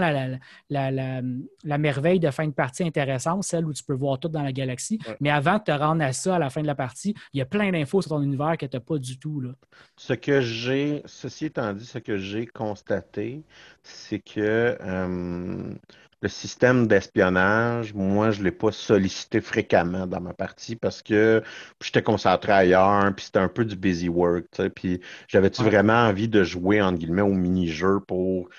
la, 0.70 1.77
merveille 1.77 2.20
de 2.20 2.29
fin 2.29 2.48
de 2.48 2.53
partie 2.53 2.84
intéressante, 2.84 3.44
celle 3.44 3.65
où 3.65 3.74
tu 3.74 3.84
peux 3.84 3.96
voir 3.96 4.20
tout 4.20 4.29
dans 4.29 4.44
la 4.44 4.51
galaxie. 4.51 5.00
Mais 5.20 5.32
avant 5.32 5.58
de 5.58 5.63
te 5.63 5.72
rendre 5.72 6.03
à 6.03 6.13
ça 6.13 6.36
à 6.36 6.39
la 6.39 6.50
fin 6.50 6.62
de 6.62 6.68
la 6.68 6.75
partie, 6.75 7.15
il 7.34 7.39
y 7.39 7.41
a 7.41 7.46
plein 7.46 7.72
d'infos 7.72 8.01
sur 8.01 8.10
ton 8.10 8.22
univers 8.22 8.56
que 8.58 8.65
tu 8.65 8.77
n'as 8.77 8.82
pas 8.82 8.98
du 8.98 9.18
tout. 9.18 9.41
Là. 9.41 9.51
Ce 9.98 10.13
que 10.13 10.41
j'ai, 10.41 11.01
ceci 11.06 11.46
étant 11.46 11.74
dit, 11.74 11.86
ce 11.86 11.98
que 11.98 12.18
j'ai 12.18 12.46
constaté, 12.46 13.44
c'est 13.84 14.20
que 14.20 14.77
euh, 14.79 15.74
le 16.22 16.28
système 16.28 16.88
d'espionnage, 16.88 17.94
moi, 17.94 18.32
je 18.32 18.40
ne 18.40 18.46
l'ai 18.46 18.52
pas 18.52 18.72
sollicité 18.72 19.40
fréquemment 19.40 20.06
dans 20.06 20.20
ma 20.20 20.34
partie 20.34 20.76
parce 20.76 21.02
que 21.02 21.42
j'étais 21.82 22.04
concentré 22.04 22.52
ailleurs, 22.52 23.14
puis 23.16 23.26
c'était 23.26 23.40
un 23.40 23.48
peu 23.48 23.64
du 23.64 23.76
busy 23.76 24.10
work, 24.10 24.46
tu 24.52 24.64
sais, 24.64 24.70
puis 24.70 25.00
j'avais-tu 25.28 25.64
vraiment 25.64 25.94
envie 25.94 26.28
de 26.28 26.44
jouer, 26.44 26.82
entre 26.82 26.98
guillemets, 27.00 27.22
au 27.22 27.34
mini-jeu 27.34 28.00
pour 28.06 28.50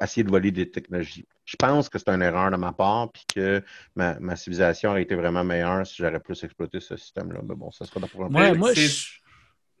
essayer 0.00 0.22
de 0.22 0.30
voler 0.30 0.52
des 0.52 0.70
technologies? 0.70 1.26
Je 1.44 1.56
pense 1.56 1.88
que 1.88 1.98
c'est 1.98 2.10
une 2.10 2.22
erreur 2.22 2.50
de 2.50 2.56
ma 2.56 2.72
part, 2.72 3.10
puis 3.10 3.24
que 3.34 3.62
ma, 3.96 4.36
civilisation 4.36 4.90
aurait 4.90 5.02
été 5.02 5.14
vraiment 5.14 5.42
meilleure 5.42 5.86
si 5.86 5.96
j'aurais 5.96 6.20
plus 6.20 6.44
exploité 6.44 6.78
ce 6.78 6.96
système-là. 6.96 7.40
Mais 7.48 7.54
bon, 7.54 7.70
ça 7.70 7.84
sera 7.86 8.06
pour 8.06 8.26
un 8.26 8.28
ouais, 8.28 8.54
moi, 8.54 8.72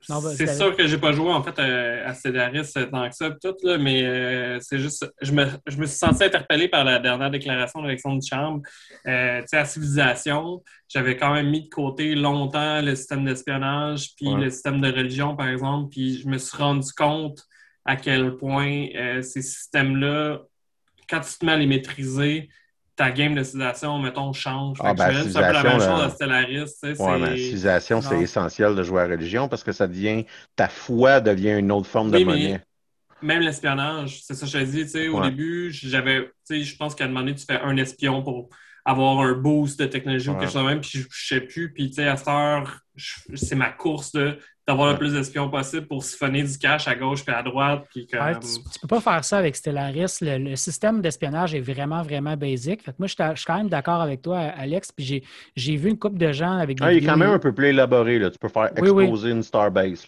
c'est 0.00 0.54
sûr 0.54 0.76
que 0.76 0.86
j'ai 0.86 0.98
pas 0.98 1.12
joué 1.12 1.30
en 1.30 1.42
fait 1.42 1.58
à 1.58 2.14
Cédaris 2.14 2.72
tant 2.72 3.08
que 3.08 3.14
ça, 3.14 3.30
tout, 3.30 3.54
là, 3.62 3.78
mais 3.78 4.02
euh, 4.04 4.58
c'est 4.60 4.78
juste. 4.78 5.10
Je 5.20 5.32
me, 5.32 5.46
je 5.66 5.76
me, 5.76 5.86
suis 5.86 5.98
senti 5.98 6.24
interpellé 6.24 6.68
par 6.68 6.84
la 6.84 6.98
dernière 6.98 7.30
déclaration 7.30 7.82
d'Alexandre 7.82 8.22
Chambre. 8.22 8.62
Euh, 9.06 9.40
tu 9.40 9.48
sais, 9.48 9.56
à 9.58 9.64
Civilisation, 9.64 10.62
j'avais 10.88 11.16
quand 11.16 11.32
même 11.34 11.50
mis 11.50 11.62
de 11.62 11.68
côté 11.68 12.14
longtemps 12.14 12.80
le 12.80 12.94
système 12.94 13.24
d'espionnage, 13.24 14.14
puis 14.16 14.30
le 14.30 14.50
système 14.50 14.80
de 14.80 14.90
religion, 14.90 15.36
par 15.36 15.48
exemple, 15.48 15.90
puis 15.90 16.18
je 16.18 16.28
me 16.28 16.38
suis 16.38 16.56
rendu 16.56 16.92
compte 16.92 17.42
à 17.84 17.96
quel 17.96 18.36
point 18.36 18.86
euh, 18.94 19.22
ces 19.22 19.42
systèmes-là, 19.42 20.40
quand 21.08 21.20
tu 21.20 21.38
te 21.38 21.44
mets 21.44 21.52
à 21.52 21.56
les 21.56 21.66
maîtriser, 21.66 22.48
ta 22.98 23.12
game 23.12 23.36
de 23.36 23.44
civilisation, 23.44 23.96
mettons, 24.00 24.32
change. 24.32 24.78
Ah, 24.82 24.92
ben, 24.92 25.12
c'est 25.22 25.36
un 25.36 25.46
peu 25.46 25.52
la 25.52 25.62
même 25.62 25.80
chose 25.80 26.02
à 26.02 26.10
Stellaris. 26.10 26.64
Ouais, 26.82 27.18
mais 27.20 27.36
civilisation, 27.36 28.02
c'est 28.02 28.20
essentiel 28.20 28.74
de 28.74 28.82
jouer 28.82 29.02
à 29.02 29.06
religion 29.06 29.48
parce 29.48 29.62
que 29.62 29.70
ça 29.70 29.86
devient, 29.86 30.26
ta 30.56 30.68
foi 30.68 31.20
devient 31.20 31.58
une 31.58 31.70
autre 31.70 31.86
forme 31.86 32.10
de 32.10 32.18
monnaie. 32.18 32.60
Même 33.22 33.40
l'espionnage, 33.40 34.20
c'est 34.22 34.34
ça 34.34 34.46
que 34.46 34.52
je 34.52 34.58
dit, 34.64 34.82
tu 34.82 34.88
sais, 34.90 35.08
au 35.08 35.22
début, 35.22 35.70
j'avais, 35.72 36.30
je 36.50 36.76
pense 36.76 36.96
qu'à 36.96 37.04
un 37.04 37.08
moment 37.08 37.20
donné, 37.20 37.36
tu 37.36 37.44
fais 37.44 37.60
un 37.60 37.76
espion 37.76 38.22
pour 38.22 38.48
avoir 38.84 39.20
un 39.20 39.32
boost 39.32 39.78
de 39.78 39.86
technologie 39.86 40.30
ou 40.30 40.34
quelque 40.34 40.50
chose 40.50 40.62
de 40.62 40.68
même, 40.68 40.80
puis 40.80 40.90
je, 40.94 40.98
ne 40.98 41.04
sais 41.10 41.40
plus, 41.40 41.72
puis 41.72 41.90
tu 41.90 41.96
sais, 41.96 42.08
à 42.08 42.16
cette 42.16 42.28
heure, 42.28 42.80
c'est 43.34 43.54
ma 43.54 43.70
course 43.70 44.10
de 44.12 44.38
d'avoir 44.68 44.92
le 44.92 44.98
plus 44.98 45.14
d'espions 45.14 45.48
possible 45.48 45.86
pour 45.86 46.04
siphonner 46.04 46.42
du 46.42 46.58
cash 46.58 46.86
à 46.86 46.94
gauche 46.94 47.24
et 47.26 47.30
à 47.30 47.42
droite. 47.42 47.86
Puis 47.90 48.06
tu, 48.06 48.16
ne 48.16 48.80
peux 48.82 48.86
pas 48.86 49.00
faire 49.00 49.24
ça 49.24 49.38
avec 49.38 49.56
Stellaris. 49.56 50.18
Le, 50.20 50.54
système 50.56 51.00
d'espionnage 51.00 51.54
est 51.54 51.60
vraiment, 51.60 52.02
vraiment 52.02 52.36
basique. 52.36 52.82
Fait 52.82 52.94
moi, 52.98 53.08
je, 53.08 53.14
suis 53.14 53.46
quand 53.46 53.56
même 53.56 53.70
d'accord 53.70 54.02
avec 54.02 54.20
toi, 54.20 54.38
Alex. 54.38 54.92
Puis 54.92 55.24
j'ai 55.56 55.76
vu 55.76 55.88
une 55.88 55.98
couple 55.98 56.18
de 56.18 56.32
gens 56.32 56.58
avec 56.58 56.78
des. 56.78 56.84
Ah, 56.84 56.92
il 56.92 57.02
est 57.02 57.06
quand 57.06 57.16
même 57.16 57.30
un 57.30 57.38
peu 57.38 57.52
plus 57.52 57.68
élaboré. 57.68 58.18
Là. 58.18 58.30
Tu 58.30 58.38
peux 58.38 58.48
faire 58.48 58.70
exploser 58.76 59.30
une 59.30 59.42
Starbase. 59.42 60.06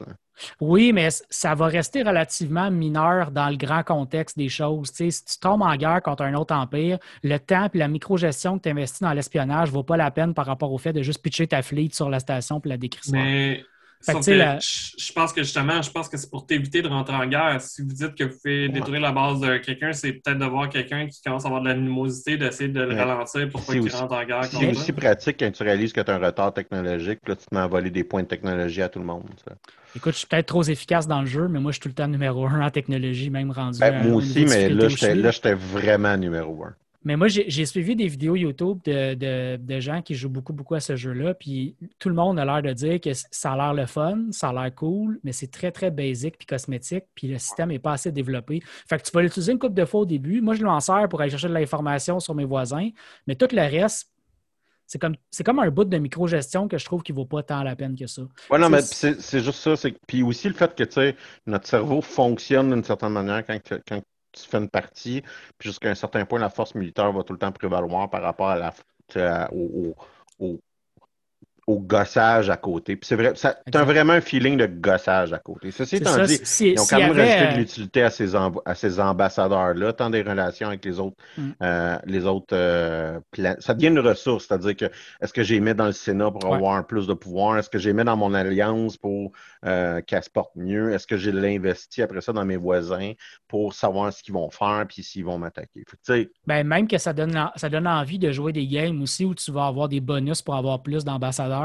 Oui, 0.61 0.93
mais 0.93 1.09
ça 1.31 1.55
va 1.55 1.67
rester 1.67 2.03
relativement 2.03 2.71
mineur 2.71 3.31
dans 3.31 3.49
le 3.49 3.57
grand 3.57 3.83
contexte 3.83 4.37
des 4.37 4.49
choses. 4.49 4.91
si 4.93 5.09
tu 5.09 5.39
tombes 5.39 5.63
en 5.63 5.77
guerre 5.77 6.03
contre 6.03 6.23
un 6.23 6.35
autre 6.35 6.55
empire, 6.55 6.99
le 7.23 7.39
temps 7.39 7.69
et 7.73 7.79
la 7.79 7.89
microgestion 7.89 8.59
que 8.59 8.65
tu 8.65 8.69
investis 8.71 9.01
dans 9.01 9.13
l'espionnage 9.13 9.69
ne 9.69 9.75
vaut 9.75 9.83
pas 9.83 9.97
la 9.97 10.11
peine 10.11 10.35
par 10.35 10.47
rapport 10.47 10.73
au 10.73 10.79
fait 10.79 10.93
de 10.93 11.03
juste 11.03 11.23
pitcher 11.23 11.47
ta 11.47 11.63
fleet 11.63 11.91
sur 11.93 12.11
la 12.11 12.21
station 12.21 12.61
et 12.65 12.69
la 12.69 12.77
décrisser. 12.77 13.13
Mais 13.13 13.65
je 14.07 15.13
pense 15.13 15.33
que 15.33 15.43
justement, 15.43 15.83
je 15.83 15.91
pense 15.91 16.09
que 16.09 16.17
c'est 16.17 16.31
pour 16.31 16.47
t'éviter 16.47 16.83
de 16.83 16.89
rentrer 16.89 17.15
en 17.15 17.27
guerre. 17.27 17.61
Si 17.61 17.83
vous 17.83 17.93
dites 17.93 18.15
que 18.15 18.25
vous 18.25 18.37
pouvez 18.43 18.69
détruire 18.69 19.01
la 19.01 19.13
base 19.13 19.41
de 19.41 19.59
quelqu'un, 19.59 19.93
c'est 19.93 20.13
peut-être 20.13 20.39
de 20.39 20.45
voir 20.47 20.69
quelqu'un 20.69 21.07
qui 21.07 21.21
commence 21.23 21.45
à 21.45 21.49
avoir 21.49 21.63
de 21.63 21.69
l'animosité, 21.69 22.37
d'essayer 22.37 22.71
de 22.71 22.81
le 22.81 22.95
ralentir 22.95 23.49
pour 23.51 23.65
pas 23.65 23.73
qu'il 23.73 23.93
rentre 23.95 24.15
en 24.15 24.25
guerre. 24.25 24.45
C'est 24.45 24.71
aussi 24.71 24.93
pratique 24.93 25.37
quand 25.39 25.51
tu 25.51 25.63
réalises 25.63 25.93
que 25.93 26.01
tu 26.01 26.11
as 26.11 26.15
un 26.15 26.19
retard 26.19 26.55
technologique, 26.55 27.21
là, 27.27 27.37
tu 27.37 27.47
te 27.47 27.55
mets 27.55 27.61
à 27.61 27.67
voler 27.67 27.91
des 27.91 28.05
points 28.05 28.23
de 28.23 28.29
technologie 28.29 28.83
à 28.83 28.89
tout 28.89 28.99
le 29.01 29.05
monde. 29.05 29.25
Écoute, 29.95 30.13
je 30.13 30.19
suis 30.19 30.27
peut-être 30.27 30.47
trop 30.47 30.63
efficace 30.63 31.07
dans 31.07 31.21
le 31.21 31.27
jeu, 31.27 31.49
mais 31.49 31.61
moi, 31.61 31.73
je 31.73 31.75
suis 31.75 31.83
tout 31.83 31.89
le 31.89 31.95
temps 31.95 32.09
numéro 32.09 32.47
un 32.47 32.65
en 32.65 32.71
technologie, 32.71 33.29
même 33.29 33.51
rendu. 33.51 33.81
Ben, 33.81 34.07
moi 34.07 34.17
aussi, 34.17 34.45
mais 34.45 34.69
là, 34.69 34.89
j'étais 34.89 35.55
vraiment 35.55 36.17
numéro 36.17 36.65
un. 36.65 36.75
Mais 37.03 37.17
moi, 37.17 37.29
j'ai 37.29 37.65
suivi 37.65 37.97
des 37.97 38.09
vidéos 38.09 38.37
YouTube 38.37 38.81
de, 38.85 39.81
gens 39.81 40.03
qui 40.03 40.15
jouent 40.15 40.29
beaucoup, 40.29 40.53
beaucoup 40.53 40.75
à 40.75 40.81
ce 40.81 40.97
jeu-là. 40.97 41.33
Puis 41.33 41.75
tout 41.99 42.11
le 42.11 42.15
monde 42.15 42.39
a 42.39 42.45
l'air 42.45 42.63
de 42.63 42.73
dire 42.75 43.01
que 43.01 43.11
ça 43.31 43.53
a 43.53 43.57
l'air 43.57 43.73
le 43.73 43.87
fun, 43.87 44.27
ça 44.33 44.51
a 44.51 44.53
l'air 44.53 44.75
cool, 44.75 45.19
mais 45.25 45.33
c'est 45.33 45.51
très, 45.51 45.73
très 45.73 45.91
basique 45.91 46.37
puis 46.37 46.47
cosmétique. 46.47 47.05
Puis 47.15 47.29
le 47.29 47.39
système 47.39 47.71
n'est 47.71 47.79
pas 47.79 47.93
assez 47.93 48.13
développé. 48.13 48.63
Fait 48.87 48.99
que 48.99 49.05
tu 49.05 49.13
vas 49.13 49.23
l'utiliser 49.23 49.53
une 49.53 49.59
couple 49.59 49.75
de 49.75 49.85
fois 49.87 50.01
au 50.01 50.07
début. 50.07 50.43
Moi, 50.43 50.55
je 50.55 50.65
m'en 50.65 50.79
sers 50.81 51.09
pour 51.09 51.23
aller 51.23 51.31
chercher 51.31 51.49
de 51.49 51.55
l'information 51.55 52.21
sur 52.21 52.35
mes 52.35 52.45
voisins. 52.45 52.91
Mais 53.27 53.35
tout 53.35 53.49
le 53.51 53.63
reste, 53.63 54.11
c'est 54.87 54.99
comme, 54.99 55.15
comme 55.43 55.59
un 55.61 55.71
bout 55.71 55.85
de 55.85 55.97
micro-gestion 55.97 56.69
que 56.69 56.77
je 56.77 56.85
trouve 56.85 57.03
qui 57.03 57.13
ne 57.13 57.17
vaut 57.17 57.25
pas 57.25 57.43
tant 57.43 57.63
la 57.63 57.77
peine 57.77 57.97
que 57.97 58.09
ça. 58.09 58.23
Oui, 58.51 58.61
non, 58.61 58.69
mais 58.69 58.83
c'est 58.83 59.41
juste 59.41 59.77
ça. 59.77 59.89
Puis 60.07 60.23
aussi 60.23 60.49
le 60.49 60.55
fait 60.55 60.75
que 60.75 61.15
notre 61.47 61.67
cerveau 61.67 62.03
fonctionne 62.03 62.71
d'une 62.75 62.85
certaine 62.85 63.13
manière 63.13 63.47
quand, 63.47 63.59
quand 63.89 64.03
tu 64.33 64.43
fais 64.49 64.59
une 64.59 64.69
partie, 64.71 65.23
puis 65.59 65.69
jusqu'à 65.71 65.91
un 65.91 65.95
certain 65.95 66.25
point, 66.27 66.39
la 66.39 66.51
force 66.51 66.75
militaire 66.75 67.13
va 67.13 67.23
tout 67.25 67.33
le 67.33 67.39
temps 67.39 67.53
prévaloir 67.53 68.11
par 68.11 68.23
rapport 68.23 68.49
à 68.51 68.57
la, 68.59 68.73
au, 69.53 69.95
au 70.39 70.63
gossage 71.79 72.51
à 72.51 72.57
côté. 72.57 72.97
Puis 72.97 73.07
c'est 73.07 73.17
vrai, 73.17 73.33
tu 73.35 73.79
as 73.79 73.85
vraiment 73.85 74.15
un 74.15 74.21
feeling 74.21 74.57
de 74.57 74.67
gossage 74.67 75.33
à 75.33 75.39
côté. 75.39 75.71
Ceci 75.71 75.97
étant 75.97 76.23
dit, 76.25 76.41
ils 76.61 76.81
ont 76.81 76.85
quand 76.89 76.99
même 76.99 77.13
rajouté 77.13 77.47
de 77.47 77.53
euh, 77.53 77.57
l'utilité 77.57 78.03
à 78.03 78.11
ces, 78.11 78.35
à 78.35 78.75
ces 78.75 79.01
ambassadeurs-là, 79.01 79.93
tant 79.93 80.11
des 80.11 80.23
relations 80.23 80.69
avec 80.69 80.85
les 80.85 80.99
autres, 80.99 81.17
mm. 81.37 81.51
euh, 81.63 81.99
les 82.07 82.27
autres 82.27 82.55
euh, 82.55 83.21
Ça 83.59 83.75
devient 83.75 83.89
une 83.89 84.01
ressource, 84.01 84.47
c'est-à-dire 84.47 84.77
que 84.77 84.85
est-ce 85.21 85.33
que 85.33 85.43
j'ai 85.43 85.61
mis 85.61 85.75
dans 85.75 85.87
le 85.87 85.93
Sénat 85.93 86.31
pour 86.31 86.55
avoir 86.55 86.87
plus 86.87 87.07
de 87.07 87.15
pouvoir? 87.15 87.59
Est-ce 87.59 87.71
que 87.71 87.79
j'ai 87.79 87.93
mis 87.93 88.05
dans 88.05 88.17
mon 88.17 88.35
alliance 88.35 88.97
pour 88.97 89.33
qu'elle 89.63 90.25
se 90.25 90.31
porte 90.31 90.57
mieux? 90.57 90.93
Est-ce 90.93 91.07
que 91.07 91.17
j'ai 91.17 91.33
l'investi 91.33 92.03
après 92.03 92.21
ça 92.21 92.33
dans 92.33 92.45
mes 92.45 92.57
voisins 92.57 93.13
pour 93.47 93.75
savoir 93.75 94.13
ce 94.13 94.23
qu'ils 94.23 94.35
vont 94.35 94.51
faire 94.51 94.85
puis 94.89 95.03
s'ils 95.03 95.25
vont 95.25 95.39
m'attaquer? 95.39 95.85
Ben, 96.47 96.67
même 96.67 96.89
que 96.89 96.99
ça 96.99 97.13
donne, 97.13 97.51
ça 97.57 97.69
donne 97.69 97.87
envie 97.87 98.19
de 98.19 98.33
jouer 98.33 98.53
des 98.53 98.67
games 98.67 99.01
aussi 99.03 99.25
où 99.25 99.35
tu 99.35 99.53
vas 99.53 99.67
avoir 99.67 99.89
des 99.89 100.01
bonus 100.01 100.43
pour 100.43 100.55
avoir 100.55 100.83
plus 100.83 101.05
d'ambassadeurs 101.05 101.60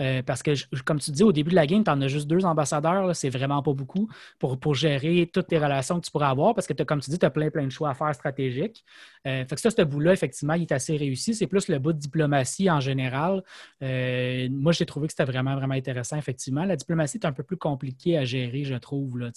euh, 0.00 0.22
parce 0.22 0.42
que, 0.42 0.52
comme 0.82 0.98
tu 0.98 1.10
dis, 1.10 1.22
au 1.22 1.32
début 1.32 1.50
de 1.50 1.56
la 1.56 1.66
game, 1.66 1.84
tu 1.84 1.90
en 1.90 2.00
as 2.00 2.08
juste 2.08 2.28
deux 2.28 2.44
ambassadeurs. 2.44 3.14
C'est 3.14 3.30
vraiment 3.30 3.62
pas 3.62 3.72
beaucoup 3.72 4.08
pour, 4.38 4.74
gérer 4.74 5.28
toutes 5.32 5.48
tes 5.48 5.58
relations 5.58 5.98
que 6.00 6.04
tu 6.04 6.10
pourrais 6.10 6.26
avoir 6.26 6.54
parce 6.54 6.66
que, 6.66 6.82
comme 6.82 7.00
tu 7.00 7.10
dis, 7.10 7.18
tu 7.18 7.26
as 7.26 7.30
plein, 7.30 7.50
plein 7.50 7.64
de 7.64 7.70
choix 7.70 7.90
à 7.90 7.94
faire 7.94 8.14
stratégiques. 8.14 8.84
Euh, 9.26 9.44
fait 9.44 9.54
que 9.54 9.60
ça, 9.60 9.70
ce 9.70 9.82
bout-là, 9.82 10.12
effectivement, 10.12 10.54
il 10.54 10.62
est 10.62 10.72
assez 10.72 10.96
réussi. 10.96 11.34
C'est 11.34 11.46
plus 11.46 11.68
le 11.68 11.78
bout 11.78 11.92
de 11.92 11.98
diplomatie 11.98 12.70
en 12.70 12.80
général. 12.80 13.42
Euh, 13.82 14.48
moi, 14.50 14.72
j'ai 14.72 14.86
trouvé 14.86 15.06
que 15.06 15.12
c'était 15.12 15.30
vraiment, 15.30 15.56
vraiment 15.56 15.74
intéressant, 15.74 16.16
effectivement. 16.16 16.64
La 16.64 16.76
diplomatie 16.76 17.18
est 17.18 17.26
un 17.26 17.32
peu 17.32 17.42
plus 17.42 17.56
compliquée 17.56 18.18
à 18.18 18.24
gérer, 18.24 18.64
je 18.64 18.74
trouve. 18.74 19.18
Là, 19.18 19.30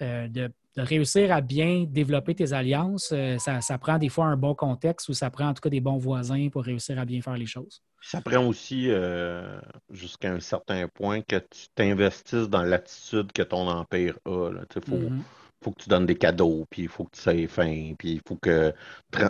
de 0.00 0.50
de 0.76 0.82
réussir 0.82 1.32
à 1.32 1.40
bien 1.40 1.84
développer 1.88 2.34
tes 2.34 2.52
alliances, 2.52 3.10
euh, 3.12 3.38
ça, 3.38 3.78
prend 3.78 3.98
des 3.98 4.08
fois 4.08 4.26
un 4.26 4.36
bon 4.36 4.54
contexte 4.54 5.08
ou 5.08 5.14
ça 5.14 5.30
prend 5.30 5.48
en 5.48 5.54
tout 5.54 5.60
cas 5.60 5.70
des 5.70 5.80
bons 5.80 5.98
voisins 5.98 6.48
pour 6.50 6.64
réussir 6.64 6.98
à 6.98 7.04
bien 7.04 7.20
faire 7.22 7.36
les 7.36 7.46
choses. 7.46 7.82
Ça 8.04 8.20
prend 8.20 8.46
aussi, 8.46 8.90
euh, 8.90 9.58
jusqu'à 9.90 10.30
un 10.30 10.40
certain 10.40 10.88
point, 10.88 11.22
que 11.22 11.36
tu 11.36 11.68
t'investisses 11.74 12.50
dans 12.50 12.62
l'attitude 12.62 13.32
que 13.32 13.42
ton 13.42 13.66
empire 13.66 14.18
a. 14.26 14.50
Il 14.76 14.82
faut, 14.82 14.96
mm-hmm. 14.96 15.20
faut, 15.62 15.70
que 15.70 15.82
tu 15.82 15.88
donnes 15.88 16.04
des 16.04 16.14
cadeaux, 16.14 16.66
puis 16.68 16.82
il 16.82 16.88
faut 16.88 17.04
que 17.04 17.16
tu 17.16 17.22
sois 17.22 17.48
fin, 17.48 17.94
puis 17.98 18.12
il 18.12 18.20
faut 18.28 18.36
que, 18.36 18.74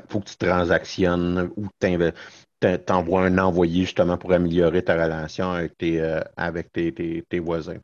faut 0.09 0.19
que 0.19 0.29
tu 0.29 0.37
transactionnes 0.37 1.53
ou 1.57 1.69
tu 1.81 1.87
t'envoies 2.85 3.23
un 3.23 3.39
envoyé 3.39 3.83
justement 3.83 4.17
pour 4.17 4.33
améliorer 4.33 4.83
ta 4.83 4.95
relation 4.95 5.51
avec 5.53 5.77
tes, 5.79 6.01
euh, 6.01 6.21
avec 6.37 6.73
tes, 6.73 6.93
tes, 7.29 7.39
voisins. 7.39 7.77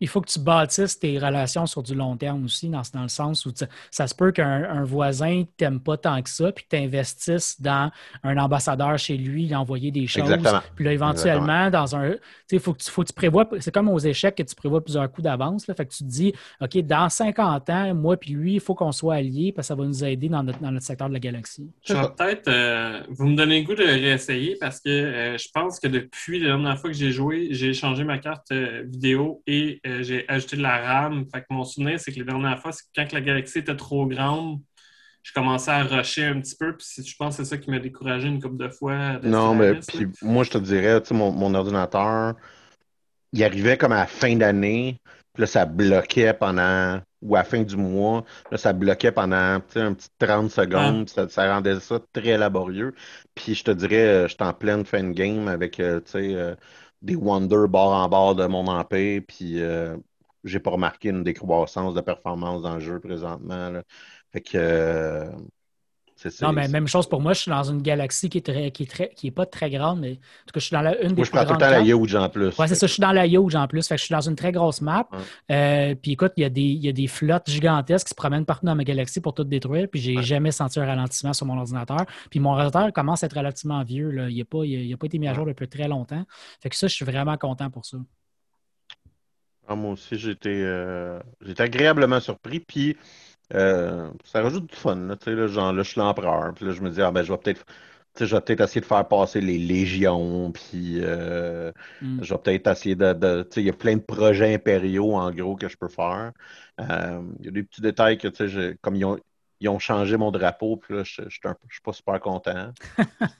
Il 0.00 0.08
faut 0.08 0.20
que 0.20 0.28
tu 0.28 0.40
bâtisses 0.40 0.98
tes 0.98 1.18
relations 1.18 1.66
sur 1.66 1.82
du 1.82 1.94
long 1.94 2.16
terme 2.16 2.44
aussi, 2.44 2.68
dans, 2.68 2.82
dans 2.92 3.02
le 3.02 3.08
sens 3.08 3.44
où 3.46 3.52
ça 3.90 4.06
se 4.06 4.14
peut 4.14 4.32
qu'un 4.32 4.84
voisin 4.84 5.44
t'aime 5.56 5.80
pas 5.80 5.96
tant 5.96 6.20
que 6.22 6.30
ça, 6.30 6.52
puis 6.52 6.64
que 6.64 6.76
tu 6.76 6.82
investisses 6.82 7.60
dans 7.60 7.90
un 8.22 8.36
ambassadeur 8.38 8.98
chez 8.98 9.16
lui, 9.16 9.54
envoyer 9.54 9.90
des 9.90 10.06
choses. 10.06 10.30
Puis 10.74 10.84
là, 10.84 10.92
éventuellement, 10.92 11.70
dans 11.70 11.96
un. 11.96 12.14
Il 12.50 12.60
faut 12.60 12.72
que 12.72 12.82
tu, 12.82 12.90
faut 12.90 13.02
que 13.02 13.08
tu 13.08 13.12
prévois. 13.12 13.48
C'est 13.60 13.72
comme 13.72 13.88
aux 13.88 13.98
échecs 13.98 14.34
que 14.36 14.42
tu 14.42 14.54
prévois 14.54 14.82
plusieurs 14.82 15.10
coups 15.10 15.24
d'avance. 15.24 15.66
Fait 15.66 15.74
que 15.74 15.92
tu 15.92 16.04
te 16.04 16.08
dis, 16.08 16.32
OK, 16.60 16.78
dans 16.78 17.08
50 17.08 17.70
ans, 17.70 17.94
moi 17.94 18.16
puis 18.16 18.32
lui, 18.32 18.54
il 18.54 18.60
faut 18.60 18.74
qu'on 18.74 18.92
soit 18.92 19.16
alliés 19.16 19.52
parce 19.52 19.66
que 19.66 19.74
ça 19.74 19.74
va 19.74 19.84
nous 19.84 20.04
aider 20.04 20.28
dans 20.28 20.42
notre, 20.42 20.60
dans 20.60 20.70
notre 20.70 20.86
secteur 20.86 21.08
de 21.08 21.14
la 21.14 21.20
galaxie. 21.20 21.70
peut-être, 21.86 22.48
euh, 22.48 23.02
vous 23.10 23.26
me 23.26 23.36
donnez 23.36 23.60
le 23.60 23.66
goût 23.66 23.74
de 23.74 23.97
réessayer 23.98 24.56
parce 24.60 24.80
que 24.80 24.88
euh, 24.88 25.38
je 25.38 25.48
pense 25.52 25.78
que 25.80 25.88
depuis 25.88 26.40
la 26.40 26.48
dernière 26.48 26.78
fois 26.78 26.90
que 26.90 26.96
j'ai 26.96 27.12
joué, 27.12 27.48
j'ai 27.50 27.74
changé 27.74 28.04
ma 28.04 28.18
carte 28.18 28.50
euh, 28.52 28.84
vidéo 28.86 29.42
et 29.46 29.80
euh, 29.86 30.02
j'ai 30.02 30.28
ajouté 30.28 30.56
de 30.56 30.62
la 30.62 30.78
RAM. 30.78 31.24
Fait 31.32 31.40
que 31.40 31.46
mon 31.50 31.64
souvenir, 31.64 32.00
c'est 32.00 32.12
que 32.12 32.18
les 32.18 32.24
dernières 32.24 32.60
fois, 32.60 32.72
c'est 32.72 32.84
quand 32.94 33.12
la 33.12 33.20
galaxie 33.20 33.58
était 33.58 33.76
trop 33.76 34.06
grande, 34.06 34.60
je 35.22 35.32
commençais 35.32 35.70
à 35.70 35.84
rusher 35.84 36.26
un 36.26 36.40
petit 36.40 36.56
peu. 36.56 36.76
Puis 36.76 37.04
je 37.04 37.16
pense 37.16 37.36
que 37.36 37.44
c'est 37.44 37.50
ça 37.50 37.58
qui 37.58 37.70
m'a 37.70 37.78
découragé 37.78 38.28
une 38.28 38.40
couple 38.40 38.56
de 38.56 38.68
fois. 38.68 39.18
non, 39.22 39.54
mais 39.54 39.74
puis 39.86 40.06
moi, 40.22 40.44
je 40.44 40.50
te 40.50 40.58
dirais, 40.58 41.02
mon, 41.10 41.32
mon 41.32 41.54
ordinateur, 41.54 42.34
il 43.32 43.44
arrivait 43.44 43.76
comme 43.76 43.92
à 43.92 44.00
la 44.00 44.06
fin 44.06 44.34
d'année. 44.36 45.00
Puis 45.32 45.42
là, 45.42 45.46
ça 45.46 45.66
bloquait 45.66 46.34
pendant 46.34 47.00
ou 47.22 47.34
à 47.36 47.40
la 47.40 47.44
fin 47.44 47.62
du 47.62 47.76
mois, 47.76 48.24
là, 48.50 48.58
ça 48.58 48.72
bloquait 48.72 49.12
pendant 49.12 49.36
un 49.36 49.60
petit 49.60 50.08
30 50.18 50.50
secondes, 50.50 51.08
ça, 51.08 51.28
ça, 51.28 51.52
rendait 51.52 51.80
ça 51.80 52.00
très 52.12 52.38
laborieux. 52.38 52.94
Puis 53.34 53.54
je 53.54 53.64
te 53.64 53.70
dirais, 53.70 54.06
euh, 54.06 54.28
j'étais 54.28 54.44
en 54.44 54.54
pleine 54.54 54.84
fin 54.84 55.02
de 55.02 55.12
game 55.12 55.48
avec 55.48 55.80
euh, 55.80 56.00
euh, 56.14 56.54
des 57.02 57.16
Wonder 57.16 57.66
bord 57.68 57.92
en 57.92 58.08
bord 58.08 58.34
de 58.34 58.46
mon 58.46 58.66
empire, 58.68 59.22
puis 59.26 59.60
j'ai 60.44 60.60
pas 60.60 60.70
remarqué 60.70 61.10
une 61.10 61.24
décroissance 61.24 61.94
de 61.94 62.00
performance 62.00 62.62
dans 62.62 62.74
le 62.74 62.80
jeu 62.80 63.00
présentement. 63.00 63.72
Fait 64.32 64.40
que 64.40 65.30
non, 66.42 66.52
mais 66.52 66.68
même 66.68 66.88
chose 66.88 67.08
pour 67.08 67.20
moi, 67.20 67.32
je 67.32 67.40
suis 67.42 67.50
dans 67.50 67.62
une 67.62 67.80
galaxie 67.80 68.28
qui 68.28 68.38
est 68.38 68.46
très, 68.46 68.70
qui 68.70 68.82
est 68.84 68.86
très, 68.86 69.10
qui 69.10 69.28
est 69.28 69.32
pas 69.32 69.46
très 69.46 69.70
grande, 69.70 70.00
mais 70.00 70.12
en 70.12 70.46
tout 70.46 70.52
cas, 70.54 70.60
je 70.60 70.64
suis 70.64 70.74
dans 70.74 70.80
la, 70.80 71.00
une 71.00 71.10
des 71.10 71.14
Moi, 71.14 71.24
je 71.24 71.30
prends 71.30 71.44
tout 71.44 71.52
le 71.52 71.58
temps 71.58 71.70
la 71.70 71.82
Huge 71.82 72.14
en 72.14 72.28
plus. 72.28 72.58
Oui, 72.58 72.68
c'est 72.68 72.74
ça, 72.74 72.86
je 72.86 72.92
suis 72.92 73.00
dans 73.00 73.12
la 73.12 73.26
Huge 73.26 73.54
en 73.54 73.68
plus. 73.68 73.86
Fait 73.86 73.94
que 73.94 74.00
je 74.00 74.06
suis 74.06 74.14
dans 74.14 74.20
une 74.20 74.36
très 74.36 74.52
grosse 74.52 74.80
map. 74.80 75.08
Euh, 75.50 75.94
puis 75.94 76.12
écoute, 76.12 76.32
il 76.36 76.42
y, 76.42 76.46
a 76.46 76.48
des, 76.48 76.60
il 76.60 76.84
y, 76.84 76.88
a 76.88 76.92
des 76.92 77.06
flottes 77.06 77.48
gigantesques 77.48 78.06
qui 78.06 78.10
se 78.10 78.14
promènent 78.14 78.44
partout 78.44 78.66
dans 78.66 78.74
ma 78.74 78.84
galaxie 78.84 79.20
pour 79.20 79.34
tout 79.34 79.44
détruire. 79.44 79.88
Puis 79.90 80.00
j'ai 80.00 80.22
jamais 80.22 80.50
senti 80.50 80.80
un 80.80 80.86
ralentissement 80.86 81.32
sur 81.32 81.46
mon 81.46 81.58
ordinateur. 81.58 82.04
Puis 82.30 82.40
mon 82.40 82.50
ordinateur 82.50 82.92
commence 82.92 83.22
à 83.22 83.26
être 83.26 83.36
relativement 83.36 83.82
vieux. 83.84 84.10
Là. 84.10 84.28
Il 84.28 84.38
n'a 84.38 84.44
pas, 84.44 84.64
il 84.64 84.92
a, 84.92 84.96
pas 84.96 85.06
été 85.06 85.18
mis 85.18 85.28
à 85.28 85.34
jour 85.34 85.46
depuis 85.46 85.68
très 85.68 85.88
longtemps. 85.88 86.24
Fait 86.60 86.68
que 86.68 86.76
ça, 86.76 86.88
je 86.88 86.94
suis 86.94 87.04
vraiment 87.04 87.36
content 87.36 87.70
pour 87.70 87.84
ça. 87.84 87.98
Ah, 89.68 89.76
moi 89.76 89.92
aussi, 89.92 90.16
euh, 90.46 91.20
agréablement 91.58 92.20
surpris. 92.20 92.60
Puis 92.60 92.96
euh, 93.54 94.10
ça 94.24 94.42
rajoute 94.42 94.66
du 94.66 94.76
fun, 94.76 94.96
là, 94.96 95.16
tu 95.16 95.34
sais, 95.34 95.48
genre, 95.48 95.72
là, 95.72 95.82
je 95.82 95.90
suis 95.90 96.00
l'empereur, 96.00 96.52
puis 96.54 96.66
là, 96.66 96.72
je 96.72 96.82
me 96.82 96.90
dis, 96.90 97.00
ah 97.00 97.10
ben, 97.10 97.22
je 97.22 97.32
vais 97.32 97.38
peut-être, 97.38 97.64
je 98.20 98.24
vais 98.24 98.40
peut-être 98.42 98.60
essayer 98.60 98.80
de 98.80 98.86
faire 98.86 99.06
passer 99.08 99.40
les 99.40 99.58
légions, 99.58 100.52
puis 100.52 101.00
euh, 101.02 101.72
mm. 102.02 102.22
je 102.22 102.34
vais 102.34 102.40
peut-être 102.40 102.66
essayer 102.66 102.94
de, 102.94 103.42
tu 103.44 103.54
sais, 103.54 103.60
il 103.62 103.66
y 103.66 103.70
a 103.70 103.74
plein 103.74 103.96
de 103.96 104.02
projets 104.02 104.54
impériaux, 104.54 105.14
en 105.14 105.30
gros, 105.30 105.56
que 105.56 105.68
je 105.68 105.76
peux 105.78 105.88
faire. 105.88 106.32
Euh, 106.80 107.22
il 107.40 107.46
y 107.46 107.48
a 107.48 107.52
des 107.52 107.62
petits 107.62 107.80
détails 107.80 108.18
que, 108.18 108.28
tu 108.28 108.50
sais, 108.50 108.78
comme 108.82 108.96
ils 108.96 109.04
ont, 109.06 109.18
ils 109.60 109.68
ont 109.70 109.78
changé 109.78 110.16
mon 110.18 110.30
drapeau, 110.30 110.76
puis 110.76 110.94
là, 110.94 111.04
je, 111.04 111.22
je, 111.22 111.30
suis 111.30 111.82
pas 111.82 111.92
super 111.92 112.20
content. 112.20 112.72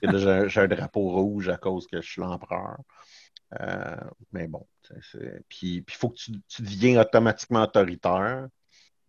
j'ai 0.01 0.61
un 0.61 0.67
drapeau 0.67 1.09
rouge 1.11 1.49
à 1.49 1.57
cause 1.57 1.85
que 1.85 2.01
je 2.01 2.09
suis 2.09 2.21
l'empereur. 2.21 2.77
mais 4.31 4.47
bon, 4.47 4.65
puis 5.49 5.85
il 5.87 5.93
faut 5.93 6.09
que 6.09 6.17
tu, 6.17 6.31
tu 6.47 6.63
deviens 6.63 6.99
automatiquement 6.99 7.61
autoritaire. 7.61 8.47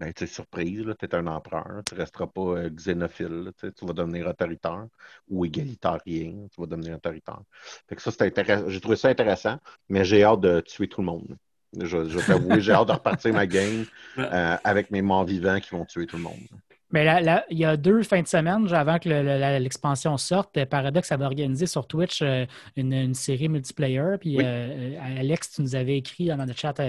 Ben, 0.00 0.14
tu 0.14 0.24
es 0.24 0.26
surprise, 0.26 0.86
tu 0.98 1.04
es 1.04 1.14
un 1.14 1.26
empereur, 1.26 1.82
tu 1.86 1.94
ne 1.94 2.00
resteras 2.00 2.26
pas 2.26 2.40
euh, 2.40 2.70
xénophile, 2.70 3.52
tu 3.60 3.84
vas 3.86 3.92
devenir 3.92 4.26
autoritaire 4.26 4.86
ou 5.28 5.44
égalitarien, 5.44 6.46
tu 6.50 6.60
vas 6.60 6.66
devenir 6.66 6.96
autoritaire. 6.96 7.42
Fait 7.86 7.96
que 7.96 8.02
ça, 8.02 8.10
J'ai 8.68 8.80
trouvé 8.80 8.96
ça 8.96 9.08
intéressant, 9.08 9.58
mais 9.90 10.04
j'ai 10.06 10.24
hâte 10.24 10.40
de 10.40 10.60
tuer 10.60 10.88
tout 10.88 11.02
le 11.02 11.06
monde. 11.06 11.36
Je, 11.78 12.08
je 12.08 12.18
t'avoue, 12.18 12.58
j'ai 12.60 12.72
hâte 12.72 12.88
de 12.88 12.92
repartir 12.92 13.34
ma 13.34 13.46
game 13.46 13.84
euh, 14.18 14.56
avec 14.64 14.90
mes 14.90 15.02
morts 15.02 15.26
vivants 15.26 15.60
qui 15.60 15.70
vont 15.70 15.84
tuer 15.84 16.06
tout 16.06 16.16
le 16.16 16.22
monde. 16.22 16.48
Mais 16.92 17.04
là, 17.04 17.44
il 17.50 17.58
y 17.58 17.64
a 17.64 17.76
deux 17.76 18.02
fins 18.02 18.22
de 18.22 18.26
semaine, 18.26 18.66
avant 18.72 18.98
que 18.98 19.08
l'expansion 19.58 20.16
sorte, 20.16 20.56
euh, 20.56 20.66
Paradox 20.66 21.10
avait 21.12 21.24
organisé 21.24 21.66
sur 21.66 21.86
Twitch 21.86 22.20
euh, 22.22 22.46
une, 22.76 23.14
série 23.14 23.48
multiplayer. 23.48 24.16
Puis 24.20 24.38
euh, 24.40 24.98
Alex, 25.18 25.52
tu 25.52 25.62
nous 25.62 25.74
avais 25.74 25.96
écrit 25.96 26.26
dans 26.26 26.44
le 26.44 26.52
chat 26.54 26.80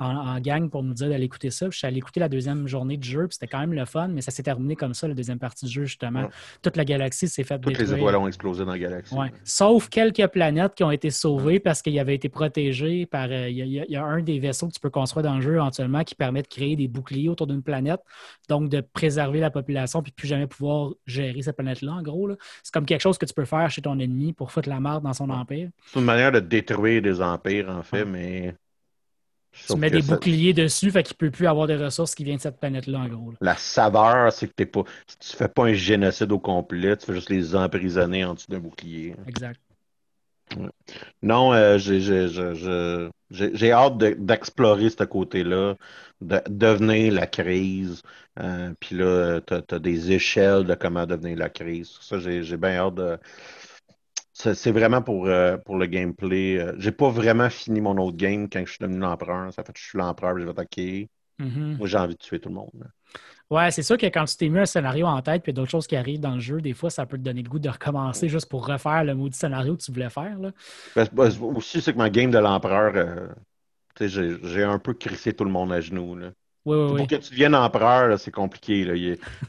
en, 0.00 0.40
gang 0.40 0.70
pour 0.70 0.82
nous 0.82 0.94
dire 0.94 1.08
d'aller 1.08 1.24
écouter 1.24 1.50
ça. 1.50 1.66
je 1.70 1.76
suis 1.76 1.86
allé 1.86 1.98
écouter 1.98 2.20
la 2.20 2.28
deuxième 2.28 2.66
journée 2.66 2.96
de 2.96 3.04
jeu, 3.04 3.26
puis 3.28 3.34
c'était 3.34 3.46
quand 3.46 3.60
même 3.60 3.74
le 3.74 3.84
fun, 3.84 4.08
mais 4.08 4.22
ça 4.22 4.30
s'est 4.30 4.42
terminé 4.42 4.76
comme 4.76 4.94
ça, 4.94 5.06
la 5.08 5.14
deuxième 5.14 5.38
partie 5.38 5.66
du 5.66 5.72
jeu, 5.72 5.84
justement. 5.84 6.28
Toute 6.62 6.76
la 6.76 6.84
galaxie 6.84 7.28
s'est 7.28 7.44
faite 7.44 7.60
Toutes 7.60 7.78
les 7.78 7.92
étoiles 7.92 8.16
ont 8.16 8.26
explosé 8.26 8.64
dans 8.64 8.72
la 8.72 8.78
galaxie. 8.78 9.14
Sauf 9.44 9.88
quelques 9.88 10.26
planètes 10.28 10.74
qui 10.74 10.84
ont 10.84 10.90
été 10.90 11.10
sauvées 11.10 11.60
parce 11.60 11.82
qu'ils 11.82 11.98
avaient 11.98 12.14
été 12.14 12.28
protégés 12.28 13.06
par. 13.06 13.30
Il 13.32 13.56
y, 13.56 13.96
a 13.96 14.04
un 14.04 14.22
des 14.22 14.38
vaisseaux 14.38 14.68
que 14.68 14.72
tu 14.72 14.80
peux 14.80 14.90
construire 14.90 15.24
dans 15.24 15.36
le 15.36 15.40
jeu 15.40 15.54
éventuellement 15.54 16.04
qui 16.04 16.14
permet 16.14 16.42
de 16.42 16.48
créer 16.48 16.76
des 16.76 16.88
boucliers 16.88 17.28
autour 17.28 17.46
d'une 17.46 17.62
planète, 17.62 18.00
donc 18.48 18.68
de 18.68 18.80
préserver 18.80 19.41
la 19.42 19.50
population 19.50 20.02
puis 20.02 20.12
plus 20.12 20.28
jamais 20.28 20.46
pouvoir 20.46 20.92
gérer 21.06 21.42
cette 21.42 21.56
planète-là, 21.56 21.92
en 21.92 22.02
gros. 22.02 22.30
C'est 22.62 22.72
comme 22.72 22.86
quelque 22.86 23.00
chose 23.00 23.18
que 23.18 23.26
tu 23.26 23.34
peux 23.34 23.44
faire 23.44 23.70
chez 23.70 23.82
ton 23.82 23.98
ennemi 23.98 24.32
pour 24.32 24.50
foutre 24.50 24.68
la 24.68 24.80
merde 24.80 25.04
dans 25.04 25.12
son 25.12 25.30
empire. 25.30 25.70
C'est 25.86 25.98
une 25.98 26.04
manière 26.04 26.32
de 26.32 26.40
détruire 26.40 27.02
des 27.02 27.20
empires, 27.20 27.68
en 27.68 27.82
fait, 27.82 28.04
mais. 28.04 28.54
tu 29.68 29.76
mets 29.76 29.90
des 29.90 30.02
boucliers 30.02 30.52
dessus, 30.52 30.90
fait 30.90 31.02
qu'il 31.02 31.14
ne 31.14 31.28
peut 31.28 31.30
plus 31.30 31.46
avoir 31.46 31.66
des 31.66 31.76
ressources 31.76 32.14
qui 32.14 32.24
viennent 32.24 32.36
de 32.36 32.42
cette 32.42 32.58
planète-là, 32.58 32.98
en 33.00 33.08
gros. 33.08 33.32
La 33.40 33.56
saveur, 33.56 34.32
c'est 34.32 34.48
que 34.48 34.54
t'es 34.54 34.66
pas. 34.66 34.84
Tu 35.20 35.36
fais 35.36 35.48
pas 35.48 35.64
un 35.66 35.74
génocide 35.74 36.32
au 36.32 36.38
complet, 36.38 36.96
tu 36.96 37.06
fais 37.06 37.14
juste 37.14 37.30
les 37.30 37.54
emprisonner 37.54 38.24
en 38.24 38.34
dessous 38.34 38.50
d'un 38.50 38.60
bouclier. 38.60 39.14
Exact. 39.26 39.60
Non, 41.22 41.52
euh, 41.52 41.78
j'ai 41.78 43.72
hâte 43.72 43.98
d'explorer 43.98 44.90
ce 44.90 45.04
côté-là, 45.04 45.76
de 46.20 46.40
devenir 46.48 47.12
la 47.12 47.26
crise. 47.26 48.02
Euh, 48.40 48.72
puis 48.80 48.96
là, 48.96 49.40
tu 49.40 49.54
as, 49.54 49.78
des 49.78 50.12
échelles 50.12 50.64
de 50.64 50.74
comment 50.74 51.06
devenir 51.06 51.36
la 51.38 51.48
crise. 51.48 51.98
Ça, 52.00 52.18
j'ai 52.18 52.56
bien 52.56 52.76
hâte 52.76 52.94
de. 52.94 53.18
C'est 54.34 54.72
vraiment 54.72 55.02
pour, 55.02 55.26
euh, 55.26 55.56
pour 55.58 55.76
le 55.76 55.86
gameplay. 55.86 56.64
J'ai 56.78 56.92
pas 56.92 57.10
vraiment 57.10 57.50
fini 57.50 57.80
mon 57.80 57.96
autre 57.98 58.16
game 58.16 58.48
quand 58.48 58.64
je 58.64 58.70
suis 58.70 58.78
devenu 58.80 58.98
l'empereur. 58.98 59.52
Ça 59.52 59.62
fait 59.62 59.72
que 59.72 59.78
je 59.78 59.84
suis 59.84 59.98
l'empereur 59.98 60.36
et 60.36 60.40
je 60.40 60.46
vais 60.46 60.50
attaquer. 60.50 61.10
Mm-hmm. 61.38 61.76
Moi, 61.76 61.86
j'ai 61.86 61.98
envie 61.98 62.14
de 62.14 62.18
tuer 62.18 62.40
tout 62.40 62.48
le 62.48 62.56
monde. 62.56 62.90
Ouais, 63.52 63.70
c'est 63.70 63.82
sûr 63.82 63.98
que 63.98 64.06
quand 64.06 64.24
tu 64.24 64.34
t'es 64.38 64.48
mis 64.48 64.60
un 64.60 64.64
scénario 64.64 65.04
en 65.04 65.20
tête 65.20 65.42
puis 65.42 65.52
d'autres 65.52 65.70
choses 65.70 65.86
qui 65.86 65.94
arrivent 65.94 66.20
dans 66.20 66.36
le 66.36 66.40
jeu, 66.40 66.62
des 66.62 66.72
fois, 66.72 66.88
ça 66.88 67.04
peut 67.04 67.18
te 67.18 67.22
donner 67.22 67.42
le 67.42 67.50
goût 67.50 67.58
de 67.58 67.68
recommencer 67.68 68.26
juste 68.26 68.48
pour 68.48 68.66
refaire 68.66 69.04
le 69.04 69.14
maudit 69.14 69.36
scénario 69.36 69.76
que 69.76 69.82
tu 69.82 69.92
voulais 69.92 70.08
faire. 70.08 70.38
Là. 70.38 70.52
Ben, 70.96 71.28
aussi, 71.42 71.82
c'est 71.82 71.92
que 71.92 71.98
ma 71.98 72.08
game 72.08 72.30
de 72.30 72.38
l'empereur, 72.38 72.92
euh, 72.96 73.28
j'ai 74.00 74.62
un 74.62 74.78
peu 74.78 74.94
crissé 74.94 75.34
tout 75.34 75.44
le 75.44 75.50
monde 75.50 75.70
à 75.70 75.82
genoux. 75.82 76.16
Là. 76.16 76.30
Pour 76.64 77.08
que 77.08 77.16
tu 77.16 77.30
deviennes 77.30 77.56
empereur, 77.56 78.18
c'est 78.20 78.30
compliqué. 78.30 78.80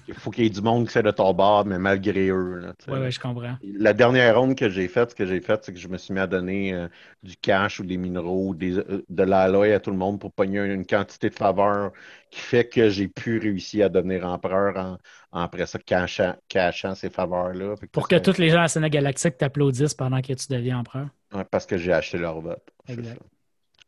Il, 0.08 0.14
faut 0.16 0.32
qu'il 0.32 0.46
y 0.46 0.48
ait 0.48 0.50
du 0.50 0.62
monde 0.62 0.88
qui 0.88 0.94
soit 0.94 1.04
de 1.04 1.12
ton 1.12 1.32
bord, 1.34 1.64
mais 1.64 1.78
malgré 1.78 2.30
eux. 2.30 2.74
Oui, 2.88 2.98
oui, 3.00 3.12
je 3.12 3.20
comprends. 3.20 3.56
La 3.62 3.94
dernière 3.94 4.40
ronde 4.40 4.56
que 4.56 4.68
j'ai 4.68 4.88
faite, 4.88 5.12
ce 5.12 5.16
que 5.16 5.26
j'ai 5.28 5.40
fait, 5.40 5.64
c'est 5.64 5.74
que 5.74 5.80
je 5.80 5.88
me 5.88 5.98
suis 5.98 6.12
mis 6.12 6.20
à 6.20 6.26
donner 6.26 6.74
euh, 6.74 6.88
du 7.22 7.38
cash 7.38 7.80
ou 7.80 7.84
des 7.84 7.98
minéraux 7.98 8.48
ou 8.50 8.56
des, 8.56 8.80
euh, 8.80 9.06
de 9.08 9.24
l'alloy 9.24 9.74
à 9.74 9.80
tout 9.80 9.92
le 9.92 9.98
monde 9.98 10.20
pour 10.20 10.32
pogner 10.32 10.60
une, 10.60 10.88
quantité 10.88 11.30
de 11.30 11.36
faveur 11.36 11.92
qui 12.32 12.40
fait 12.40 12.68
que 12.68 12.90
j'ai 12.90 13.08
pu 13.08 13.38
réussir 13.38 13.86
à 13.86 13.90
devenir 13.90 14.26
empereur 14.26 14.98
en, 15.32 15.40
après 15.40 15.68
ça, 15.68 15.78
cachant, 15.78 16.36
cachant 16.48 16.96
ces 16.96 17.12
faveurs-là. 17.12 17.76
Pour 17.92 18.08
que 18.08 18.16
tous 18.16 18.40
les 18.40 18.50
gens 18.50 18.62
à 18.62 18.68
Sénat 18.68 18.90
Galactique 18.90 19.38
t'applaudissent 19.38 19.94
pendant 19.94 20.22
que 20.22 20.34
tu 20.34 20.48
deviens 20.50 20.80
empereur. 20.80 21.10
parce 21.52 21.68
que 21.68 21.78
j'ai 21.78 21.94
acheté 21.94 22.18
leur 22.18 22.42
vote. 22.42 22.64
Exact. 22.88 23.22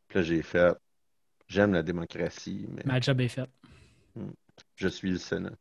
Puis 0.08 0.20
là, 0.20 0.24
j'ai 0.24 0.42
fait 0.44 0.76
J'aime 1.48 1.74
la 1.74 1.84
démocratie. 1.84 2.68
Mais... 2.70 2.82
Ma 2.86 3.00
job 3.00 3.22
est 3.22 3.28
faite. 3.28 3.50
Hmm. 4.16 4.32
Je 4.76 4.88
suis 4.88 5.12
le 5.12 5.18
Sénat. 5.18 5.52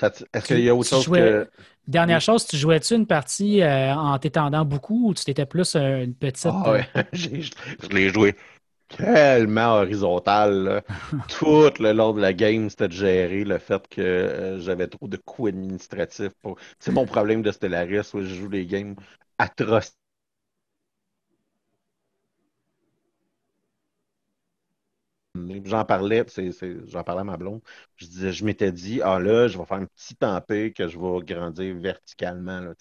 Est-ce 0.00 0.46
qu'il 0.46 0.60
y 0.60 0.68
a 0.68 0.74
autre 0.74 0.88
chose 0.88 1.08
que. 1.08 1.48
Dernière 1.86 2.20
chose, 2.20 2.46
tu 2.46 2.56
jouais-tu 2.56 2.94
une 2.94 3.06
partie 3.06 3.62
euh, 3.62 3.94
en 3.94 4.18
t'étendant 4.18 4.64
beaucoup 4.64 5.08
ou 5.08 5.14
tu 5.14 5.24
t'étais 5.24 5.46
plus 5.46 5.74
euh, 5.74 6.04
une 6.04 6.14
petite. 6.14 6.46
Ah 6.52 6.72
ouais, 6.72 6.86
je 7.12 7.88
l'ai 7.90 8.10
joué 8.10 8.36
tellement 8.88 9.76
horizontal. 9.76 10.82
Tout 11.28 11.70
le 11.80 11.92
long 11.92 12.12
de 12.12 12.20
la 12.20 12.34
game, 12.34 12.68
c'était 12.68 12.88
de 12.88 12.92
gérer 12.92 13.44
le 13.44 13.58
fait 13.58 13.88
que 13.88 14.00
euh, 14.00 14.60
j'avais 14.60 14.86
trop 14.86 15.08
de 15.08 15.16
coûts 15.16 15.46
administratifs. 15.46 16.32
Pour... 16.42 16.58
C'est 16.78 16.92
mon 16.92 17.06
problème 17.06 17.42
de 17.42 17.50
Stellaris 17.50 18.10
où 18.12 18.20
je 18.20 18.34
joue 18.34 18.48
des 18.48 18.66
games 18.66 18.94
atroces 19.38 19.96
J'en 25.64 25.84
parlais, 25.84 26.24
j'en 26.86 27.02
parlais 27.04 27.20
à 27.22 27.24
ma 27.24 27.36
blonde. 27.36 27.60
Je 27.96 28.06
disais, 28.06 28.32
je 28.32 28.44
m'étais 28.44 28.72
dit, 28.72 29.00
ah 29.02 29.18
là, 29.18 29.48
je 29.48 29.58
vais 29.58 29.64
faire 29.64 29.78
un 29.78 29.86
petit 29.86 30.14
tempête 30.16 30.74
que 30.74 30.88
je 30.88 30.98
vais 30.98 31.24
grandir 31.24 31.76
verticalement. 31.78 32.72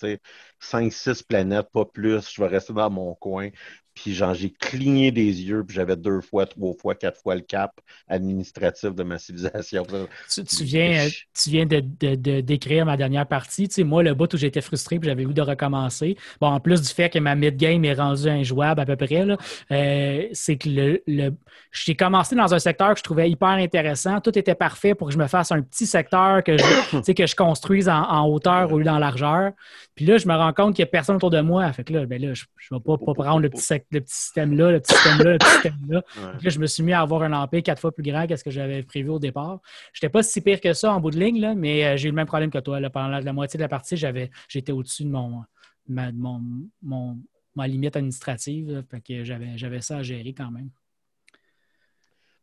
5-6 0.59 1.23
planètes, 1.23 1.69
pas 1.71 1.85
plus. 1.85 2.31
Je 2.33 2.41
vais 2.41 2.47
rester 2.47 2.73
dans 2.73 2.89
mon 2.89 3.15
coin. 3.15 3.49
Puis 3.97 4.13
genre, 4.13 4.33
j'ai 4.33 4.51
cligné 4.51 5.11
des 5.11 5.41
yeux, 5.41 5.63
puis 5.65 5.75
j'avais 5.75 5.95
deux 5.95 6.21
fois, 6.21 6.45
trois 6.45 6.73
fois, 6.73 6.93
quatre 6.93 7.19
fois 7.19 7.35
le 7.35 7.41
cap 7.41 7.79
administratif 8.07 8.93
de 8.93 9.03
ma 9.03 9.17
civilisation. 9.17 9.85
Tu, 10.29 10.63
viens, 10.63 11.07
tu 11.33 11.49
viens 11.49 11.65
de, 11.65 12.41
décrire 12.41 12.85
ma 12.85 12.95
dernière 12.95 13.27
partie. 13.27 13.67
Tu 13.67 13.75
sais, 13.75 13.83
moi, 13.83 14.03
le 14.03 14.13
bout 14.13 14.31
où 14.33 14.37
j'étais 14.37 14.61
frustré, 14.61 14.99
puis 14.99 15.09
j'avais 15.09 15.23
voulu 15.23 15.33
de 15.33 15.41
recommencer. 15.41 16.15
Bon, 16.39 16.47
en 16.47 16.59
plus 16.59 16.81
du 16.81 16.89
fait 16.89 17.09
que 17.09 17.19
ma 17.19 17.35
mid-game 17.35 17.83
est 17.85 17.93
rendue 17.93 18.29
injouable 18.29 18.81
à 18.81 18.85
peu 18.85 18.95
près, 18.95 19.25
euh, 19.71 20.27
c'est 20.31 20.57
que 20.57 20.69
le, 20.69 21.03
le 21.07 21.31
j'ai 21.71 21.95
commencé 21.95 22.35
dans 22.35 22.53
un 22.53 22.59
secteur 22.59 22.93
que 22.93 22.99
je 22.99 23.03
trouvais 23.03 23.29
hyper 23.29 23.49
intéressant. 23.49 24.19
Tout 24.21 24.37
était 24.37 24.55
parfait 24.55 24.95
pour 24.95 25.07
que 25.07 25.13
je 25.13 25.19
me 25.19 25.27
fasse 25.27 25.51
un 25.51 25.61
petit 25.61 25.85
secteur 25.85 26.43
que 26.43 26.57
je, 26.57 27.13
que 27.13 27.25
je 27.25 27.35
construise 27.35 27.89
en, 27.89 28.27
hauteur 28.27 28.71
ou 28.71 28.81
dans 28.83 28.99
largeur. 28.99 29.51
Puis 29.95 30.05
là, 30.05 30.17
je 30.17 30.27
me 30.27 30.35
rends 30.35 30.53
compte 30.53 30.75
qu'il 30.75 30.83
n'y 30.83 30.89
a 30.89 30.91
personne 30.91 31.15
autour 31.15 31.29
de 31.29 31.41
moi. 31.41 31.71
Fait 31.73 31.83
que 31.83 31.93
là, 31.93 32.05
ben 32.05 32.21
là 32.21 32.33
je 32.33 32.45
ne 32.71 32.77
vais 32.77 32.83
pas, 32.83 32.97
pas 32.97 33.13
prendre 33.13 33.39
le 33.39 33.49
petit 33.49 33.61
secteur 33.61 33.86
le 33.91 34.01
petit 34.01 34.15
système-là, 34.15 34.71
le 34.71 34.79
petit 34.79 34.93
système-là, 34.93 35.31
le 35.33 35.37
petit 35.37 35.49
système-là. 35.49 36.03
je 36.43 36.59
me 36.59 36.67
suis 36.67 36.83
mis 36.83 36.93
à 36.93 37.01
avoir 37.01 37.23
un 37.23 37.33
empire 37.33 37.63
quatre 37.63 37.79
fois 37.79 37.91
plus 37.91 38.03
grand 38.03 38.27
que 38.27 38.35
ce 38.35 38.43
que 38.43 38.51
j'avais 38.51 38.83
prévu 38.83 39.09
au 39.09 39.19
départ. 39.19 39.59
Je 39.93 39.99
n'étais 39.99 40.11
pas 40.11 40.23
si 40.23 40.41
pire 40.41 40.59
que 40.59 40.73
ça 40.73 40.93
en 40.93 40.99
bout 40.99 41.11
de 41.11 41.19
ligne, 41.19 41.39
là, 41.39 41.55
mais 41.55 41.85
euh, 41.85 41.97
j'ai 41.97 42.07
eu 42.07 42.11
le 42.11 42.15
même 42.15 42.27
problème 42.27 42.51
que 42.51 42.59
toi. 42.59 42.79
Pendant 42.89 43.19
la, 43.19 43.33
moitié 43.33 43.57
de 43.57 43.63
la 43.63 43.69
partie, 43.69 43.97
j'étais 43.97 44.71
au-dessus 44.71 45.03
de 45.03 45.09
mon, 45.09 45.43
ma, 45.87 46.11
mon, 46.11 47.17
ma 47.55 47.67
limite 47.67 47.95
administrative. 47.95 48.83
que 49.05 49.23
j'avais 49.23 49.81
ça 49.81 49.97
à 49.97 50.03
gérer 50.03 50.33
quand 50.33 50.51
même. 50.51 50.69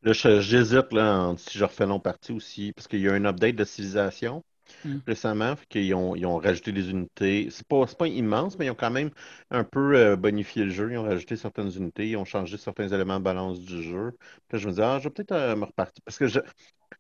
Là, 0.02 0.12
j'hésite 0.12 0.92
là, 0.92 1.34
si 1.38 1.58
je 1.58 1.64
refais 1.64 1.86
long 1.86 2.00
partie 2.00 2.32
aussi, 2.32 2.72
parce 2.72 2.86
qu'il 2.86 3.00
y 3.00 3.08
a 3.08 3.14
un 3.14 3.24
update 3.24 3.56
de 3.56 3.64
civilisation 3.64 4.44
Hmm. 4.84 4.98
récemment, 5.06 5.54
qu'ils 5.68 5.94
ont, 5.94 6.14
ils 6.16 6.26
ont 6.26 6.38
rajouté 6.38 6.72
des 6.72 6.90
unités. 6.90 7.48
C'est 7.50 7.66
pas, 7.66 7.86
pas 7.86 8.08
immense, 8.08 8.58
mais 8.58 8.66
ils 8.66 8.70
ont 8.70 8.74
quand 8.74 8.90
même 8.90 9.10
un 9.50 9.64
peu 9.64 9.96
euh, 9.96 10.16
bonifié 10.16 10.64
le 10.64 10.70
jeu. 10.70 10.90
Ils 10.92 10.98
ont 10.98 11.04
rajouté 11.04 11.36
certaines 11.36 11.70
unités, 11.76 12.08
ils 12.10 12.16
ont 12.16 12.24
changé 12.24 12.56
certains 12.56 12.88
éléments 12.88 13.18
de 13.18 13.24
balance 13.24 13.60
du 13.60 13.82
jeu. 13.82 14.12
Puis 14.48 14.56
là, 14.56 14.58
je 14.58 14.68
me 14.68 14.72
dis, 14.74 14.82
ah, 14.82 14.98
je 14.98 15.04
vais 15.04 15.10
peut-être 15.10 15.32
euh, 15.32 15.56
me 15.56 15.64
repartir. 15.64 16.02
Parce 16.04 16.18
que 16.18 16.26
je- 16.26 16.40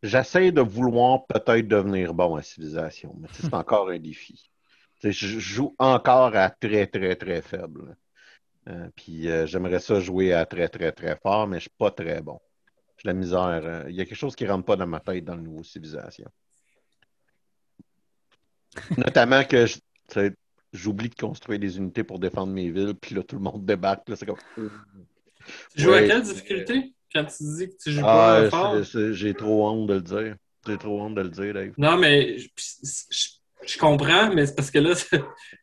j'essaie 0.02 0.52
de 0.52 0.60
vouloir 0.60 1.26
peut-être 1.26 1.68
devenir 1.68 2.14
bon 2.14 2.36
à 2.36 2.42
civilisation, 2.42 3.14
mais 3.20 3.28
c'est 3.32 3.52
encore 3.54 3.90
un 3.90 3.98
défi. 3.98 4.50
Je 5.02 5.38
joue 5.40 5.74
encore 5.78 6.34
à 6.36 6.50
très, 6.50 6.86
très, 6.86 7.16
très 7.16 7.42
faible. 7.42 7.96
Euh, 8.68 8.88
puis 8.96 9.28
euh, 9.28 9.46
j'aimerais 9.46 9.80
ça 9.80 10.00
jouer 10.00 10.32
à 10.32 10.46
très, 10.46 10.68
très, 10.68 10.92
très 10.92 11.16
fort, 11.18 11.46
mais 11.46 11.58
je 11.58 11.62
suis 11.62 11.70
pas 11.78 11.90
très 11.90 12.22
bon. 12.22 12.40
J'ai 12.98 13.08
la 13.08 13.14
misère. 13.14 13.40
euh, 13.64 13.84
Il 13.90 13.96
y 13.96 14.00
a 14.02 14.06
quelque 14.06 14.16
chose 14.16 14.36
qui 14.36 14.46
rentre 14.46 14.66
pas 14.66 14.76
dans 14.76 14.86
ma 14.88 15.00
tête 15.00 15.24
dans 15.24 15.36
le 15.36 15.42
nouveau 15.42 15.64
civilisation. 15.64 16.30
Notamment 18.96 19.44
que 19.44 19.66
j'oublie 20.72 21.08
de 21.08 21.14
construire 21.14 21.58
des 21.60 21.78
unités 21.78 22.04
pour 22.04 22.18
défendre 22.18 22.52
mes 22.52 22.70
villes, 22.70 22.94
puis 23.00 23.14
là, 23.14 23.22
tout 23.22 23.36
le 23.36 23.42
monde 23.42 23.64
débarque. 23.64 24.08
Là, 24.08 24.16
c'est 24.16 24.26
comme. 24.26 24.36
Tu 25.76 25.82
joues 25.82 25.92
à 25.94 26.02
quelle 26.02 26.22
difficulté 26.22 26.94
quand 27.12 27.24
tu 27.24 27.42
dis 27.42 27.68
que 27.68 27.76
tu 27.82 27.90
joues 27.92 28.06
Ah, 28.06 28.42
pas 28.42 28.44
fort? 28.50 28.74
j'ai 29.12 29.34
trop 29.34 29.68
honte 29.68 29.88
de 29.88 29.94
le 29.94 30.02
dire. 30.02 30.36
J'ai 30.66 30.78
trop 30.78 31.00
honte 31.02 31.14
de 31.14 31.22
le 31.22 31.28
dire, 31.30 31.54
Dave. 31.54 31.74
Non, 31.76 31.96
mais 31.98 32.38
je, 32.38 32.48
je- 33.10 33.28
je 33.66 33.78
comprends, 33.78 34.32
mais 34.34 34.46
c'est 34.46 34.54
parce 34.54 34.70
que 34.70 34.78
là, 34.78 34.92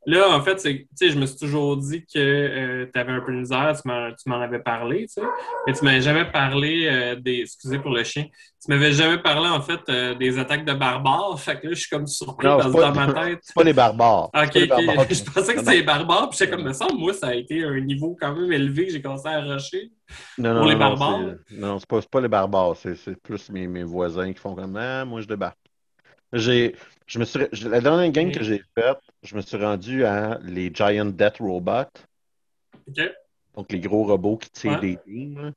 là 0.06 0.30
en 0.30 0.42
fait, 0.42 0.58
je 1.02 1.18
me 1.18 1.26
suis 1.26 1.38
toujours 1.38 1.78
dit 1.78 2.06
que 2.06 2.86
tu 2.86 3.00
avais 3.00 3.12
un 3.12 3.22
peu 3.22 3.32
de 3.32 3.38
misère, 3.40 3.74
tu 3.82 4.30
m'en, 4.30 4.42
avais 4.42 4.60
parlé, 4.60 5.08
tu 5.08 5.14
sais, 5.14 5.22
mais 5.68 5.74
tu 5.74 5.84
m'avais 5.86 6.02
jamais 6.02 6.26
parlé 6.26 6.88
euh, 6.88 7.16
des. 7.16 7.42
Excusez 7.42 7.80
pour 7.80 7.92
le 7.92 8.04
chien. 8.04 8.26
Tu 8.64 8.70
m'avais 8.70 8.92
jamais 8.92 9.18
parlé, 9.18 9.50
en 9.50 9.62
fait, 9.62 9.80
euh, 9.90 10.14
des 10.16 10.38
attaques 10.38 10.66
de 10.66 10.74
barbares. 10.74 11.40
Fait 11.40 11.60
que 11.60 11.68
là, 11.68 11.74
je 11.74 11.80
suis 11.80 11.90
comme 11.90 12.06
surpris 12.08 12.48
Non, 12.48 12.58
parce 12.58 12.72
c'est 12.72 12.78
que 12.78 12.82
pas- 12.82 12.92
dans 12.92 13.08
ma 13.08 13.14
tête. 13.14 13.40
C'est 13.42 13.56
pas 13.56 13.64
les 13.64 13.74
barbares. 13.74 14.30
Ok, 14.36 14.54
pas 14.54 14.60
les 14.60 14.68
barbares. 14.68 15.06
Je 15.10 15.24
pensais 15.24 15.54
que 15.54 15.60
c'était 15.60 15.76
les 15.78 15.84
barbares, 15.84 16.30
puis 16.30 16.38
j'étais 16.40 16.52
comme, 16.52 16.64
me 16.64 16.74
semble, 16.74 16.98
moi, 16.98 17.14
ça 17.14 17.28
a 17.28 17.34
été 17.36 17.64
un 17.64 17.80
niveau 17.82 18.16
quand 18.20 18.34
même 18.36 18.52
élevé 18.52 18.86
que 18.88 18.94
j'ai 18.94 19.02
commencé 19.02 19.28
à 19.28 19.42
rusher. 19.42 19.92
Non, 20.38 20.54
Pour 20.56 20.66
les 20.66 20.74
non, 20.76 20.80
barbares? 20.80 21.20
c'est- 21.50 21.58
Non, 21.58 21.80
c'est 21.80 21.88
pas, 21.90 22.02
pas 22.02 22.22
les 22.22 22.28
barbares. 22.28 22.76
C'est 22.78 22.96
c'est 22.96 23.16
plus 23.22 23.50
mes, 23.50 23.68
mes 23.68 23.84
voisins 23.84 24.32
qui 24.32 24.40
font 24.40 24.56
comme 24.56 24.76
Ah, 24.78 25.06
moi 25.06 25.22
je 25.22 25.28
débarque. 25.28 25.58
J'ai, 26.34 26.76
je 27.12 27.20
me 27.20 27.26
suis, 27.26 27.42
je- 27.52 27.68
la 27.68 27.82
dernière 27.82 28.10
game 28.12 28.32
que 28.32 28.42
j'ai 28.42 28.64
faite, 28.74 28.98
je 29.22 29.36
me 29.36 29.42
suis 29.42 29.58
rendu 29.58 30.06
à 30.06 30.40
les 30.44 30.74
Giant 30.74 31.06
Death 31.06 31.38
Robots, 31.40 31.92
OK? 32.88 33.02
donc 33.56 33.72
les 33.72 33.82
gros 33.82 34.06
robots 34.06 34.38
qui 34.38 34.50
tirent 34.50 34.80
Ouais. 34.80 34.98
des 35.06 35.36
là. 35.36 35.52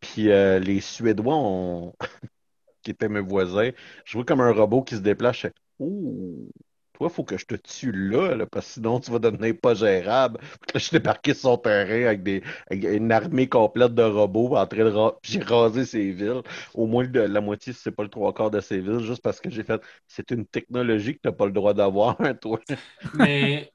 Puis 0.00 0.30
euh, 0.30 0.58
les 0.58 0.80
Suédois 0.80 1.34
ont, 1.36 1.92
qui 2.82 2.92
étaient 2.92 3.08
mes 3.08 3.20
voisins, 3.20 3.70
je 4.06 4.12
vois 4.14 4.24
comme 4.24 4.40
un 4.40 4.52
robot 4.52 4.82
qui 4.82 4.94
se 4.96 5.00
déplace. 5.00 5.46
Ouh, 5.78 6.48
toi, 6.96 7.08
faut 7.10 7.24
que 7.24 7.36
je 7.36 7.44
te 7.46 7.54
tue 7.56 7.92
là, 7.92 8.34
là, 8.34 8.46
parce 8.46 8.66
que 8.66 8.72
sinon 8.74 9.00
tu 9.00 9.10
vas 9.10 9.18
devenir 9.18 9.54
pas 9.60 9.74
gérable. 9.74 10.38
Puis 10.40 10.72
là, 10.74 10.78
je 10.78 10.78
suis 10.80 10.92
débarqué 10.98 11.34
sur 11.34 11.42
son 11.50 11.58
terrain 11.58 12.06
avec, 12.06 12.22
des, 12.22 12.42
avec 12.70 12.84
une 12.84 13.12
armée 13.12 13.48
complète 13.48 13.94
de 13.94 14.02
robots 14.02 14.56
en 14.56 14.66
train 14.66 14.84
de 14.84 14.90
ra- 14.90 15.16
j'ai 15.22 15.40
rasé 15.40 15.84
ses 15.84 16.10
villes. 16.12 16.42
Au 16.74 16.86
moins 16.86 17.06
de 17.06 17.20
la 17.20 17.40
moitié, 17.40 17.72
si 17.72 17.80
c'est 17.82 17.90
pas 17.92 18.02
le 18.02 18.08
trois 18.08 18.32
quarts 18.34 18.50
de 18.50 18.60
ses 18.60 18.80
villes, 18.80 19.00
juste 19.00 19.22
parce 19.22 19.40
que 19.40 19.50
j'ai 19.50 19.62
fait 19.64 19.80
c'est 20.06 20.30
une 20.30 20.46
technologie 20.46 21.14
que 21.14 21.20
t'as 21.22 21.32
pas 21.32 21.46
le 21.46 21.52
droit 21.52 21.74
d'avoir, 21.74 22.20
hein, 22.20 22.34
toi. 22.34 22.60
Mais, 23.12 23.72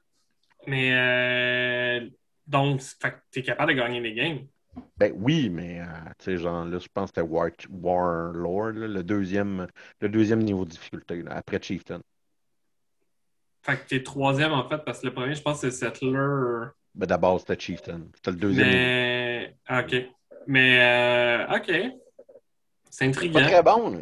mais 0.66 0.94
euh, 0.94 2.10
donc, 2.46 2.80
que 2.80 3.08
t'es 3.32 3.42
capable 3.42 3.72
de 3.74 3.78
gagner 3.78 4.00
des 4.02 4.14
games. 4.14 4.48
Ben 4.96 5.12
oui, 5.16 5.50
mais 5.50 5.80
euh, 5.80 5.84
tu 6.18 6.24
sais, 6.24 6.36
genre 6.38 6.64
là, 6.64 6.78
je 6.78 6.88
pense 6.88 7.10
que 7.12 7.20
c'était 7.20 7.28
War, 7.28 7.50
Warlord, 7.70 8.72
là, 8.74 8.86
le 8.88 9.02
deuxième, 9.02 9.66
le 10.00 10.08
deuxième 10.08 10.40
niveau 10.42 10.64
de 10.64 10.70
difficulté, 10.70 11.22
là, 11.22 11.32
après 11.36 11.60
Chieftain. 11.62 12.00
Fait 13.62 13.76
que 13.76 13.88
t'es 13.88 14.02
troisième, 14.02 14.52
en 14.52 14.68
fait, 14.68 14.78
parce 14.78 15.00
que 15.00 15.06
le 15.06 15.14
premier, 15.14 15.34
je 15.34 15.42
pense, 15.42 15.60
c'est 15.60 15.70
Settler. 15.70 16.66
Ben 16.94 17.06
d'abord, 17.06 17.40
c'était 17.40 17.58
Chieftain. 17.58 18.02
C'était 18.16 18.30
le 18.32 18.36
deuxième. 18.36 18.68
Mais, 18.68 19.56
ah, 19.66 19.80
OK. 19.80 19.94
Mais, 20.46 20.78
euh, 20.80 21.56
OK. 21.56 21.72
C'est 22.90 23.04
Pas 23.04 23.08
intriguant. 23.08 23.40
très 23.40 23.62
bon, 23.62 23.90
là. 23.90 23.98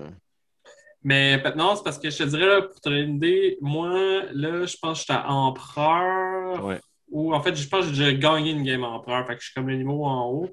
Mais 1.03 1.42
non, 1.57 1.77
c'est 1.77 1.83
parce 1.83 1.99
que 1.99 2.11
je 2.11 2.18
te 2.18 2.23
dirais, 2.25 2.46
là, 2.46 2.62
pour 2.62 2.81
te 2.81 2.88
donner 2.88 3.03
une 3.03 3.16
idée, 3.16 3.59
moi, 3.61 4.23
là, 4.33 4.66
je 4.66 4.77
pense 4.77 4.99
que 4.99 5.01
j'étais 5.07 5.18
à 5.18 5.31
Empereur. 5.31 6.64
Ouais. 6.64 6.81
Ou 7.11 7.35
en 7.35 7.40
fait, 7.42 7.55
je 7.55 7.68
pense 7.68 7.87
que 7.87 7.94
j'ai 7.94 8.12
déjà 8.12 8.12
gagné 8.12 8.51
une 8.51 8.64
game 8.64 8.85
Empereur. 8.85 9.27
Fait 9.27 9.35
que 9.35 9.40
je 9.40 9.46
suis 9.46 9.55
comme 9.55 9.68
le 9.68 9.77
niveau 9.77 10.05
en 10.05 10.29
haut. 10.29 10.51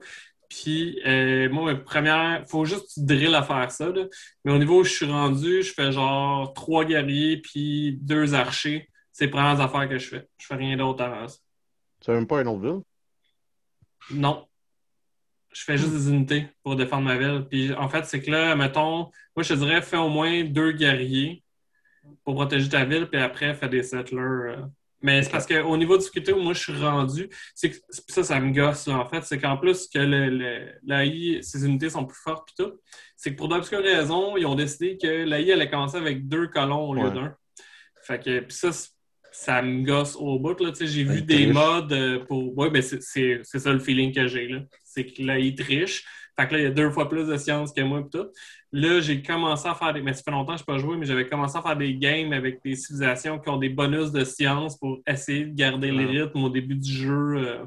Puis, 0.50 1.02
euh, 1.06 1.50
moi, 1.50 1.74
ma 1.74 1.80
première, 1.80 2.44
faut 2.48 2.64
juste 2.64 2.88
que 2.88 2.94
tu 2.94 3.06
drilles 3.06 3.36
à 3.36 3.44
faire 3.44 3.70
ça. 3.72 3.90
Là. 3.90 4.06
Mais 4.46 4.54
au 4.54 4.58
niveau 4.58 4.80
où 4.80 4.84
je 4.84 4.94
suis 4.94 5.06
rendu, 5.06 5.62
je 5.62 5.74
fais 5.74 5.92
genre 5.92 6.54
trois 6.54 6.86
guerriers 6.86 7.38
puis 7.38 7.98
deux 8.02 8.34
archers. 8.34 8.88
C'est 9.18 9.26
les 9.26 9.32
premières 9.32 9.60
affaires 9.60 9.90
que 9.90 9.98
je 9.98 10.10
fais. 10.10 10.28
Je 10.38 10.46
fais 10.46 10.54
rien 10.54 10.78
d'autre 10.78 11.04
avant 11.04 11.28
ça. 11.28 11.40
C'est 12.02 12.14
même 12.14 12.28
pas 12.28 12.40
une 12.42 12.50
autre 12.50 12.62
ville? 12.62 12.82
Non. 14.12 14.46
Je 15.52 15.64
fais 15.64 15.76
juste 15.76 15.92
des 15.92 16.10
unités 16.12 16.48
pour 16.62 16.76
défendre 16.76 17.06
ma 17.06 17.18
ville. 17.18 17.48
Puis 17.50 17.74
en 17.74 17.90
fait, 17.90 18.06
c'est 18.06 18.22
que 18.22 18.30
là, 18.30 18.56
mettons, 18.56 19.10
moi 19.36 19.42
je 19.42 19.56
te 19.56 19.60
dirais, 19.60 19.82
fais 19.82 19.98
au 19.98 20.10
moins 20.10 20.44
deux 20.44 20.72
guerriers 20.74 21.44
pour 22.24 22.36
protéger 22.36 22.70
ta 22.70 22.86
ville, 22.86 23.08
puis 23.08 23.20
après, 23.20 23.56
fais 23.56 23.68
des 23.70 23.82
settlers. 23.82 24.20
euh. 24.22 24.62
Mais 25.02 25.24
c'est 25.24 25.32
parce 25.32 25.48
qu'au 25.48 25.76
niveau 25.78 25.96
de 25.98 26.02
difficulté 26.02 26.32
où 26.32 26.40
moi 26.40 26.54
je 26.54 26.60
suis 26.60 26.78
rendu, 26.80 27.28
c'est 27.56 27.72
que 27.72 27.78
ça, 27.90 28.24
ça 28.24 28.40
me 28.40 28.52
gosse, 28.54 28.86
là, 28.88 29.00
en 29.00 29.06
fait. 29.10 29.24
C'est 29.24 29.40
qu'en 29.40 29.58
plus 29.58 29.88
que 29.88 29.98
le, 29.98 30.30
le- 30.30 30.72
l'AI, 30.84 31.42
ses 31.42 31.66
unités 31.66 31.90
sont 31.90 32.06
plus 32.06 32.20
fortes, 32.22 32.50
puis 32.56 32.66
tout, 32.66 32.80
c'est 33.16 33.32
que 33.32 33.36
pour 33.38 33.48
d'obscures 33.48 33.82
raisons, 33.82 34.38
ils 34.38 34.46
ont 34.46 34.54
décidé 34.56 34.96
que 35.02 35.08
l'AI 35.08 35.54
allait 35.54 35.70
commencer 35.72 35.98
avec 35.98 36.28
deux 36.28 36.48
colons 36.50 36.88
au 36.90 36.94
lieu 36.94 37.06
Ouais. 37.06 37.12
d'un. 37.12 37.36
Fait 38.04 38.24
que, 38.24 38.42
puis 38.42 38.56
ça, 38.56 38.72
c'est- 38.72 38.92
ça 39.40 39.62
me 39.62 39.84
gosse 39.86 40.16
au 40.16 40.40
bout. 40.40 40.58
J'ai 40.80 41.04
vu 41.04 41.22
des 41.22 41.36
triche. 41.44 41.54
modes 41.54 41.94
euh, 41.94 42.26
pour. 42.26 42.58
Oui, 42.58 42.70
mais 42.72 42.82
c'est 42.82 43.00
ça 43.44 43.72
le 43.72 43.80
feeling 43.80 44.12
que 44.14 44.28
j'ai. 44.28 44.50
C'est 44.84 45.06
que 45.06 45.22
là, 45.22 45.38
il 45.38 45.54
triche. 45.56 46.04
Fait 46.40 46.48
que 46.48 46.54
là, 46.54 46.60
il 46.60 46.64
y 46.64 46.68
a 46.68 46.72
deux 46.72 46.90
fois 46.90 47.08
plus 47.08 47.26
de 47.28 47.38
science 47.38 47.72
que 47.72 47.82
moi. 47.82 48.02
pis 48.04 48.18
tout. 48.18 48.28
Là, 48.72 49.00
j'ai 49.00 49.22
commencé 49.22 49.68
à 49.68 49.76
faire 49.76 49.94
des. 49.94 50.02
Mais 50.02 50.14
ça 50.14 50.24
fait 50.24 50.32
longtemps 50.32 50.54
que 50.56 50.60
je 50.60 50.64
n'ai 50.72 50.76
pas 50.76 50.78
joué, 50.80 50.98
mais 50.98 51.06
j'avais 51.06 51.28
commencé 51.28 51.58
à 51.58 51.62
faire 51.62 51.78
des 51.78 51.96
games 51.96 52.34
avec 52.34 52.60
des 52.66 52.76
civilisations 52.76 53.40
qui 53.40 53.50
ont 53.50 53.58
des 53.58 53.70
bonus 53.70 54.12
de 54.12 54.24
science 54.24 54.78
pour 54.78 55.00
essayer 55.08 55.46
de 55.46 55.56
garder 55.56 55.92
les 55.92 56.06
Ouais. 56.06 56.22
rythmes 56.24 56.44
au 56.44 56.50
début 56.50 56.76
du 56.76 56.92
jeu. 56.92 57.36
euh. 57.38 57.64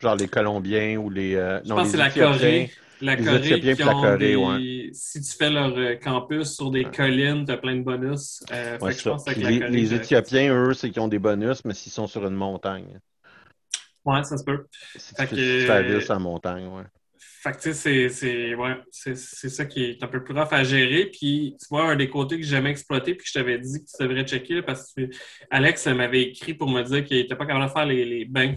Genre 0.00 0.16
les 0.16 0.28
Colombiens 0.28 0.96
ou 0.96 1.10
les. 1.10 1.34
euh, 1.36 1.60
Je 1.62 1.68
non, 1.68 1.76
pense 1.76 1.84
que 1.84 1.90
c'est 1.92 1.96
la. 1.98 2.10
Corée. 2.10 2.70
La 3.02 3.16
Corée 3.16 3.60
qui 3.60 3.82
ont 3.82 3.86
Corée, 4.00 4.18
des... 4.18 4.36
ouais. 4.36 4.90
Si 4.92 5.20
tu 5.20 5.36
fais 5.36 5.50
leur 5.50 5.76
euh, 5.76 5.96
campus 5.96 6.54
sur 6.54 6.70
des 6.70 6.84
Ouais. 6.84 6.90
collines, 6.90 7.44
tu 7.44 7.52
as 7.52 7.56
plein 7.56 7.76
de 7.76 7.82
bonus. 7.82 8.42
Euh, 8.52 8.78
fait 8.78 8.94
que 8.94 9.00
je 9.00 9.08
pense 9.08 9.24
que 9.24 9.30
les, 9.30 9.42
la 9.58 9.66
Corée 9.66 9.70
les 9.70 9.88
que- 9.88 9.94
Éthiopiens, 9.94 10.54
eux, 10.54 10.72
c'est 10.74 10.90
qu'ils 10.90 11.02
ont 11.02 11.08
des 11.08 11.18
bonus, 11.18 11.64
mais 11.64 11.74
s'ils 11.74 11.92
sont 11.92 12.06
sur 12.06 12.24
une 12.26 12.34
montagne. 12.34 12.98
Ouais, 14.04 14.22
ça 14.24 14.36
se 14.36 14.44
peut. 14.44 14.66
Si 14.96 15.14
Fait 15.14 15.26
tu 15.26 15.34
que- 15.36 15.66
fais 15.66 16.00
sur 16.00 16.12
la 16.14 16.18
montagne, 16.18 16.66
ouais. 16.66 16.84
Fait 17.18 17.50
que, 17.52 17.56
tu 17.56 17.62
sais, 17.62 17.74
c'est- 17.74 18.08
c'est 18.08 18.54
ouais, 18.54 18.76
c'est- 18.92 19.16
c'est 19.16 19.48
ça 19.48 19.64
qui 19.64 19.82
est 19.84 20.02
un 20.04 20.06
peu 20.06 20.22
plus 20.22 20.32
rough 20.32 20.52
à 20.52 20.62
gérer. 20.62 21.06
Puis, 21.06 21.56
tu 21.60 21.66
vois, 21.70 21.90
un 21.90 21.96
des 21.96 22.08
côtés 22.08 22.36
que 22.36 22.42
j'ai 22.44 22.50
jamais 22.50 22.70
exploité, 22.70 23.14
puis 23.16 23.24
que 23.24 23.28
je 23.28 23.32
t'avais 23.32 23.58
dit 23.58 23.80
que 23.84 23.84
tu 23.96 24.02
devrais 24.06 24.24
checker, 24.24 24.54
là, 24.56 24.62
parce 24.62 24.92
que 24.92 25.08
Alex 25.50 25.86
m'avait 25.88 26.22
écrit 26.22 26.54
pour 26.54 26.68
me 26.70 26.82
dire 26.82 27.04
qu'il 27.04 27.16
n'était 27.16 27.34
pas 27.34 27.46
capable 27.46 27.66
de 27.66 27.70
faire 27.72 27.86
les, 27.86 28.04
les 28.04 28.24
bains. 28.26 28.54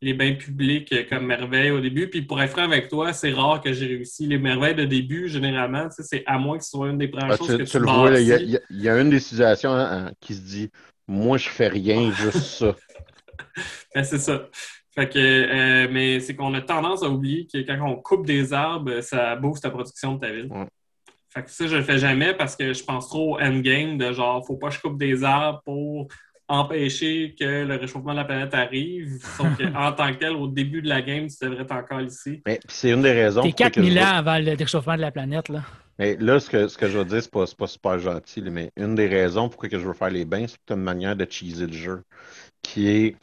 Les 0.00 0.14
bains 0.14 0.34
publics 0.34 0.92
euh, 0.92 1.02
comme 1.08 1.26
merveille 1.26 1.70
au 1.72 1.80
début. 1.80 2.08
Puis, 2.08 2.22
pour 2.22 2.40
être 2.40 2.52
franc 2.52 2.62
avec 2.62 2.88
toi, 2.88 3.12
c'est 3.12 3.32
rare 3.32 3.60
que 3.60 3.72
j'ai 3.72 3.86
réussi. 3.86 4.26
Les 4.26 4.38
merveilles 4.38 4.74
de 4.76 4.84
début, 4.84 5.28
généralement, 5.28 5.88
c'est 5.90 6.22
à 6.26 6.38
moins 6.38 6.56
que 6.58 6.64
ce 6.64 6.70
soit 6.70 6.88
une 6.90 6.98
des 6.98 7.08
premières 7.08 7.32
Ah, 7.32 7.36
choses 7.36 7.48
tu, 7.48 7.58
que 7.58 7.62
tu 7.64 7.70
tu 7.70 7.78
le 7.78 7.84
vois, 7.84 8.10
il 8.20 8.26
y, 8.28 8.32
a- 8.32 8.40
y 8.40 8.58
y 8.70 8.88
une 8.88 9.10
des 9.10 9.18
situations 9.20 9.72
hein, 9.72 10.12
qui 10.20 10.34
se 10.34 10.40
dit 10.42 10.70
Moi, 11.08 11.36
je 11.38 11.48
fais 11.48 11.68
rien, 11.68 12.12
juste 12.12 12.38
ça. 12.38 12.74
Ben, 13.94 14.04
c'est 14.04 14.18
ça. 14.18 14.48
Fait 14.94 15.08
que, 15.08 15.18
euh, 15.18 15.88
mais 15.90 16.20
c'est 16.20 16.34
qu'on 16.34 16.54
a 16.54 16.60
tendance 16.60 17.02
à 17.02 17.08
oublier 17.08 17.46
que 17.52 17.58
quand 17.58 17.78
on 17.84 17.96
coupe 17.96 18.26
des 18.26 18.52
arbres, 18.52 19.00
ça 19.00 19.36
booste 19.36 19.64
la 19.64 19.70
production 19.70 20.14
de 20.14 20.20
ta 20.20 20.30
ville. 20.32 20.48
Ouais. 20.50 20.66
Fait 21.30 21.42
que 21.42 21.50
ça, 21.50 21.66
je 21.66 21.76
le 21.76 21.82
fais 21.82 21.98
jamais 21.98 22.34
parce 22.34 22.56
que 22.56 22.72
je 22.72 22.82
pense 22.82 23.08
trop 23.08 23.36
au 23.36 23.40
endgame 23.40 23.98
de 23.98 24.12
genre, 24.12 24.44
faut 24.46 24.56
pas 24.56 24.68
que 24.70 24.74
je 24.74 24.80
coupe 24.80 24.98
des 24.98 25.22
arbres 25.24 25.60
pour 25.64 26.08
empêcher 26.48 27.34
que 27.38 27.64
le 27.64 27.76
réchauffement 27.76 28.12
de 28.12 28.16
la 28.16 28.24
planète 28.24 28.54
arrive. 28.54 29.20
Sauf 29.36 29.48
qu'en 29.58 29.92
tant 29.96 30.12
que 30.12 30.18
tel, 30.18 30.32
au 30.32 30.48
début 30.48 30.82
de 30.82 30.88
la 30.88 31.02
game, 31.02 31.26
tu 31.28 31.36
devrais 31.44 31.62
être 31.62 31.72
encore 31.72 32.00
ici. 32.00 32.42
Mais 32.46 32.58
c'est 32.68 32.90
une 32.90 33.02
des 33.02 33.12
raisons. 33.12 33.42
Que 33.42 33.54
4000 33.54 33.92
je 33.92 33.98
ans 33.98 34.16
avant 34.16 34.38
le 34.38 34.56
réchauffement 34.56 34.96
de 34.96 35.02
la 35.02 35.10
planète. 35.10 35.48
Là. 35.48 35.62
Mais 35.98 36.16
là, 36.16 36.40
ce 36.40 36.48
que, 36.48 36.68
ce 36.68 36.78
que 36.78 36.88
je 36.88 36.98
veux 36.98 37.04
dire, 37.04 37.22
c'est 37.22 37.30
pas, 37.30 37.46
c'est 37.46 37.56
pas 37.56 37.66
super 37.66 37.98
gentil, 37.98 38.42
mais 38.42 38.70
une 38.76 38.94
des 38.94 39.08
raisons 39.08 39.48
pourquoi 39.48 39.68
que 39.68 39.78
je 39.78 39.86
veux 39.86 39.94
faire 39.94 40.10
les 40.10 40.24
bains, 40.24 40.46
c'est 40.46 40.74
une 40.74 40.82
manière 40.82 41.16
de 41.16 41.26
cheeser 41.28 41.66
le 41.66 41.72
jeu. 41.72 42.02
Qui 42.62 42.88
est 42.88 43.16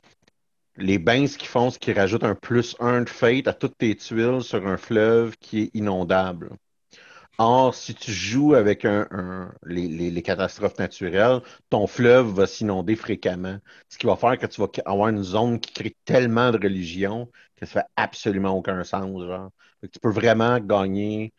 les 0.77 0.99
bains, 0.99 1.25
ce 1.25 1.37
qu'ils 1.37 1.47
font, 1.47 1.69
c'est 1.69 1.79
qu'ils 1.79 1.97
rajoutent 1.97 2.25
un 2.25 2.35
plus 2.35 2.75
un 2.79 3.01
de 3.01 3.09
fate 3.09 3.47
à 3.47 3.53
toutes 3.53 3.77
tes 3.77 3.95
tuiles 3.95 4.41
sur 4.41 4.67
un 4.67 4.77
fleuve 4.77 5.37
qui 5.39 5.63
est 5.63 5.69
inondable. 5.73 6.49
Or, 7.37 7.75
si 7.75 7.93
tu 7.95 8.11
joues 8.13 8.53
avec 8.55 8.85
un, 8.85 9.07
un- 9.11 9.53
les, 9.65 9.87
les- 9.89 10.09
les 10.11 10.21
catastrophes 10.21 10.79
naturelles, 10.79 11.41
ton 11.69 11.85
fleuve 11.85 12.27
va 12.33 12.47
s'inonder 12.47 12.95
fréquemment. 12.95 13.59
Ce 13.89 13.97
qui 13.97 14.05
va 14.07 14.15
faire 14.15 14.37
que 14.37 14.45
tu 14.45 14.61
vas 14.61 14.67
avoir 14.85 15.09
une 15.09 15.21
zone 15.23 15.59
qui 15.59 15.73
crée 15.73 15.97
tellement 16.05 16.51
de 16.51 16.57
religion 16.57 17.29
que 17.57 17.65
ça 17.65 17.81
fait 17.81 17.87
absolument 17.97 18.51
aucun 18.51 18.83
sens. 18.85 19.21
Genre. 19.25 19.51
Tu 19.91 19.99
peux 19.99 20.11
vraiment 20.11 20.59
gagner. 20.59 21.33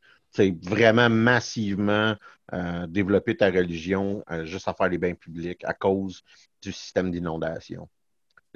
vraiment 0.63 1.09
massivement 1.11 2.15
euh, 2.53 2.87
développer 2.87 3.37
ta 3.37 3.47
religion 3.51 4.23
euh, 4.31 4.45
juste 4.45 4.69
à 4.69 4.75
faire 4.75 4.89
les 4.89 4.99
bains 4.99 5.15
publics 5.15 5.65
à 5.65 5.73
cause 5.75 6.23
du 6.63 6.73
système 6.73 7.11
d'inondation. 7.11 7.89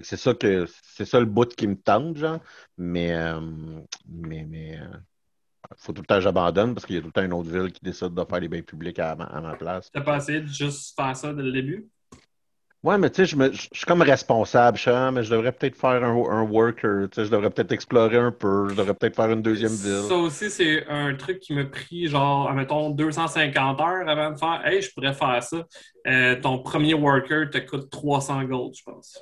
C'est 0.03 0.17
ça 0.17 0.35
que 0.35 0.67
c'est 0.83 1.05
ça 1.07 1.21
le 1.21 1.27
bout 1.27 1.55
qui 1.55 1.67
me 1.69 1.77
tente, 1.77 2.17
genre, 2.17 2.41
mais, 2.79 3.13
euh, 3.15 3.41
mais, 4.09 4.45
mais 4.45 4.79
faut 5.77 5.93
tout 5.93 6.03
le 6.03 6.07
temps 6.07 6.17
que 6.17 6.23
j'abandonne 6.23 6.75
parce 6.75 6.87
qu'il 6.87 6.97
y 6.97 6.99
a 6.99 7.01
tout 7.01 7.09
le 7.09 7.13
temps 7.13 7.23
une 7.23 7.33
autre 7.33 7.51
ville 7.51 7.73
qui 7.73 7.81
décide 7.83 8.15
de 8.15 8.25
faire 8.25 8.41
les 8.41 8.49
bains 8.49 8.63
publics 8.63 8.99
à, 8.99 9.13
à 9.13 9.41
ma 9.41 9.55
place. 9.55 9.91
T'as 9.93 10.01
pas 10.01 10.17
essayé 10.17 10.41
de 10.41 10.47
juste 10.47 10.95
faire 10.97 11.17
ça 11.17 11.33
dès 11.33 11.43
le 11.43 11.53
début? 11.53 11.89
Ouais, 12.83 12.97
mais 12.97 13.11
tu 13.11 13.17
sais, 13.17 13.27
je, 13.27 13.53
je, 13.53 13.69
suis 13.75 13.85
comme 13.85 14.01
responsable, 14.01 14.79
je, 14.79 15.11
mais 15.11 15.23
je 15.23 15.31
devrais 15.31 15.53
peut-être 15.53 15.77
faire 15.77 16.03
un, 16.03 16.15
un 16.15 16.43
worker, 16.45 17.11
tu 17.11 17.17
sais, 17.17 17.27
je 17.27 17.31
devrais 17.31 17.51
peut-être 17.51 17.73
explorer 17.73 18.17
un 18.17 18.33
peu, 18.33 18.71
je 18.71 18.75
devrais 18.75 18.95
peut-être 18.95 19.17
faire 19.17 19.31
une 19.31 19.43
deuxième 19.43 19.73
ville. 19.73 20.09
Ça 20.09 20.15
aussi, 20.15 20.49
c'est 20.49 20.87
un 20.89 21.15
truc 21.15 21.41
qui 21.41 21.53
m'a 21.53 21.67
pris, 21.67 22.07
genre, 22.07 22.51
mettons, 22.55 22.89
250 22.89 23.81
heures 23.83 24.09
avant 24.09 24.31
de 24.31 24.39
faire, 24.39 24.63
hey, 24.65 24.81
je 24.81 24.91
pourrais 24.95 25.13
faire 25.13 25.43
ça. 25.43 25.67
Euh, 26.07 26.41
ton 26.41 26.61
premier 26.61 26.95
worker 26.95 27.51
te 27.51 27.59
coûte 27.59 27.91
300 27.91 28.45
gold, 28.45 28.75
je 28.75 28.83
pense. 28.83 29.19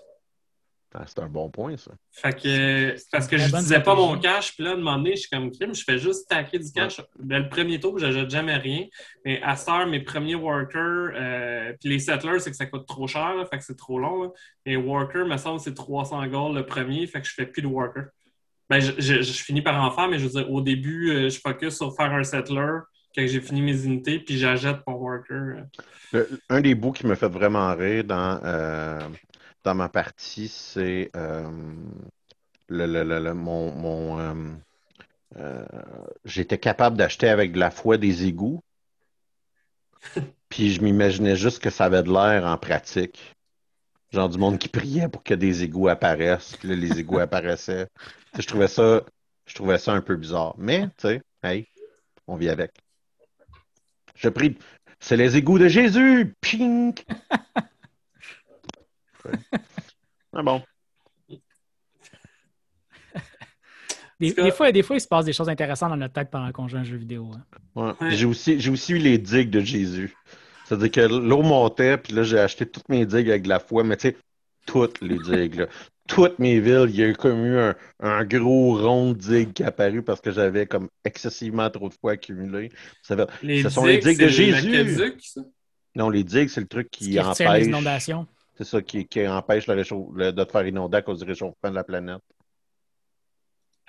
Ah, 0.95 1.05
c'est 1.07 1.19
un 1.19 1.29
bon 1.29 1.51
point, 1.51 1.77
ça. 1.77 1.91
Fait 2.11 2.35
que, 2.35 2.97
parce 3.13 3.27
que 3.27 3.37
je 3.37 3.55
disais 3.55 3.83
pas 3.83 3.95
mon 3.95 4.19
cash, 4.19 4.55
puis 4.55 4.65
là, 4.65 4.71
à 4.71 4.73
un 4.73 4.77
moment 4.77 4.97
donné, 4.97 5.17
je 5.17 5.21
suis 5.21 5.29
comme 5.29 5.51
crime, 5.51 5.75
je 5.75 5.85
fais 5.85 5.99
juste 5.99 6.29
taquer 6.31 6.59
du 6.59 6.73
cash. 6.73 7.03
Ben, 7.19 7.43
le 7.43 7.49
premier 7.51 7.79
tour, 7.79 7.99
je 7.99 8.07
n'achète 8.07 8.31
jamais 8.31 8.57
rien. 8.57 8.87
Mais 9.25 9.43
à 9.43 9.55
ce 9.55 9.87
mes 9.87 10.01
premiers 10.01 10.35
workers, 10.35 11.11
euh, 11.15 11.75
puis 11.79 11.91
les 11.91 11.99
settlers, 11.99 12.41
c'est 12.41 12.51
que 12.51 12.57
ça 12.57 12.65
coûte 12.65 12.87
trop 12.87 13.07
cher, 13.07 13.35
fait 13.51 13.59
que 13.59 13.65
c'est 13.65 13.77
trop 13.77 13.99
long. 13.99 14.33
Les 14.65 14.77
workers, 14.77 15.27
me 15.27 15.37
semble, 15.37 15.61
c'est 15.61 15.75
300 15.75 16.27
gold 16.29 16.57
le 16.57 16.65
premier, 16.65 17.07
fait 17.07 17.21
que 17.21 17.27
je 17.29 17.35
fais 17.35 17.47
plus 17.47 17.61
de 17.61 17.67
workers. 17.67 18.07
Ben, 18.71 18.81
je, 18.81 18.93
je, 18.99 19.33
finis 19.43 19.63
par 19.63 19.83
en 19.83 19.91
faire, 19.91 20.09
mais 20.09 20.19
je 20.19 20.25
veux 20.25 20.43
dire, 20.43 20.51
au 20.51 20.63
début, 20.63 21.11
euh, 21.11 21.29
je 21.29 21.39
focus 21.39 21.77
sur 21.77 21.95
faire 21.95 22.13
un 22.13 22.25
settler 22.25 22.79
quand 23.15 23.27
j'ai 23.27 23.41
fini 23.41 23.61
mes 23.61 23.85
unités, 23.85 24.21
puis 24.21 24.39
j'achète 24.39 24.79
mon 24.87 24.95
worker. 24.95 25.65
un 26.49 26.61
des 26.63 26.75
bouts 26.75 26.93
qui 26.93 27.07
me 27.07 27.15
fait 27.15 27.29
vraiment 27.29 27.75
rire 27.75 28.05
dans. 28.05 28.41
Euh 28.43 28.99
dans 29.65 29.75
ma 29.75 29.89
partie, 29.89 30.49
c'est 30.49 31.11
euh, 31.17 31.51
le, 32.69 33.33
mon, 33.33 34.19
euh, 34.19 34.35
euh, 35.37 35.65
j'étais 36.25 36.59
capable 36.59 36.97
d'acheter 36.97 37.29
avec 37.29 37.53
de 37.53 37.59
la 37.59 37.71
foi 37.71 37.99
des 37.99 38.27
égouts. 38.27 38.63
Puis 40.49 40.73
je 40.73 40.83
m'imaginais 40.83 41.37
juste 41.37 41.59
que 41.61 41.71
ça 41.71 41.87
avait 41.87 42.03
de 42.03 42.13
l'air 42.13 42.47
en 42.47 42.57
pratique. 42.57 43.35
Genre 44.11 44.29
du 44.29 44.39
monde 44.39 44.59
qui 44.59 44.69
priait 44.69 45.09
pour 45.09 45.23
que 45.23 45.35
des 45.35 45.65
égouts 45.65 45.89
apparaissent. 45.89 46.57
Puis 46.57 46.69
là, 46.69 46.75
les 46.75 46.99
égouts 46.99 47.19
apparaissaient. 47.19 47.89
je 48.39 48.47
trouvais 48.47 48.69
ça. 48.69 49.03
Je 49.47 49.55
trouvais 49.55 49.79
ça 49.79 49.93
un 49.93 50.01
peu 50.01 50.17
bizarre. 50.17 50.55
Mais, 50.59 50.87
tu 50.89 51.09
sais, 51.09 51.23
hey, 51.43 51.67
on 52.27 52.37
vit 52.37 52.49
avec. 52.49 52.73
Je 54.15 54.29
prie. 54.29 54.57
C'est 55.01 55.17
les 55.17 55.37
égouts 55.37 55.59
de 55.59 55.69
Jésus! 55.69 56.35
Pink! 56.41 57.07
Ah 60.33 60.43
bon. 60.43 60.63
Des, 64.21 64.51
fois, 64.51 64.73
des 64.73 64.83
fois, 64.83 64.97
il 64.97 65.01
se 65.01 65.07
passe 65.07 65.25
des 65.25 65.33
choses 65.33 65.49
intéressantes 65.49 65.91
dans 65.91 65.97
notre 65.97 66.15
tête 66.15 66.31
pendant 66.31 66.51
qu'on 66.51 66.67
joue 66.67 66.77
un 66.77 66.85
jeu 66.85 66.97
vidéo. 66.97 67.31
Hein. 67.77 67.97
J'ai 68.11 68.27
aussi, 68.27 68.59
j'ai 68.59 68.71
aussi 68.71 68.95
eu 68.95 68.99
les 68.99 69.17
digues 69.17 69.51
de 69.51 69.61
Jésus. 69.61 70.17
C'est-à-dire 70.65 70.91
que 70.91 71.01
l'eau 71.01 71.43
montait, 71.43 71.97
puis 71.97 72.13
là, 72.13 72.25
j'ai 72.25 72.39
acheté 72.39 72.67
toutes 72.67 72.89
mes 72.89 73.07
digues 73.07 73.31
avec 73.31 73.43
de 73.43 73.49
la 73.49 73.61
foi, 73.61 73.85
mais 73.85 73.97
tu 73.97 74.09
sais, 74.09 74.17
toutes 74.67 75.01
les 75.01 75.19
digues. 75.19 75.67
Toutes 76.09 76.39
mes 76.39 76.59
villes, 76.59 76.87
il 76.89 76.97
y 76.97 77.05
a 77.05 77.13
comme 77.15 77.45
eu 77.45 77.59
un, 78.01 78.25
gros 78.25 78.77
rond 78.77 79.13
de 79.13 79.19
digues 79.19 79.53
qui 79.53 79.63
est 79.63 79.67
apparu 79.67 80.03
parce 80.03 80.21
que 80.21 80.31
j'avais 80.31 80.67
comme 80.67 80.89
excessivement 81.05 81.71
trop 81.71 81.89
de 81.89 81.95
foi 81.95 82.13
accumulé. 82.13 82.71
Ça 83.03 83.15
ce 83.43 83.69
sont 83.69 83.85
les 83.85 83.99
digues 83.99 84.21
de 84.21 84.29
Jésus. 84.29 84.93
non, 85.95 86.11
les 86.11 86.25
digues, 86.25 86.49
c'est 86.49 86.61
le 86.61 86.67
truc 86.67 86.91
qui, 86.91 87.11
qui 87.11 87.21
empêche. 87.21 87.67
l'inondation. 87.67 88.27
C'est 88.59 88.65
ça 88.65 88.83
qui, 88.83 89.07
empêche 89.29 89.69
le 89.69 90.33
de 90.33 90.45
te 90.45 90.51
faire 90.51 90.67
inonder 90.67 90.97
à 90.97 91.03
cause 91.03 91.21
du 91.21 91.25
réchauffement 91.25 91.71
de 91.71 91.77
la 91.77 91.85
planète. 91.85 92.23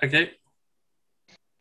OK. 0.04 0.12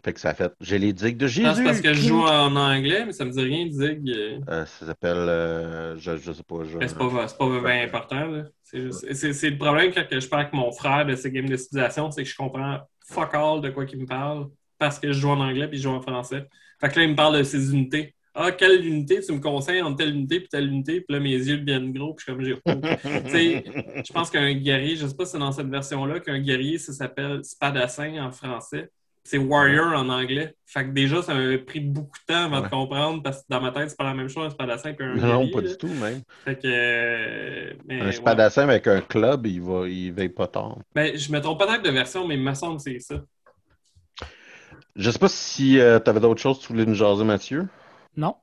Fait 0.05 0.13
que 0.13 0.21
ça 0.21 0.35
fait. 0.35 0.53
J'ai 0.61 0.79
les 0.79 0.93
digues 0.93 1.17
de 1.17 1.27
Jésus. 1.27 1.49
C'est 1.55 1.65
parce 1.65 1.81
que 1.81 1.95
je 1.95 2.07
joue 2.07 2.21
en 2.21 2.55
anglais, 2.55 3.07
mais 3.07 3.13
ça 3.13 3.25
me 3.25 3.31
dit 3.31 3.41
rien, 3.41 3.67
digue. 3.67 4.11
Euh, 4.49 4.67
ça 4.67 4.87
s'appelle. 4.87 5.17
Euh, 5.17 5.97
je, 5.97 6.19
je 6.19 6.33
sais 6.33 6.43
pas. 6.43 6.65
Je... 6.65 6.79
C'est 6.87 6.99
pas, 6.99 7.27
pas 7.27 7.49
vraiment 7.49 7.83
important. 7.83 8.45
C'est 8.63 8.79
le 8.79 9.57
problème 9.57 9.93
quand 9.93 10.05
je 10.11 10.29
parle 10.29 10.43
avec 10.43 10.53
mon 10.53 10.71
frère 10.71 11.07
de 11.07 11.17
ces 11.17 11.33
games 11.33 11.49
de 11.49 11.57
civilisation, 11.57 12.11
c'est 12.11 12.25
que 12.25 12.29
je 12.29 12.37
comprends 12.37 12.79
fuck 13.07 13.35
all 13.35 13.63
de 13.63 13.71
quoi 13.71 13.87
qu'il 13.87 14.01
me 14.01 14.07
parle 14.07 14.49
parce 14.79 14.99
que 14.99 15.13
je 15.13 15.19
joue 15.19 15.31
en 15.31 15.41
anglais 15.41 15.67
puis 15.67 15.79
je 15.79 15.85
joue 15.85 15.95
en 15.95 16.03
français. 16.03 16.47
Fait 16.79 16.91
que 16.91 16.99
là, 16.99 17.05
il 17.05 17.11
me 17.11 17.17
parle 17.17 17.39
de 17.39 17.43
ses 17.43 17.73
unités. 17.73 18.15
Ah, 18.41 18.53
quelle 18.53 18.87
unité? 18.87 19.21
Tu 19.21 19.33
me 19.33 19.41
conseilles 19.41 19.83
entre 19.83 19.97
telle 19.97 20.15
unité 20.15 20.37
et 20.37 20.47
telle 20.47 20.69
unité? 20.69 21.01
Puis 21.01 21.13
là, 21.13 21.19
mes 21.19 21.33
yeux 21.33 21.59
deviennent 21.59 21.93
gros, 21.93 22.15
puis 22.15 22.25
je 22.29 22.45
suis 22.45 22.63
comme 22.65 22.83
j'ai. 23.33 23.65
je 24.07 24.13
pense 24.13 24.31
qu'un 24.31 24.55
guerrier, 24.55 24.95
je 24.95 25.05
ne 25.05 25.09
sais 25.09 25.17
pas 25.17 25.25
si 25.25 25.33
c'est 25.33 25.39
dans 25.39 25.51
cette 25.51 25.67
version-là, 25.67 26.21
qu'un 26.21 26.39
guerrier, 26.39 26.79
ça 26.79 26.93
s'appelle 26.93 27.45
spadassin 27.45 28.25
en 28.25 28.31
français. 28.31 28.91
C'est 29.25 29.39
warrior 29.39 29.93
en 29.93 30.09
anglais. 30.09 30.55
Fait 30.67 30.85
que 30.85 30.91
déjà, 30.91 31.21
ça 31.21 31.35
m'a 31.35 31.59
pris 31.59 31.81
beaucoup 31.81 32.17
de 32.17 32.33
temps 32.33 32.45
avant 32.45 32.61
de 32.61 32.69
comprendre 32.69 33.23
parce 33.25 33.39
que 33.39 33.47
dans 33.49 33.61
ma 33.61 33.73
tête, 33.73 33.91
c'est 33.91 33.99
pas 33.99 34.05
la 34.05 34.15
même 34.15 34.29
chose 34.29 34.47
un 34.47 34.51
spadassin 34.51 34.93
qu'un 34.93 35.17
guerrier. 35.17 35.33
Non, 35.33 35.51
pas 35.51 35.61
du 35.61 35.77
tout, 35.77 35.89
même. 35.89 36.23
Fait 36.45 36.57
que. 36.57 37.93
un 37.93 38.13
spadassin 38.13 38.69
avec 38.69 38.87
un 38.87 39.01
club, 39.01 39.49
il 39.49 39.61
va, 39.61 39.89
il 39.89 40.13
veille 40.13 40.29
pas 40.29 40.47
tard. 40.47 40.79
Ben, 40.95 41.19
je 41.19 41.33
me 41.33 41.41
trompe 41.41 41.59
peut-être 41.59 41.83
de 41.83 41.91
version, 41.91 42.25
mais 42.25 42.37
il 42.37 42.43
me 42.43 42.55
semble 42.55 42.77
que 42.77 42.85
c'est 42.85 43.01
ça. 43.01 43.17
Je 44.95 45.11
sais 45.11 45.19
pas 45.19 45.29
si 45.29 45.81
euh, 45.81 45.99
tu 45.99 46.09
avais 46.09 46.21
d'autres 46.21 46.41
choses 46.41 46.59
que 46.59 46.67
tu 46.67 46.73
voulais 46.73 46.87
nous 46.87 46.95
jaser, 46.95 47.25
Mathieu? 47.25 47.69
Non. 48.19 48.35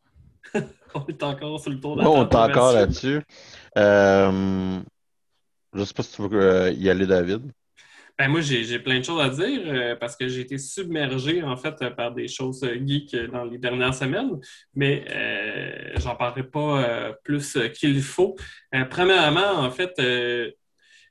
on 0.96 1.06
est 1.08 1.22
encore 1.22 1.60
sur 1.60 1.70
le 1.70 1.82
tour 1.82 1.98
de 1.98 2.02
la 2.02 2.10
On 2.10 2.24
est 2.24 2.34
encore 2.34 2.72
là-dessus. 2.72 3.22
Euh, 3.78 4.80
je 5.74 5.80
ne 5.80 5.86
sais 5.86 5.94
pas 5.94 6.02
si 6.02 6.16
tu 6.16 6.22
veux 6.22 6.42
euh, 6.42 6.72
y 6.72 6.90
aller, 6.90 7.06
David. 7.06 7.52
Ben 8.18 8.30
moi, 8.30 8.40
j'ai 8.40 8.80
plein 8.80 9.00
de 9.00 9.04
choses 9.04 9.22
à 9.22 9.28
dire 9.28 9.62
euh, 9.66 9.98
parce 9.98 10.16
que 10.16 10.30
j'ai 10.30 10.40
été 10.40 10.58
submergé 10.58 11.44
en 11.44 11.58
fait 11.58 11.76
par 11.98 12.14
des 12.14 12.30
choses 12.30 12.66
geeks 12.86 13.14
dans 13.30 13.44
les 13.44 13.58
dernières 13.58 13.94
semaines, 13.94 14.40
mais 14.74 15.04
j'en 15.98 16.16
parlerai 16.16 16.44
pas 16.44 17.12
plus 17.26 17.58
qu'il 17.78 18.02
faut. 18.02 18.38
premièrement, 18.90 19.60
en 19.60 19.70
fait, 19.70 20.02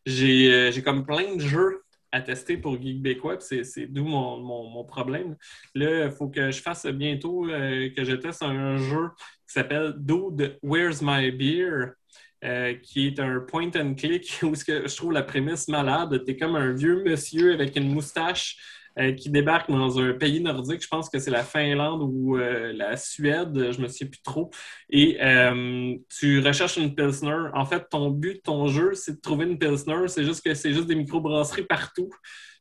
j'ai 0.06 0.82
comme 0.82 1.04
plein 1.04 1.36
de 1.36 1.40
jeux 1.40 1.83
à 2.14 2.20
tester 2.20 2.56
pour 2.56 2.80
Geek 2.80 3.18
C'est 3.40 3.86
d'où 3.86 4.04
mon, 4.04 4.84
problème. 4.84 5.36
Là, 5.74 6.06
il 6.06 6.12
faut 6.12 6.28
que 6.28 6.52
je 6.52 6.62
fasse 6.62 6.86
bientôt 6.86 7.46
euh, 7.48 7.90
que 7.90 8.04
je 8.04 8.14
teste 8.14 8.44
un 8.44 8.76
jeu 8.76 9.08
qui 9.46 9.52
s'appelle 9.52 9.94
Dude, 9.96 10.56
Where's 10.62 11.02
My 11.02 11.32
Beer? 11.32 11.94
Euh, 12.44 12.74
qui 12.74 13.06
est 13.06 13.18
un 13.20 13.40
point 13.40 13.70
and 13.74 13.94
click 13.94 14.38
où 14.42 14.54
je 14.54 14.96
trouve 14.96 15.12
la 15.12 15.22
prémisse 15.22 15.66
malade. 15.66 16.22
Tu 16.26 16.32
es 16.32 16.36
comme 16.36 16.56
un 16.56 16.72
vieux 16.72 17.02
monsieur 17.02 17.54
avec 17.54 17.74
une 17.74 17.90
moustache 17.90 18.58
euh, 18.96 19.12
qui 19.12 19.28
débarque 19.28 19.68
dans 19.68 19.98
un 19.98 20.12
pays 20.12 20.40
nordique. 20.40 20.80
Je 20.80 20.86
pense 20.86 21.08
que 21.08 21.18
c'est 21.18 21.30
la 21.32 21.42
Finlande 21.42 22.02
ou 22.02 22.36
euh, 22.36 22.72
la 22.72 22.96
Suède, 22.96 23.72
je 23.72 23.80
me 23.80 23.88
souviens 23.88 24.06
plus 24.06 24.22
trop. 24.22 24.50
Et 24.88 25.18
euh, 25.20 25.96
tu 26.16 26.38
recherches 26.38 26.76
une 26.76 26.94
Pilsner. 26.94 27.48
En 27.54 27.64
fait, 27.64 27.88
ton 27.90 28.10
but 28.10 28.40
ton 28.44 28.68
jeu, 28.68 28.94
c'est 28.94 29.16
de 29.16 29.20
trouver 29.20 29.46
une 29.46 29.58
Pilsner. 29.58 30.06
C'est 30.06 30.24
juste 30.24 30.44
que 30.44 30.54
c'est 30.54 30.72
juste 30.72 30.86
des 30.86 30.94
microbrasseries 30.94 31.64
partout. 31.64 32.08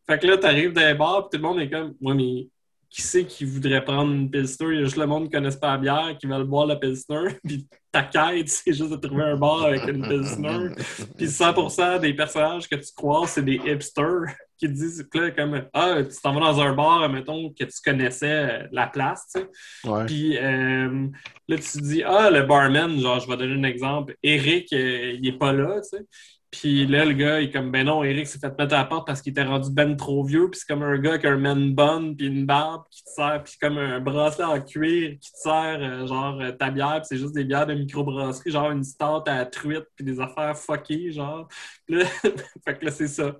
Fait 0.08 0.17
que 0.17 0.26
là, 0.26 0.38
tu 0.38 0.48
arrives 0.48 0.74
dans 0.74 0.82
les 0.82 0.96
bars, 0.96 1.29
tout 1.31 1.38
le 1.38 1.44
monde 1.44 1.60
est 1.60 1.69
comme, 1.69 1.94
ouais, 2.02 2.15
mais 2.15 2.48
qui 2.90 3.02
sait 3.02 3.25
qui 3.25 3.46
voudrait 3.46 3.84
prendre 3.84 4.12
une 4.12 4.29
Pilsner? 4.29 4.67
Il 4.69 4.75
y 4.75 4.81
a 4.81 4.84
juste 4.86 4.98
le 4.98 5.06
monde 5.06 5.23
qui 5.23 5.36
ne 5.36 5.40
connaisse 5.40 5.56
pas 5.56 5.71
la 5.73 5.77
bière, 5.77 6.17
qui 6.19 6.25
veut 6.25 6.44
boire 6.46 6.65
la 6.65 6.77
Pilsner. 6.77 7.38
Puis 7.44 7.67
ta 7.92 8.02
quête, 8.02 8.50
c'est 8.50 8.73
juste 8.73 8.90
de 8.90 8.96
trouver 8.96 9.23
un 9.23 9.36
bar 9.36 9.65
avec 9.65 9.88
une 9.88 10.02
Pilsner. 10.02 10.69
Puis 11.15 11.27
100% 11.27 12.00
des 12.00 12.13
personnages 12.15 12.67
que 12.67 12.75
tu 12.75 12.92
crois, 12.96 13.27
c'est 13.27 13.44
des 13.44 13.62
hipsters 13.65 14.36
qui 14.64 14.70
te 14.70 14.74
disent 14.74 15.06
là, 15.14 15.32
comme 15.32 15.62
Ah, 15.74 15.98
tu 16.04 16.16
t'en 16.22 16.34
vas 16.34 16.40
dans 16.40 16.62
un 16.62 16.74
bar, 16.74 17.10
mettons, 17.10 17.50
que 17.50 17.66
tu 17.66 17.82
connaissais 17.84 18.68
la 18.72 18.88
place, 18.88 19.28
tu 19.34 19.42
sais. 19.42 20.06
Puis 20.06 20.38
euh, 20.38 21.08
là, 21.48 21.58
tu 21.58 21.62
te 21.64 21.80
dis 21.80 22.04
Ah, 22.04 22.30
le 22.30 22.44
barman, 22.44 22.98
genre, 23.00 23.20
je 23.20 23.28
vais 23.28 23.38
donner 23.38 23.56
un 23.56 23.70
exemple. 23.70 24.16
Eric, 24.24 24.72
euh, 24.72 25.18
il 25.20 25.28
est 25.28 25.38
pas 25.38 25.52
là, 25.52 25.82
tu 25.82 25.98
sais. 25.98 26.06
Puis 26.50 26.86
là, 26.86 27.04
le 27.04 27.14
gars, 27.14 27.42
il 27.42 27.50
est 27.50 27.52
comme, 27.52 27.72
ben 27.72 27.84
non, 27.88 28.04
Eric 28.04 28.28
s'est 28.28 28.38
fait 28.38 28.56
mettre 28.60 28.76
à 28.76 28.78
la 28.78 28.86
porte 28.86 29.08
parce 29.08 29.24
qu'il 29.24 29.32
était 29.32 29.44
rendu 29.44 29.72
ben 29.72 29.98
trop 29.98 30.24
vieux. 30.24 30.52
Puis 30.52 30.60
c'est 30.60 30.72
comme 30.72 30.84
un 30.84 31.00
gars 31.00 31.12
avec 31.12 31.26
un 31.26 31.36
man 31.36 31.74
bun, 31.74 32.14
puis 32.16 32.28
une 32.28 32.46
barbe 32.46 32.84
qui 32.92 33.04
te 33.04 33.10
sert, 33.10 33.42
puis 33.44 33.56
comme 33.60 33.80
un 33.80 34.00
bracelet 34.00 34.46
en 34.46 34.62
cuir 34.62 35.18
qui 35.20 35.32
te 35.32 35.38
sert, 35.38 35.80
euh, 35.82 36.06
genre, 36.06 36.40
ta 36.60 36.70
bière, 36.70 36.98
puis 36.98 37.08
c'est 37.10 37.18
juste 37.18 37.34
des 37.34 37.44
bières 37.44 37.66
de 37.66 37.74
microbrasserie, 37.74 38.52
genre 38.52 38.70
une 38.70 38.84
stout 38.84 39.24
à 39.26 39.38
la 39.38 39.46
truite, 39.48 39.88
puis 39.96 40.06
des 40.06 40.20
affaires 40.20 40.56
fuckées, 40.56 41.12
genre. 41.12 41.48
là, 41.90 42.06
fait 42.06 42.78
que 42.78 42.86
là, 42.86 42.92
c'est 42.92 43.08
ça. 43.08 43.36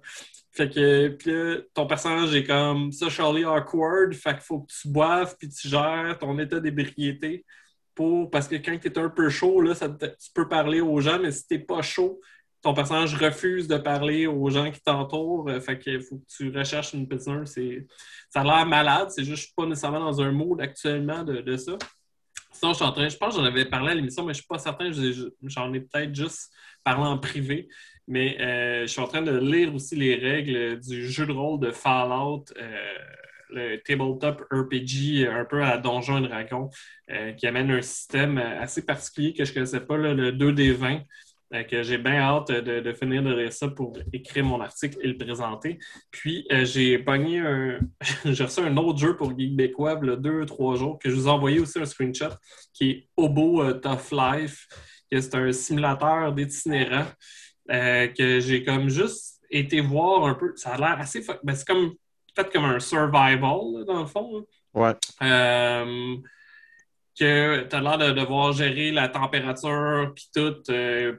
Fait 0.56 0.70
que, 0.70 1.08
puis 1.10 1.66
ton 1.74 1.88
personnage 1.88 2.34
est 2.36 2.44
comme 2.44 2.92
socially 2.92 3.44
awkward, 3.44 4.14
fait 4.14 4.34
qu'il 4.34 4.44
faut 4.44 4.60
que 4.60 4.72
tu 4.72 4.88
boives, 4.88 5.36
puis 5.38 5.50
tu 5.50 5.68
gères 5.68 6.18
ton 6.20 6.38
état 6.38 6.60
d'ébriété. 6.60 7.44
Pour, 7.96 8.30
parce 8.30 8.48
que 8.48 8.56
quand 8.56 8.78
tu 8.80 8.88
es 8.88 8.98
un 8.98 9.10
peu 9.10 9.30
chaud, 9.30 9.62
là, 9.62 9.76
ça 9.76 9.90
tu 9.90 10.32
peux 10.34 10.48
parler 10.48 10.82
aux 10.82 11.00
gens, 11.00 11.20
mais 11.20 11.32
si 11.32 11.48
t'es 11.48 11.60
pas 11.60 11.82
chaud, 11.82 12.20
ton 12.64 12.74
personnage 12.74 13.14
refuse 13.16 13.68
de 13.68 13.78
parler 13.78 14.26
aux 14.26 14.50
gens 14.50 14.72
qui 14.72 14.82
t'entourent. 14.82 15.50
Euh, 15.50 15.60
fait 15.60 15.78
qu'il 15.78 16.02
faut 16.02 16.18
que 16.18 16.26
tu 16.28 16.50
recherches 16.58 16.94
une 16.94 17.08
prisoner. 17.08 17.46
Ça 17.46 18.42
a 18.42 18.44
l'air 18.44 18.66
malade. 18.66 19.10
C'est 19.12 19.24
juste 19.24 19.42
je 19.42 19.46
suis 19.48 19.54
pas 19.56 19.66
nécessairement 19.66 20.00
dans 20.00 20.22
un 20.22 20.32
mood 20.32 20.60
actuellement 20.62 21.24
de, 21.24 21.58
ça. 21.58 21.74
Sinon, 22.54 22.72
je 22.72 22.78
suis 22.78 22.86
en 22.86 22.92
train, 22.94 23.10
je 23.10 23.18
pense 23.18 23.36
que 23.36 23.42
j'en 23.42 23.46
avais 23.46 23.66
parlé 23.66 23.92
à 23.92 23.96
l'émission, 23.96 24.24
mais 24.24 24.34
je 24.34 24.40
suis 24.40 24.48
pas 24.48 24.60
certain. 24.60 24.92
J'en 25.44 25.74
ai 25.74 25.82
peut-être 25.82 26.16
juste 26.16 26.52
parlé 26.84 27.04
en 27.04 27.18
privé. 27.18 27.68
Mais 28.08 28.40
euh, 28.42 28.82
je 28.82 28.88
suis 28.88 29.02
en 29.02 29.08
train 29.08 29.22
de 29.22 29.38
lire 29.38 29.74
aussi 29.74 29.96
les 29.96 30.16
règles 30.16 30.80
du 30.80 31.10
jeu 31.10 31.26
de 31.26 31.32
rôle 31.32 31.60
de 31.60 31.72
Fallout. 31.72 32.46
Euh, 32.58 32.98
le 33.50 33.78
tabletop 33.78 34.42
RPG 34.52 35.28
un 35.30 35.46
peu 35.46 35.64
à 35.64 35.78
Donjon 35.78 36.26
et 36.26 36.28
Dragon, 36.28 36.72
qui 37.38 37.46
amène 37.46 37.70
un 37.70 37.84
système 37.84 38.40
assez 38.40 38.84
particulier 38.84 39.34
que 39.34 39.46
je 39.46 39.52
ne 39.52 39.54
connaissais 39.54 39.82
pas, 39.82 39.96
le 39.96 40.32
2D20, 40.32 41.04
que 41.64 41.84
j'ai 41.84 42.00
bien 42.00 42.20
hâte 42.20 42.52
de, 42.52 42.94
finir 42.94 43.22
de 43.22 43.34
lire 43.34 43.54
ça 43.54 43.68
pour 43.68 43.94
écrire 44.12 44.44
mon 44.44 44.60
article 44.60 44.98
et 45.02 45.08
le 45.08 45.18
présenter. 45.18 45.78
Puis 46.10 46.48
euh, 46.52 46.66
j'ai 46.66 46.98
pogné 46.98 47.40
un. 47.40 47.80
j'ai 48.26 48.44
reçu 48.44 48.62
un 48.62 48.76
autre 48.78 48.98
jeu 48.98 49.16
pour 49.16 49.34
y 49.38 49.56
a 49.56 49.96
deux, 50.16 50.46
trois 50.46 50.76
jours, 50.76 50.98
que 50.98 51.10
je 51.10 51.16
vous 51.16 51.28
ai 51.28 51.30
envoyé 51.30 51.60
aussi 51.60 51.80
un 51.80 51.86
screenshot, 51.86 52.34
qui 52.74 52.90
est 52.90 53.08
Obo 53.16 53.62
euh, 53.62 53.74
Tough 53.74 54.12
Life, 54.12 54.68
qui 55.10 55.18
est 55.18 55.36
un 55.36 55.52
simulateur 55.52 56.34
d'itinérant 56.34 57.06
euh, 57.72 58.08
que 58.08 58.40
j'ai 58.40 58.64
comme 58.64 58.90
juste 58.90 59.42
été 59.50 59.82
voir 59.82 60.26
un 60.26 60.34
peu. 60.34 60.54
Ça 60.56 60.74
a 60.74 60.78
l'air 60.78 61.00
assez. 61.00 61.26
Ben, 61.44 61.56
c'est 61.56 61.68
comme 61.68 61.94
fait 62.36 62.52
comme 62.52 62.66
un 62.66 62.80
survival, 62.80 63.86
dans 63.86 64.02
le 64.02 64.08
fond. 64.08 64.46
Ouais 64.74 64.96
que 67.18 67.68
tu 67.68 67.76
as 67.76 67.82
l'air 67.82 67.98
de 67.98 68.12
devoir 68.12 68.54
gérer 68.54 68.92
la 68.92 69.08
température, 69.08 70.12
puis 70.16 70.30
tout. 70.34 70.56
Euh, 70.70 71.16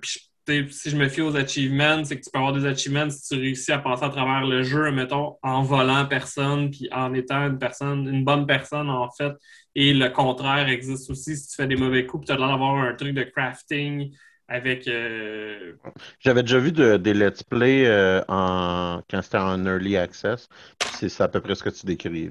si 0.47 0.91
je 0.91 0.97
me 0.97 1.09
fie 1.09 1.23
aux 1.23 1.35
achievements, 1.37 2.05
c'est 2.05 2.19
que 2.19 2.25
tu 2.25 2.31
peux 2.31 2.39
avoir 2.39 2.53
des 2.53 2.67
achievements 2.67 3.09
si 3.09 3.29
tu 3.29 3.41
réussis 3.41 3.73
à 3.73 3.79
passer 3.79 4.05
à 4.05 4.11
travers 4.11 4.45
le 4.45 4.63
jeu, 4.63 4.91
mettons, 4.91 5.39
en 5.43 5.63
volant 5.63 6.05
personne, 6.05 6.71
puis 6.71 6.87
en 6.93 7.15
étant 7.15 7.47
une 7.47 7.59
personne, 7.59 8.07
une 8.07 8.25
bonne 8.25 8.47
personne, 8.47 8.91
en 8.91 9.11
fait. 9.11 9.33
Et 9.75 9.95
le 9.95 10.11
contraire 10.11 10.69
existe 10.69 11.09
aussi 11.09 11.39
si 11.39 11.49
tu 11.49 11.55
fais 11.57 11.67
des 11.67 11.77
mauvais 11.77 12.05
coups, 12.05 12.27
tu 12.27 12.33
as 12.33 12.37
l'air 12.37 12.49
d'avoir 12.49 12.77
un 12.77 12.95
truc 12.95 13.15
de 13.15 13.23
crafting 13.23 14.15
avec. 14.49 14.89
Euh, 14.89 15.73
J'avais 16.21 16.43
déjà 16.43 16.59
vu 16.59 16.73
des 16.73 17.15
let's 17.15 17.43
play 17.43 17.87
euh, 17.87 18.23
en... 18.29 19.03
quand 19.11 19.23
c'était 19.23 19.39
en 19.39 19.65
early 19.65 19.97
access. 19.97 20.49
C'est 20.93 21.21
à 21.21 21.29
peu 21.29 21.41
près 21.41 21.55
ce 21.55 21.63
que 21.63 21.71
tu 21.71 21.87
décris. 21.87 22.31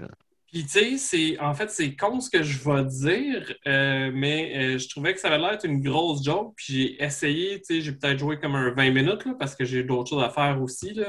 Puis, 0.52 0.66
tu 0.68 0.98
sais, 1.00 1.40
en 1.40 1.56
fait, 1.56 1.72
c'est 1.72 1.96
con 1.96 2.20
ce 2.20 2.30
que 2.30 2.44
je 2.44 2.60
vais 2.60 2.86
dire, 2.86 3.56
euh, 3.66 4.12
mais 4.14 4.78
je 4.78 4.88
trouvais 4.88 5.16
que 5.16 5.20
ça 5.20 5.30
avait 5.30 5.40
l'air 5.40 5.52
d'être 5.52 5.66
une 5.66 5.82
grosse 5.82 6.24
joke. 6.24 6.54
Puis, 6.56 6.74
j'ai 6.74 7.04
essayé, 7.04 7.60
tu 7.60 7.66
sais, 7.66 7.82
j'ai 7.82 7.92
peut-être 7.92 8.20
joué 8.20 8.40
comme 8.40 8.54
un 8.54 8.70
20 8.70 8.92
minutes, 8.92 9.26
là, 9.26 9.34
parce 9.40 9.56
que 9.56 9.66
j'ai 9.66 9.84
d'autres 9.84 10.12
choses 10.12 10.24
à 10.24 10.30
faire 10.30 10.62
aussi, 10.62 10.94
là, 10.94 11.08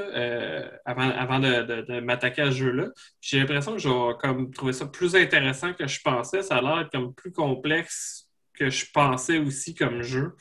avant, 0.85 1.09
avant 1.11 1.39
de, 1.39 1.99
m'attaquer 1.99 2.41
à 2.41 2.45
ce 2.51 2.57
jeu-là. 2.57 2.87
J'ai 3.21 3.37
l'impression 3.39 3.73
que 3.73 3.79
j'ai 3.79 3.91
comme 4.19 4.51
trouvé 4.51 4.73
ça 4.73 4.87
plus 4.87 5.15
intéressant 5.15 5.73
que 5.73 5.85
je 5.85 6.01
pensais. 6.01 6.41
Ça 6.41 6.57
a 6.57 6.61
l'air 6.61 6.89
comme 6.91 7.13
plus 7.13 7.31
complexe 7.31 8.25
que 8.55 8.69
je 8.69 8.85
pensais 8.91 9.37
aussi 9.37 9.75
comme 9.75 10.01
jeu. 10.01 10.35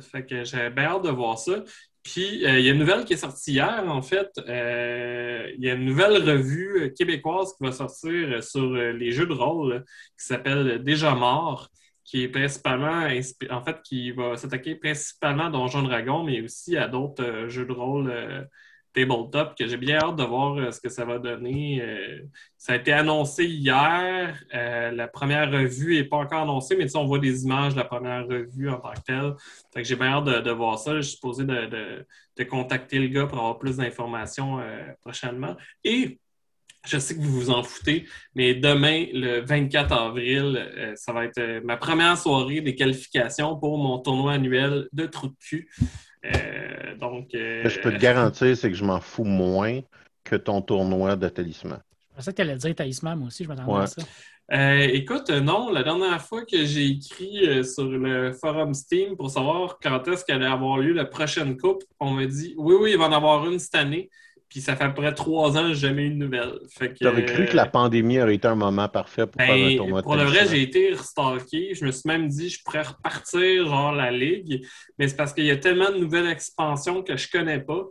Fait 0.00 0.24
que 0.24 0.44
j'avais 0.44 0.70
bien 0.70 0.84
hâte 0.84 1.04
de 1.04 1.10
voir 1.10 1.38
ça. 1.38 1.62
Puis, 2.02 2.46
euh, 2.46 2.60
il 2.60 2.64
y 2.64 2.68
a 2.68 2.72
une 2.72 2.78
nouvelle 2.78 3.04
qui 3.04 3.14
est 3.14 3.16
sortie 3.16 3.54
hier, 3.54 3.82
en 3.88 4.00
fait. 4.00 4.30
Euh, 4.46 5.50
il 5.58 5.64
y 5.64 5.68
a 5.68 5.74
une 5.74 5.84
nouvelle 5.84 6.22
revue 6.22 6.94
québécoise 6.96 7.52
qui 7.56 7.64
va 7.64 7.72
sortir 7.72 8.44
sur 8.44 8.70
les 8.70 9.10
jeux 9.10 9.26
de 9.26 9.32
rôle 9.32 9.84
qui 10.16 10.26
s'appelle 10.26 10.84
Déjà 10.84 11.16
mort, 11.16 11.68
qui 12.04 12.22
est 12.22 12.28
principalement, 12.28 13.08
en 13.50 13.64
fait, 13.64 13.82
qui 13.82 14.12
va 14.12 14.36
s'attaquer 14.36 14.76
principalement 14.76 15.46
à 15.46 15.50
Donjon 15.50 15.82
Dragon, 15.82 16.22
mais 16.22 16.40
aussi 16.42 16.76
à 16.76 16.86
d'autres 16.86 17.24
euh, 17.24 17.48
jeux 17.48 17.66
de 17.66 17.72
rôle 17.72 18.48
tabletop 18.96 19.54
que 19.56 19.66
j'ai 19.66 19.76
bien 19.76 19.98
hâte 19.98 20.16
de 20.16 20.24
voir 20.24 20.56
euh, 20.56 20.70
ce 20.70 20.80
que 20.80 20.88
ça 20.88 21.04
va 21.04 21.18
donner. 21.18 21.82
Euh, 21.82 22.22
ça 22.56 22.72
a 22.72 22.76
été 22.76 22.92
annoncé 22.92 23.44
hier. 23.44 24.42
Euh, 24.54 24.90
la 24.90 25.06
première 25.06 25.50
revue 25.52 25.94
n'est 25.94 26.04
pas 26.04 26.16
encore 26.16 26.42
annoncée, 26.42 26.76
mais 26.76 26.96
on 26.96 27.04
voit 27.04 27.18
des 27.18 27.44
images 27.44 27.74
de 27.74 27.78
la 27.78 27.84
première 27.84 28.26
revue 28.26 28.70
en 28.70 28.78
tant 28.78 28.92
que 28.92 29.00
telle. 29.06 29.34
Fait 29.74 29.84
j'ai 29.84 29.96
bien 29.96 30.08
hâte 30.08 30.24
de, 30.24 30.50
voir 30.50 30.78
ça. 30.78 30.96
Je 30.96 31.02
suis 31.02 31.16
supposé 31.16 31.44
de, 31.44 32.44
contacter 32.44 32.98
le 32.98 33.08
gars 33.08 33.26
pour 33.26 33.38
avoir 33.38 33.58
plus 33.58 33.76
d'informations 33.76 34.60
prochainement. 35.02 35.56
Et 35.84 36.18
je 36.86 36.98
sais 36.98 37.16
que 37.16 37.20
vous 37.20 37.32
vous 37.32 37.50
en 37.50 37.62
foutez, 37.62 38.06
mais 38.34 38.54
demain, 38.54 39.06
le 39.12 39.40
24 39.40 39.92
avril, 39.92 40.94
ça 40.94 41.12
va 41.12 41.24
être 41.24 41.60
ma 41.64 41.76
première 41.76 42.16
soirée 42.16 42.60
des 42.60 42.74
qualifications 42.74 43.56
pour 43.56 43.78
mon 43.78 43.98
tournoi 43.98 44.34
annuel 44.34 44.88
de 44.92 45.06
trou 45.06 45.28
de 45.28 45.36
cul. 45.40 45.68
Euh, 46.34 46.94
donc, 46.96 47.34
euh, 47.34 47.68
je 47.68 47.80
peux 47.80 47.92
te 47.92 47.98
garantir, 47.98 48.56
c'est 48.56 48.70
que 48.70 48.76
je 48.76 48.84
m'en 48.84 49.00
fous 49.00 49.24
moins 49.24 49.80
que 50.24 50.36
ton 50.36 50.60
tournoi 50.60 51.16
de 51.16 51.28
talisman. 51.28 51.80
Je 52.10 52.16
pensais 52.16 52.30
que 52.32 52.36
tu 52.36 52.42
allais 52.42 52.56
dire 52.56 52.74
talisman, 52.74 53.18
moi 53.18 53.28
aussi, 53.28 53.44
je 53.44 53.48
m'attendais 53.48 53.82
à 53.82 53.86
ça. 53.86 54.02
Euh, 54.52 54.88
écoute, 54.92 55.28
non, 55.30 55.70
la 55.70 55.82
dernière 55.82 56.22
fois 56.22 56.44
que 56.44 56.64
j'ai 56.64 56.86
écrit 56.86 57.64
sur 57.64 57.84
le 57.84 58.32
forum 58.32 58.74
Steam 58.74 59.16
pour 59.16 59.28
savoir 59.28 59.78
quand 59.82 60.06
est-ce 60.06 60.24
qu'allait 60.24 60.46
avoir 60.46 60.78
lieu 60.78 60.92
la 60.92 61.04
prochaine 61.04 61.56
coupe, 61.56 61.82
on 61.98 62.12
m'a 62.12 62.26
dit 62.26 62.54
oui, 62.56 62.76
oui, 62.80 62.92
il 62.92 62.98
va 62.98 63.06
en 63.06 63.12
avoir 63.12 63.44
une 63.50 63.58
cette 63.58 63.74
année. 63.74 64.08
Puis 64.48 64.60
ça 64.60 64.76
fait 64.76 64.84
à 64.84 64.88
peu 64.90 65.02
près 65.02 65.12
trois 65.12 65.56
ans 65.56 65.68
que 65.68 65.74
jamais 65.74 66.04
eu 66.04 66.10
de 66.10 66.14
nouvelles. 66.14 66.58
Tu 66.96 67.06
aurais 67.06 67.24
cru 67.24 67.46
que 67.46 67.56
la 67.56 67.66
pandémie 67.66 68.20
aurait 68.20 68.36
été 68.36 68.46
un 68.46 68.54
moment 68.54 68.88
parfait 68.88 69.26
pour 69.26 69.42
faire 69.42 69.54
un 69.54 69.68
ben, 69.68 69.76
tournoi 69.76 70.02
Pour 70.02 70.16
le 70.16 70.24
vrai, 70.24 70.46
j'ai 70.48 70.62
été 70.62 70.90
restalké. 70.90 71.74
Je 71.74 71.84
me 71.84 71.90
suis 71.90 72.06
même 72.06 72.28
dit 72.28 72.48
je 72.48 72.62
pourrais 72.62 72.82
repartir 72.82 73.66
genre 73.66 73.92
la 73.92 74.10
ligue. 74.10 74.64
Mais 74.98 75.08
c'est 75.08 75.16
parce 75.16 75.32
qu'il 75.32 75.44
y 75.44 75.50
a 75.50 75.56
tellement 75.56 75.90
de 75.90 75.98
nouvelles 75.98 76.28
expansions 76.28 77.02
que 77.02 77.16
je 77.16 77.28
connais 77.30 77.60
pas 77.60 77.86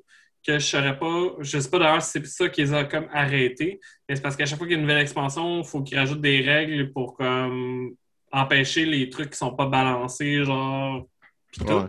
que 0.45 0.59
je 0.59 0.77
ne 0.77 0.91
pas. 0.91 1.35
Je 1.39 1.59
sais 1.59 1.69
pas 1.69 1.79
d'ailleurs 1.79 2.01
si 2.01 2.11
c'est 2.11 2.25
ça 2.27 2.49
qu'ils 2.49 2.73
ont 2.73 2.85
comme 2.85 3.07
arrêté. 3.11 3.79
Mais 4.07 4.15
c'est 4.15 4.21
parce 4.21 4.35
qu'à 4.35 4.45
chaque 4.45 4.57
fois 4.57 4.67
qu'il 4.67 4.73
y 4.73 4.75
a 4.75 4.79
une 4.79 4.85
nouvelle 4.87 5.01
expansion, 5.01 5.59
il 5.59 5.65
faut 5.65 5.81
qu'ils 5.81 5.97
rajoutent 5.97 6.21
des 6.21 6.41
règles 6.41 6.91
pour 6.91 7.15
comme 7.15 7.95
empêcher 8.31 8.85
les 8.85 9.09
trucs 9.09 9.31
qui 9.31 9.37
sont 9.37 9.55
pas 9.55 9.65
balancés, 9.65 10.43
genre. 10.43 11.07
Tout. 11.53 11.87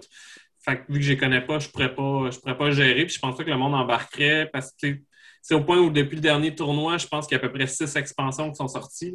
Fait 0.67 0.79
que 0.79 0.93
vu 0.93 0.99
que 0.99 1.05
je 1.05 1.11
les 1.13 1.17
connais 1.17 1.41
pas, 1.41 1.59
je 1.61 1.69
pourrais 1.69 1.95
pas, 1.95 2.31
pourrais 2.41 2.59
pas 2.59 2.71
gérer. 2.73 3.05
Puis 3.07 3.15
je 3.15 3.21
pense 3.21 3.37
pas 3.37 3.45
que 3.45 3.51
le 3.51 3.57
monde 3.57 3.75
embarquerait 3.75 4.51
parce 4.53 4.73
que 4.73 4.99
c'est 5.41 5.55
au 5.55 5.63
point 5.63 5.79
où 5.79 5.91
depuis 5.91 6.17
le 6.17 6.23
dernier 6.23 6.55
tournoi, 6.55 6.99
je 6.99 7.07
pense 7.07 7.27
qu'il 7.27 7.39
y 7.39 7.41
a 7.41 7.45
à 7.45 7.49
peu 7.49 7.53
près 7.53 7.69
six 7.69 7.95
expansions 7.95 8.51
qui 8.51 8.57
sont 8.57 8.67
sorties. 8.67 9.15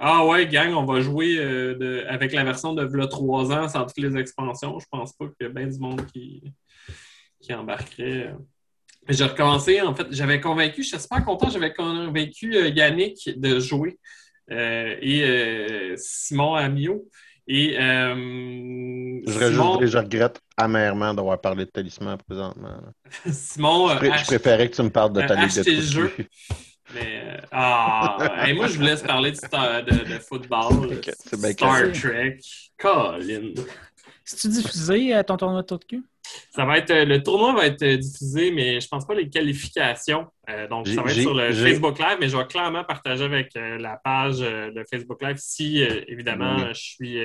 Ah 0.00 0.26
ouais, 0.26 0.46
gang, 0.46 0.72
on 0.74 0.84
va 0.84 1.00
jouer 1.00 1.36
euh, 1.38 2.04
avec 2.08 2.32
la 2.32 2.44
version 2.44 2.72
de 2.72 2.84
V'là 2.84 3.06
3 3.06 3.52
ans 3.52 3.68
sans 3.68 3.84
toutes 3.84 3.98
les 3.98 4.16
expansions. 4.16 4.78
Je 4.78 4.86
pense 4.90 5.12
pas 5.12 5.26
qu'il 5.26 5.46
y 5.46 5.50
a 5.50 5.52
bien 5.52 5.66
du 5.66 5.78
monde 5.78 6.06
qui, 6.06 6.42
qui 7.40 7.52
embarquerait. 7.52 8.34
J'ai 9.08 9.24
recommencé, 9.24 9.82
en 9.82 9.94
fait, 9.94 10.06
j'avais 10.10 10.40
convaincu, 10.40 10.82
je 10.82 10.88
suis 10.88 11.00
super 11.00 11.24
content, 11.24 11.50
j'avais 11.50 11.74
convaincu 11.74 12.54
euh, 12.54 12.68
Yannick 12.68 13.38
de 13.38 13.60
jouer 13.60 13.98
euh, 14.50 14.96
et 15.02 15.94
Simon 15.96 16.54
Amio. 16.54 17.08
Et 17.48 17.76
euh, 17.76 19.20
je, 19.26 19.96
regrette 19.96 20.40
amèrement 20.56 21.12
d'avoir 21.12 21.40
parlé 21.40 21.64
de 21.64 21.70
talisman 21.70 22.16
présentement. 22.18 22.80
Simon, 23.26 23.88
je, 23.88 24.06
euh, 24.06 24.10
préférais 24.26 24.70
que 24.70 24.76
tu 24.76 24.82
me 24.82 24.90
parles 24.90 25.12
de 25.12 25.22
ta 25.22 25.34
ligue 25.34 25.52
de 25.52 25.70
le 25.70 25.80
jeu. 25.80 26.12
Mais 26.94 27.22
euh, 27.24 27.40
ah, 27.52 28.46
moi 28.54 28.66
je 28.66 28.76
vous 28.76 28.82
laisse 28.82 29.00
parler 29.00 29.32
de, 29.32 30.12
de, 30.12 30.18
football, 30.18 31.00
Star 31.02 31.92
Trek, 31.92 32.38
Colin. 32.76 33.54
Si 34.24 34.36
tu 34.36 34.48
diffusé 34.48 35.22
ton 35.26 35.36
tournoi 35.38 35.62
de 35.62 35.66
tour 35.66 35.78
de 35.78 35.84
cul? 35.84 36.04
Ça 36.50 36.64
va 36.64 36.78
être, 36.78 36.90
euh, 36.90 37.04
le 37.04 37.22
tournoi 37.22 37.54
va 37.54 37.66
être 37.66 37.82
euh, 37.82 37.96
diffusé, 37.96 38.50
mais 38.50 38.80
je 38.80 38.88
pense 38.88 39.06
pas 39.06 39.14
les 39.14 39.28
qualifications. 39.28 40.26
Euh, 40.50 40.68
donc, 40.68 40.86
ça 40.86 41.02
va 41.02 41.10
être 41.10 41.20
sur 41.20 41.34
le 41.34 41.52
Facebook 41.52 41.98
Live, 41.98 42.18
mais 42.20 42.28
je 42.28 42.36
vais 42.36 42.46
clairement 42.46 42.84
partager 42.84 43.24
avec 43.24 43.52
la 43.54 43.96
page 44.02 44.40
de 44.40 44.84
Facebook 44.90 45.22
Live 45.22 45.36
si, 45.38 45.80
évidemment, 45.80 46.72
je 46.72 46.80
suis. 46.80 47.18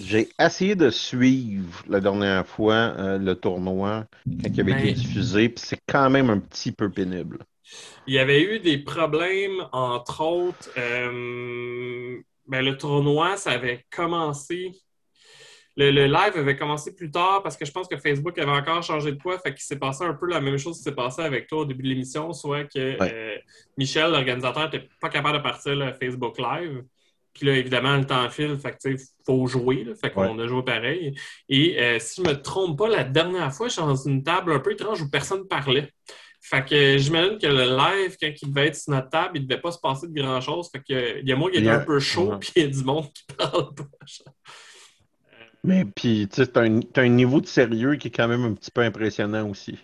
J'ai 0.00 0.28
essayé 0.40 0.74
de 0.74 0.90
suivre 0.90 1.84
la 1.88 2.00
dernière 2.00 2.46
fois 2.46 2.94
le 3.18 3.34
tournoi 3.34 4.06
quand 4.26 4.48
il 4.52 4.60
avait 4.60 4.72
été 4.72 4.84
ben, 4.84 4.94
diffusé, 4.94 5.48
puis 5.50 5.64
c'est 5.64 5.80
quand 5.86 6.08
même 6.08 6.30
un 6.30 6.38
petit 6.38 6.72
peu 6.72 6.90
pénible. 6.90 7.38
Il 8.06 8.14
y 8.14 8.18
avait 8.18 8.42
eu 8.42 8.60
des 8.60 8.78
problèmes, 8.78 9.66
entre 9.72 10.22
autres. 10.22 10.70
Ben, 12.46 12.64
le 12.64 12.76
tournoi, 12.76 13.36
ça 13.36 13.52
avait 13.52 13.84
commencé 13.90 14.72
le, 15.76 16.06
live 16.06 16.32
avait 16.36 16.56
commencé 16.56 16.94
plus 16.94 17.10
tard 17.10 17.42
parce 17.42 17.56
que 17.56 17.64
je 17.64 17.72
pense 17.72 17.88
que 17.88 17.96
Facebook 17.96 18.38
avait 18.38 18.50
encore 18.50 18.82
changé 18.82 19.12
de 19.12 19.20
quoi. 19.20 19.38
Fait 19.38 19.52
qu'il 19.52 19.62
s'est 19.62 19.78
passé 19.78 20.04
un 20.04 20.14
peu 20.14 20.26
la 20.26 20.40
même 20.40 20.56
chose 20.56 20.76
qui 20.78 20.82
s'est 20.84 20.94
passé 20.94 21.22
avec 21.22 21.48
toi 21.48 21.60
au 21.60 21.64
début 21.64 21.82
de 21.82 21.88
l'émission, 21.88 22.32
soit 22.32 22.64
que 22.64 22.96
euh, 23.00 23.36
Michel, 23.76 24.10
l'organisateur, 24.10 24.64
n'était 24.64 24.88
pas 25.00 25.08
capable 25.08 25.38
de 25.38 25.42
partir 25.42 25.74
le 25.74 25.92
Facebook 25.92 26.38
Live. 26.38 26.84
Puis 27.32 27.46
là, 27.46 27.56
évidemment, 27.56 27.96
le 27.96 28.04
temps 28.04 28.28
file, 28.30 28.56
fait 28.58 28.78
que, 28.80 28.94
faut 29.26 29.46
jouer. 29.48 29.86
fait 30.00 30.10
qu'on 30.10 30.38
a 30.38 30.46
joué 30.46 30.62
pareil. 30.62 31.18
Et 31.48 31.80
euh, 31.80 31.98
si 31.98 32.22
je 32.22 32.28
me 32.28 32.40
trompe 32.40 32.78
pas, 32.78 32.88
la 32.88 33.02
dernière 33.02 33.52
fois, 33.52 33.66
je 33.66 33.72
suis 33.72 33.82
dans 33.82 33.96
une 33.96 34.22
table 34.22 34.52
un 34.52 34.60
peu 34.60 34.72
étrange 34.72 35.02
où 35.02 35.10
personne 35.10 35.48
parlait. 35.48 35.90
Fait 36.40 36.64
que 36.64 36.98
j'imagine 36.98 37.38
que 37.38 37.46
le 37.46 37.64
live, 37.64 38.16
quand 38.20 38.30
il 38.40 38.48
devait 38.50 38.66
être 38.68 38.76
sur 38.76 38.92
notre 38.92 39.08
table, 39.08 39.38
il 39.38 39.42
ne 39.42 39.46
devait 39.48 39.60
pas 39.60 39.72
se 39.72 39.78
passer 39.78 40.06
de 40.06 40.12
grand-chose. 40.12 40.68
Fait 40.70 40.78
que 40.78 41.20
il 41.20 41.28
y 41.28 41.32
a 41.32 41.36
moi 41.36 41.50
qui 41.50 41.56
est 41.56 41.68
un 41.68 41.80
peu 41.80 41.98
chaud, 41.98 42.34
puis 42.38 42.52
il 42.54 42.62
y 42.62 42.66
a 42.66 42.68
du 42.68 42.84
monde 42.84 43.10
qui 43.12 43.24
parle 43.36 43.74
pas. 43.74 43.84
Mais 45.64 45.84
puis, 45.84 46.28
tu 46.28 46.36
sais, 46.36 46.46
t'as 46.46 46.62
un, 46.64 46.78
un 46.94 47.08
niveau 47.08 47.40
de 47.40 47.46
sérieux 47.46 47.96
qui 47.96 48.06
est 48.08 48.10
quand 48.12 48.28
même 48.28 48.44
un 48.44 48.54
petit 48.54 48.70
peu 48.70 48.82
impressionnant 48.82 49.48
aussi. 49.50 49.78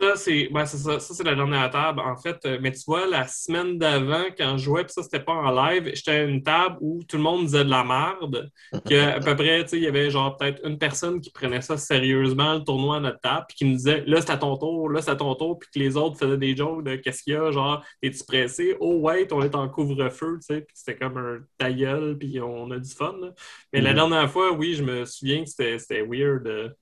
Ça, 0.00 0.16
c'est 0.16 0.48
ben, 0.50 0.64
c'est 0.64 0.78
ça. 0.78 0.98
Ça, 0.98 1.12
c'est 1.12 1.24
la 1.24 1.34
dernière 1.34 1.68
table. 1.68 2.00
En 2.00 2.16
fait, 2.16 2.38
euh, 2.46 2.58
mais 2.62 2.72
tu 2.72 2.80
vois, 2.86 3.06
la 3.06 3.26
semaine 3.26 3.76
d'avant, 3.76 4.24
quand 4.38 4.56
je 4.56 4.64
jouais, 4.64 4.82
puis 4.84 4.94
ça, 4.94 5.02
c'était 5.02 5.20
pas 5.20 5.34
en 5.34 5.50
live, 5.50 5.90
j'étais 5.94 6.12
à 6.12 6.22
une 6.22 6.42
table 6.42 6.78
où 6.80 7.00
tout 7.06 7.18
le 7.18 7.22
monde 7.22 7.44
disait 7.44 7.64
de 7.64 7.70
la 7.70 7.84
merde. 7.84 8.50
Que, 8.88 9.10
à 9.16 9.20
peu 9.20 9.36
près, 9.36 9.62
tu 9.64 9.68
sais, 9.70 9.76
il 9.76 9.82
y 9.82 9.86
avait 9.86 10.08
genre 10.08 10.38
peut-être 10.38 10.66
une 10.66 10.78
personne 10.78 11.20
qui 11.20 11.30
prenait 11.30 11.60
ça 11.60 11.76
sérieusement, 11.76 12.54
le 12.54 12.64
tournoi 12.64 12.96
à 12.96 13.00
notre 13.00 13.20
table, 13.20 13.44
puis 13.48 13.58
qui 13.58 13.64
me 13.66 13.72
disait 13.74 14.02
là, 14.06 14.22
c'est 14.22 14.30
à 14.30 14.38
ton 14.38 14.56
tour, 14.56 14.88
là, 14.88 15.02
c'est 15.02 15.10
à 15.10 15.16
ton 15.16 15.34
tour, 15.34 15.58
puis 15.58 15.68
que 15.74 15.78
les 15.78 15.96
autres 15.98 16.18
faisaient 16.18 16.38
des 16.38 16.56
jokes 16.56 16.82
de 16.84 16.96
qu'est-ce 16.96 17.22
qu'il 17.22 17.34
y 17.34 17.36
a, 17.36 17.50
genre, 17.50 17.84
es-tu 18.00 18.24
pressé? 18.24 18.76
Oh, 18.80 19.00
wait, 19.00 19.30
on 19.34 19.42
est 19.42 19.54
en 19.54 19.68
couvre-feu, 19.68 20.38
tu 20.40 20.54
sais, 20.54 20.60
puis 20.62 20.74
c'était 20.74 20.96
comme 20.96 21.18
un 21.18 21.40
ta 21.58 21.70
gueule, 21.70 22.16
puis 22.18 22.40
on 22.40 22.70
a 22.70 22.78
du 22.78 22.90
fun. 22.90 23.14
là. 23.20 23.32
Mais 23.74 23.82
la 23.82 23.90
Mhm. 23.90 23.96
dernière 23.96 24.30
fois, 24.30 24.52
oui, 24.52 24.72
je 24.74 24.82
me 24.82 25.04
souviens 25.04 25.44
que 25.44 25.50
c'était 25.50 25.78
c'était 25.78 26.02
weird. 26.02 26.74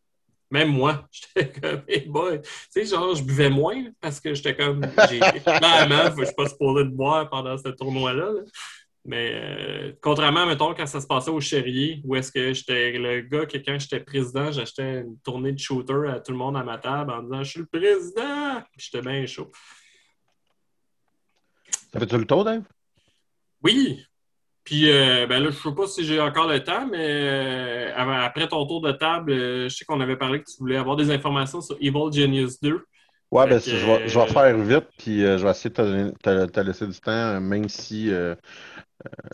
Même 0.51 0.69
moi, 0.69 1.07
j'étais 1.13 1.61
comme, 1.61 1.83
hey 1.89 2.07
boy. 2.09 2.41
Tu 2.41 2.49
sais, 2.71 2.85
genre, 2.87 3.15
je 3.15 3.23
buvais 3.23 3.51
moins 3.51 3.85
parce 4.01 4.21
que 4.21 4.35
j'étais 4.35 4.57
comme, 4.57 4.81
clairement, 4.81 6.11
que 6.15 6.21
je 6.21 6.27
suis 6.27 6.35
pas 6.35 6.49
supposé 6.49 6.85
de 6.85 6.91
boire 6.91 7.29
pendant 7.29 7.57
ce 7.59 7.69
tournoi-là. 7.69 8.33
là. 8.33 8.41
Mais 9.05 9.33
euh, 9.33 9.93
contrairement, 10.03 10.45
mettons, 10.45 10.75
quand 10.75 10.87
ça 10.87 11.01
se 11.01 11.07
passait 11.07 11.31
au 11.31 11.41
Chérier, 11.41 12.03
où 12.05 12.15
est-ce 12.15 12.31
que 12.31 12.53
j'étais 12.53 12.93
le 12.93 13.23
gars 13.23 13.47
que 13.47 13.57
quand 13.57 13.79
j'étais 13.79 14.01
président, 14.01 14.53
j'achetais 14.53 15.01
une 15.01 15.19
tournée 15.21 15.53
de 15.53 15.59
shooter 15.59 16.09
à 16.11 16.21
tout 16.21 16.33
le 16.33 16.39
monde 16.39 16.57
à 16.59 16.63
ma 16.63 16.77
table 16.77 17.13
en 17.13 17.23
disant, 17.23 17.43
je 17.43 17.51
suis 17.51 17.61
le 17.61 17.67
président. 17.67 18.63
J'étais 18.77 19.01
bien 19.01 19.25
chaud. 19.25 19.51
Ça 21.91 22.01
fait-tu 22.01 22.19
le 22.19 22.27
tour, 22.27 22.45
Dave? 22.45 22.65
Oui. 23.63 24.05
Puis, 24.69 24.91
euh, 24.91 25.27
ben 25.27 25.43
là, 25.43 25.51
je 25.51 25.57
sais 25.57 25.75
pas 25.75 25.87
si 25.87 26.05
j'ai 26.05 26.21
encore 26.21 26.47
le 26.47 26.63
temps, 26.63 26.87
mais 26.87 26.99
euh, 27.01 27.91
après 27.97 28.49
ton 28.49 28.67
tour 28.67 28.83
de 28.83 28.93
table, 28.93 29.33
euh, 29.33 29.67
je 29.67 29.75
sais 29.75 29.87
qu'on 29.87 29.99
avait 30.03 30.17
parlé 30.17 30.41
que 30.41 30.45
tu 30.45 30.59
voulais 30.59 30.77
avoir 30.77 30.95
des 30.95 31.11
informations 31.11 31.63
sur 31.63 31.75
Evil 31.81 32.13
Genius 32.13 32.61
2. 32.61 32.85
Ouais, 33.31 33.47
ben, 33.47 33.59
je, 33.59 33.71
vais, 33.87 34.07
je 34.09 34.19
vais 34.19 34.27
faire 34.27 34.59
vite, 34.59 34.85
puis 34.99 35.21
je 35.21 35.43
vais 35.43 35.51
essayer 35.51 35.71
de 35.71 35.75
te, 35.75 35.81
donner- 35.83 36.13
te- 36.23 36.47
te 36.51 36.61
laisser 36.61 36.87
du 36.87 37.01
temps, 37.01 37.41
même 37.41 37.67
si 37.71 38.11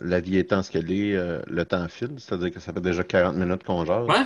la 0.01 0.19
vie 0.21 0.37
étant 0.37 0.63
ce 0.63 0.71
qu'elle 0.71 0.89
est, 0.89 1.17
le 1.47 1.65
temps 1.65 1.87
file, 1.89 2.13
c'est-à-dire 2.17 2.51
que 2.51 2.59
ça 2.61 2.71
fait 2.71 2.81
déjà 2.81 3.03
40 3.03 3.35
minutes 3.35 3.63
qu'on 3.63 3.83
jase. 3.83 4.07
Ouais? 4.07 4.23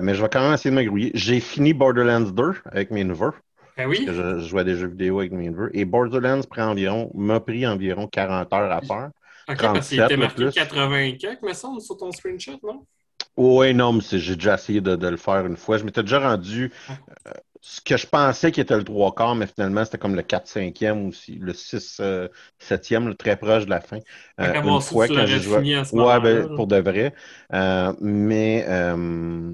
Mais 0.00 0.14
je 0.14 0.22
vais 0.22 0.28
quand 0.30 0.40
même 0.40 0.54
essayer 0.54 0.70
de 0.70 0.76
me 0.80 0.84
grouiller. 0.84 1.10
J'ai 1.14 1.40
fini 1.40 1.74
Borderlands 1.74 2.30
2 2.30 2.54
avec 2.64 2.90
mes 2.90 3.04
neveux, 3.04 3.32
Ben 3.76 3.88
parce 3.88 3.98
oui. 4.00 4.06
que 4.06 4.12
je, 4.12 4.38
je 4.40 4.48
jouais 4.48 4.60
à 4.62 4.64
des 4.64 4.76
jeux 4.76 4.88
vidéo 4.88 5.20
avec 5.20 5.32
mes 5.32 5.50
neveux, 5.50 5.70
et 5.76 5.84
Borderlands 5.84 6.42
prend 6.48 6.68
environ, 6.68 7.10
m'a 7.14 7.40
pris 7.40 7.66
environ 7.66 8.06
40 8.06 8.52
heures 8.52 8.72
à 8.72 8.80
faire. 8.80 9.10
OK, 9.50 9.70
parce 9.72 9.88
qu'il 9.88 9.98
37, 9.98 10.14
était 10.14 10.16
marqué 10.16 10.48
plus. 10.52 10.52
80 10.52 11.16
quelques, 11.18 11.42
me 11.42 11.52
semble, 11.52 11.80
sur 11.82 11.96
ton 11.96 12.12
screenshot, 12.12 12.58
non? 12.62 12.86
Oui, 13.36 13.72
non, 13.74 13.92
mais 13.94 14.00
j'ai 14.18 14.34
déjà 14.36 14.54
essayé 14.54 14.80
de, 14.80 14.96
de 14.96 15.06
le 15.08 15.16
faire 15.16 15.46
une 15.46 15.56
fois. 15.56 15.78
Je 15.78 15.84
m'étais 15.84 16.02
déjà 16.02 16.18
rendu 16.20 16.72
euh, 17.28 17.32
ce 17.60 17.80
que 17.80 17.96
je 17.96 18.06
pensais 18.06 18.52
qui 18.52 18.60
était 18.60 18.76
le 18.76 18.84
trois 18.84 19.14
quarts, 19.14 19.34
mais 19.36 19.46
finalement, 19.46 19.84
c'était 19.84 19.98
comme 19.98 20.16
le 20.16 20.22
4-5e 20.22 21.06
ou 21.08 21.12
le 21.40 21.54
6-7e, 21.54 23.06
le 23.08 23.14
très 23.14 23.36
proche 23.36 23.64
de 23.66 23.70
la 23.70 23.80
fin. 23.80 23.98
Euh, 24.40 24.56
une 24.62 24.80
fois 24.80 25.08
j'ai 25.26 25.40
joué. 25.40 25.60
fini 25.60 25.74
à 25.74 25.84
ce 25.84 25.94
Ouais, 25.94 26.20
moment-là. 26.20 26.20
ben, 26.20 26.48
pour 26.50 26.66
de 26.66 26.76
vrai. 26.78 27.14
Euh, 27.54 27.94
mais 28.00 28.64
euh, 28.68 29.52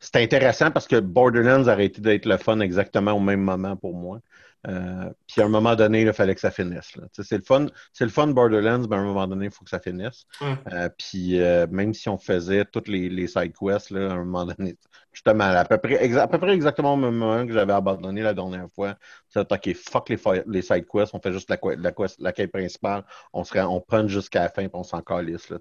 c'était 0.00 0.22
intéressant 0.22 0.70
parce 0.70 0.86
que 0.88 1.00
Borderlands 1.00 1.68
a 1.68 1.72
arrêté 1.72 2.00
d'être 2.00 2.26
le 2.26 2.36
fun 2.38 2.60
exactement 2.60 3.12
au 3.12 3.20
même 3.20 3.40
moment 3.42 3.76
pour 3.76 3.94
moi. 3.94 4.20
Euh, 4.68 5.10
puis 5.26 5.40
à 5.40 5.46
un 5.46 5.48
moment 5.48 5.74
donné, 5.74 6.02
il 6.02 6.12
fallait 6.12 6.34
que 6.34 6.40
ça 6.40 6.50
finisse. 6.50 6.92
C'est 7.12 7.36
le 7.38 7.42
fun, 7.42 7.66
c'est 7.92 8.04
le 8.04 8.10
fun 8.10 8.26
Borderlands, 8.28 8.86
mais 8.88 8.96
à 8.96 8.98
un 9.00 9.04
moment 9.04 9.26
donné, 9.26 9.46
il 9.46 9.50
faut 9.50 9.64
que 9.64 9.70
ça 9.70 9.80
finisse. 9.80 10.26
Euh, 10.70 10.88
puis 10.98 11.40
euh, 11.40 11.66
même 11.70 11.94
si 11.94 12.08
on 12.08 12.18
faisait 12.18 12.64
toutes 12.66 12.88
les, 12.88 13.08
les 13.08 13.26
side 13.26 13.54
quests, 13.58 13.90
là, 13.90 14.10
à 14.10 14.14
un 14.14 14.24
moment 14.24 14.44
donné, 14.46 14.76
justement, 15.12 15.44
à 15.44 15.64
peu 15.64 15.78
près, 15.78 16.14
à 16.18 16.28
peu 16.28 16.38
près 16.38 16.52
exactement 16.52 16.94
au 16.94 16.96
même 16.96 17.14
moment 17.16 17.46
que 17.46 17.52
j'avais 17.52 17.72
abandonné 17.72 18.22
la 18.22 18.34
dernière 18.34 18.68
fois, 18.74 18.96
c'est 19.28 19.40
OK, 19.50 19.74
fuck 19.74 20.08
les, 20.10 20.62
side 20.62 20.86
quests, 20.86 21.14
on 21.14 21.20
fait 21.20 21.32
juste 21.32 21.48
la, 21.50 21.56
que- 21.56 21.68
la, 21.80 21.92
quest- 21.92 22.20
la 22.20 22.32
quête 22.32 22.52
principale, 22.52 23.04
on, 23.32 23.44
se 23.44 23.58
on 23.58 23.80
punch 23.80 24.10
jusqu'à 24.10 24.42
la 24.42 24.48
fin, 24.50 24.62
puis 24.62 24.70
on 24.74 24.82
s'en 24.84 25.00
calisse. 25.02 25.48
Là. 25.48 25.58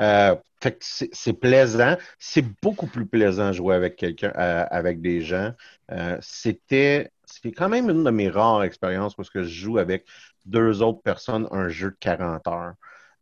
Euh, 0.00 0.36
fait 0.60 0.72
que 0.72 0.78
c'est 0.80 1.08
c'est 1.12 1.32
plaisant. 1.32 1.96
C'est 2.18 2.44
beaucoup 2.62 2.86
plus 2.86 3.06
plaisant 3.06 3.48
de 3.48 3.52
jouer 3.54 3.74
avec 3.74 3.96
quelqu'un, 3.96 4.32
euh, 4.36 4.64
avec 4.70 5.00
des 5.00 5.20
gens. 5.22 5.52
Euh, 5.92 6.18
C'était, 6.20 7.10
c'est 7.42 7.52
quand 7.52 7.68
même 7.68 7.88
une 7.90 8.04
de 8.04 8.10
mes 8.10 8.28
rares 8.28 8.62
expériences 8.64 9.14
parce 9.14 9.30
que 9.30 9.42
je 9.42 9.48
joue 9.48 9.78
avec 9.78 10.04
deux 10.46 10.82
autres 10.82 11.02
personnes 11.02 11.46
un 11.50 11.68
jeu 11.68 11.90
de 11.90 11.96
40 12.00 12.46
heures. 12.48 12.74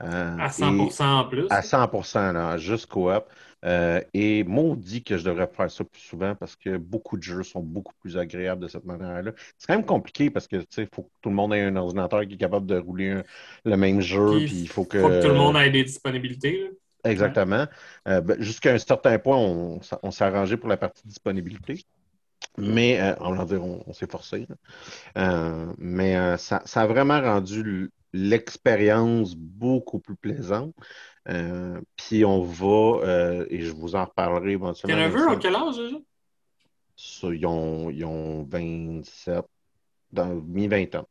Euh, 0.02 0.36
À 0.38 0.46
et- 0.46 0.50
100% 0.52 1.20
en 1.20 1.24
plus. 1.24 1.46
à 1.50 1.62
100 1.62 2.32
là, 2.32 2.58
juste 2.58 2.86
coop. 2.86 3.24
Euh, 3.64 4.00
et 4.14 4.44
maudit 4.44 5.02
que 5.02 5.16
je 5.16 5.24
devrais 5.24 5.48
faire 5.48 5.70
ça 5.70 5.82
plus 5.82 6.00
souvent 6.02 6.34
parce 6.36 6.54
que 6.54 6.76
beaucoup 6.76 7.16
de 7.16 7.22
jeux 7.22 7.42
sont 7.42 7.60
beaucoup 7.62 7.94
plus 8.00 8.16
agréables 8.18 8.62
de 8.62 8.68
cette 8.68 8.84
manière-là. 8.84 9.32
C'est 9.58 9.66
quand 9.66 9.74
même 9.74 9.86
compliqué 9.86 10.30
parce 10.30 10.46
que, 10.46 10.56
tu 10.56 10.66
sais, 10.70 10.82
il 10.82 10.88
faut 10.94 11.04
que 11.04 11.10
tout 11.22 11.30
le 11.30 11.34
monde 11.34 11.54
ait 11.54 11.62
un 11.62 11.74
ordinateur 11.74 12.26
qui 12.26 12.34
est 12.34 12.36
capable 12.36 12.66
de 12.66 12.76
rouler 12.78 13.10
un- 13.10 13.24
le 13.64 13.76
même 13.76 14.00
jeu, 14.02 14.42
Puis, 14.44 14.60
il 14.60 14.68
faut 14.68 14.84
que... 14.84 14.98
Faut 15.00 15.08
que 15.08 15.22
tout 15.22 15.28
le 15.28 15.34
monde 15.34 15.56
ait 15.56 15.70
des 15.70 15.84
disponibilités. 15.84 16.60
là. 16.64 16.68
Exactement. 17.10 17.66
Euh, 18.08 18.20
ben, 18.20 18.40
jusqu'à 18.40 18.72
un 18.74 18.78
certain 18.78 19.18
point, 19.18 19.38
on 19.38 20.10
s'est 20.10 20.24
arrangé 20.24 20.56
pour 20.56 20.68
la 20.68 20.76
partie 20.76 21.06
disponibilité. 21.06 21.84
Mais, 22.58 23.00
euh, 23.00 23.14
on 23.20 23.32
va 23.34 23.44
dire, 23.44 23.62
on, 23.64 23.82
on 23.86 23.92
s'est 23.92 24.06
forcé. 24.10 24.46
Euh, 25.18 25.72
mais 25.78 26.16
euh, 26.16 26.36
ça, 26.36 26.62
ça 26.64 26.82
a 26.82 26.86
vraiment 26.86 27.20
rendu 27.20 27.90
l'expérience 28.12 29.34
beaucoup 29.34 29.98
plus 29.98 30.16
plaisante. 30.16 30.74
Euh, 31.28 31.80
puis 31.96 32.24
on 32.24 32.42
va, 32.42 33.44
et 33.50 33.60
je 33.60 33.72
vous 33.72 33.94
en 33.96 34.04
reparlerai 34.04 34.46
Tes 34.46 34.52
éventuellement. 34.52 34.96
neveux 35.06 35.24
Vincent. 35.24 35.34
ont 35.34 35.38
quel 35.38 35.54
âge 35.56 35.76
déjà? 35.76 35.96
Ils, 37.34 37.46
ont, 37.46 37.90
ils 37.90 38.04
ont 38.04 38.44
27, 38.44 39.44
dans 40.12 40.34
mi-20 40.34 40.96
ans. 40.96 41.08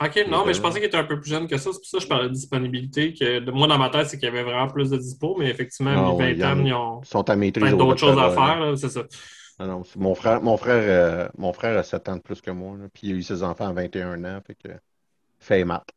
OK, 0.00 0.24
non, 0.28 0.44
mais 0.46 0.54
je 0.54 0.60
pensais 0.60 0.78
qu'il 0.78 0.86
était 0.86 0.96
un 0.96 1.04
peu 1.04 1.18
plus 1.20 1.30
jeune 1.30 1.48
que 1.48 1.56
ça. 1.56 1.70
C'est 1.72 1.78
pour 1.78 1.86
ça 1.86 1.98
que 1.98 2.04
je 2.04 2.08
parlais 2.08 2.28
de 2.28 2.32
disponibilité. 2.34 3.12
Que, 3.14 3.40
de- 3.40 3.50
moi, 3.50 3.66
dans 3.66 3.78
ma 3.78 3.90
tête, 3.90 4.06
c'est 4.06 4.16
qu'il 4.18 4.26
y 4.26 4.30
avait 4.30 4.44
vraiment 4.44 4.68
plus 4.68 4.90
de 4.90 4.96
dispo, 4.96 5.34
mais 5.38 5.50
effectivement, 5.50 5.92
Ah 5.96 6.06
à 6.10 6.12
ouais, 6.14 6.34
20 6.34 6.34
il 6.34 6.38
y 6.38 6.44
en 6.44 6.48
ans, 6.52 6.60
a. 6.60 6.62
ils 6.68 6.72
ont 6.74 7.00
Ils 7.02 7.06
sont 7.08 7.30
à 7.30 7.36
maîtrise 7.36 7.64
plein 7.64 7.74
au 7.74 7.78
d'autres 7.78 7.98
choses 7.98 8.18
à 8.18 8.30
faire. 8.30 8.78
C'est 8.78 8.90
ça. 8.90 9.02
Non, 9.60 9.82
mon 9.96 10.14
frère, 10.14 10.40
mon 10.40 10.56
frère, 10.56 10.74
euh, 10.84 11.28
mon 11.36 11.52
frère 11.52 11.76
a 11.78 11.82
7 11.82 12.08
ans 12.08 12.16
de 12.16 12.20
plus 12.22 12.40
que 12.40 12.50
moi, 12.52 12.76
puis 12.94 13.08
il 13.08 13.14
a 13.14 13.16
eu 13.16 13.22
ses 13.24 13.42
enfants 13.42 13.66
à 13.68 13.72
21 13.72 14.24
ans, 14.24 14.40
fait 14.46 14.54
que 14.54 14.68
fait 15.40 15.64
maths. 15.64 15.90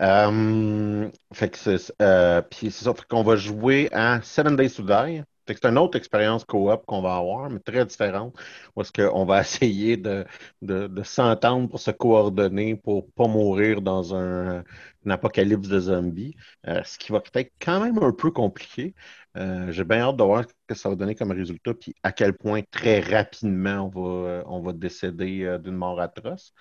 Euh, 0.00 1.10
fait 1.32 1.50
que 1.50 1.58
c'est 1.58 1.92
euh, 2.02 2.42
puis 2.42 2.70
c'est 2.72 2.84
ça, 2.84 2.94
fait 2.94 3.04
qu'on 3.08 3.22
va 3.24 3.36
jouer 3.36 3.88
à 3.92 4.22
Seven 4.22 4.56
Days 4.56 4.70
to 4.72 4.82
Die. 4.84 5.22
Fait 5.46 5.54
que 5.54 5.60
c'est 5.62 5.68
une 5.68 5.78
autre 5.78 5.98
expérience 5.98 6.44
coop 6.44 6.84
qu'on 6.86 7.02
va 7.02 7.16
avoir, 7.16 7.50
mais 7.50 7.60
très 7.60 7.84
différente, 7.86 8.34
où 8.76 8.82
est-ce 8.82 8.92
qu'on 8.92 9.24
va 9.26 9.40
essayer 9.42 9.96
de, 9.98 10.24
de, 10.62 10.86
de 10.88 11.02
s'entendre 11.02 11.68
pour 11.68 11.80
se 11.80 11.90
coordonner 11.92 12.76
pour 12.76 13.10
pas 13.12 13.28
mourir 13.28 13.82
dans 13.82 14.14
un, 14.14 14.60
un 15.06 15.10
apocalypse 15.10 15.68
de 15.68 15.80
zombies, 15.80 16.34
euh, 16.68 16.82
ce 16.84 16.98
qui 16.98 17.12
va 17.12 17.22
être 17.34 17.52
quand 17.60 17.80
même 17.80 17.98
un 18.02 18.12
peu 18.12 18.30
compliqué. 18.30 18.94
Euh, 19.36 19.72
j'ai 19.72 19.84
bien 19.84 20.00
hâte 20.00 20.16
de 20.16 20.22
voir 20.22 20.44
ce 20.44 20.54
que 20.68 20.74
ça 20.74 20.88
va 20.88 20.94
donner 20.94 21.14
comme 21.16 21.32
résultat, 21.32 21.74
puis 21.74 21.94
à 22.04 22.12
quel 22.12 22.34
point 22.34 22.62
très 22.70 23.00
rapidement 23.00 23.82
on 23.82 23.88
va, 23.88 24.28
euh, 24.30 24.42
on 24.46 24.60
va 24.60 24.72
décéder 24.72 25.42
euh, 25.44 25.58
d'une 25.58 25.74
mort 25.76 26.00
atroce. 26.00 26.52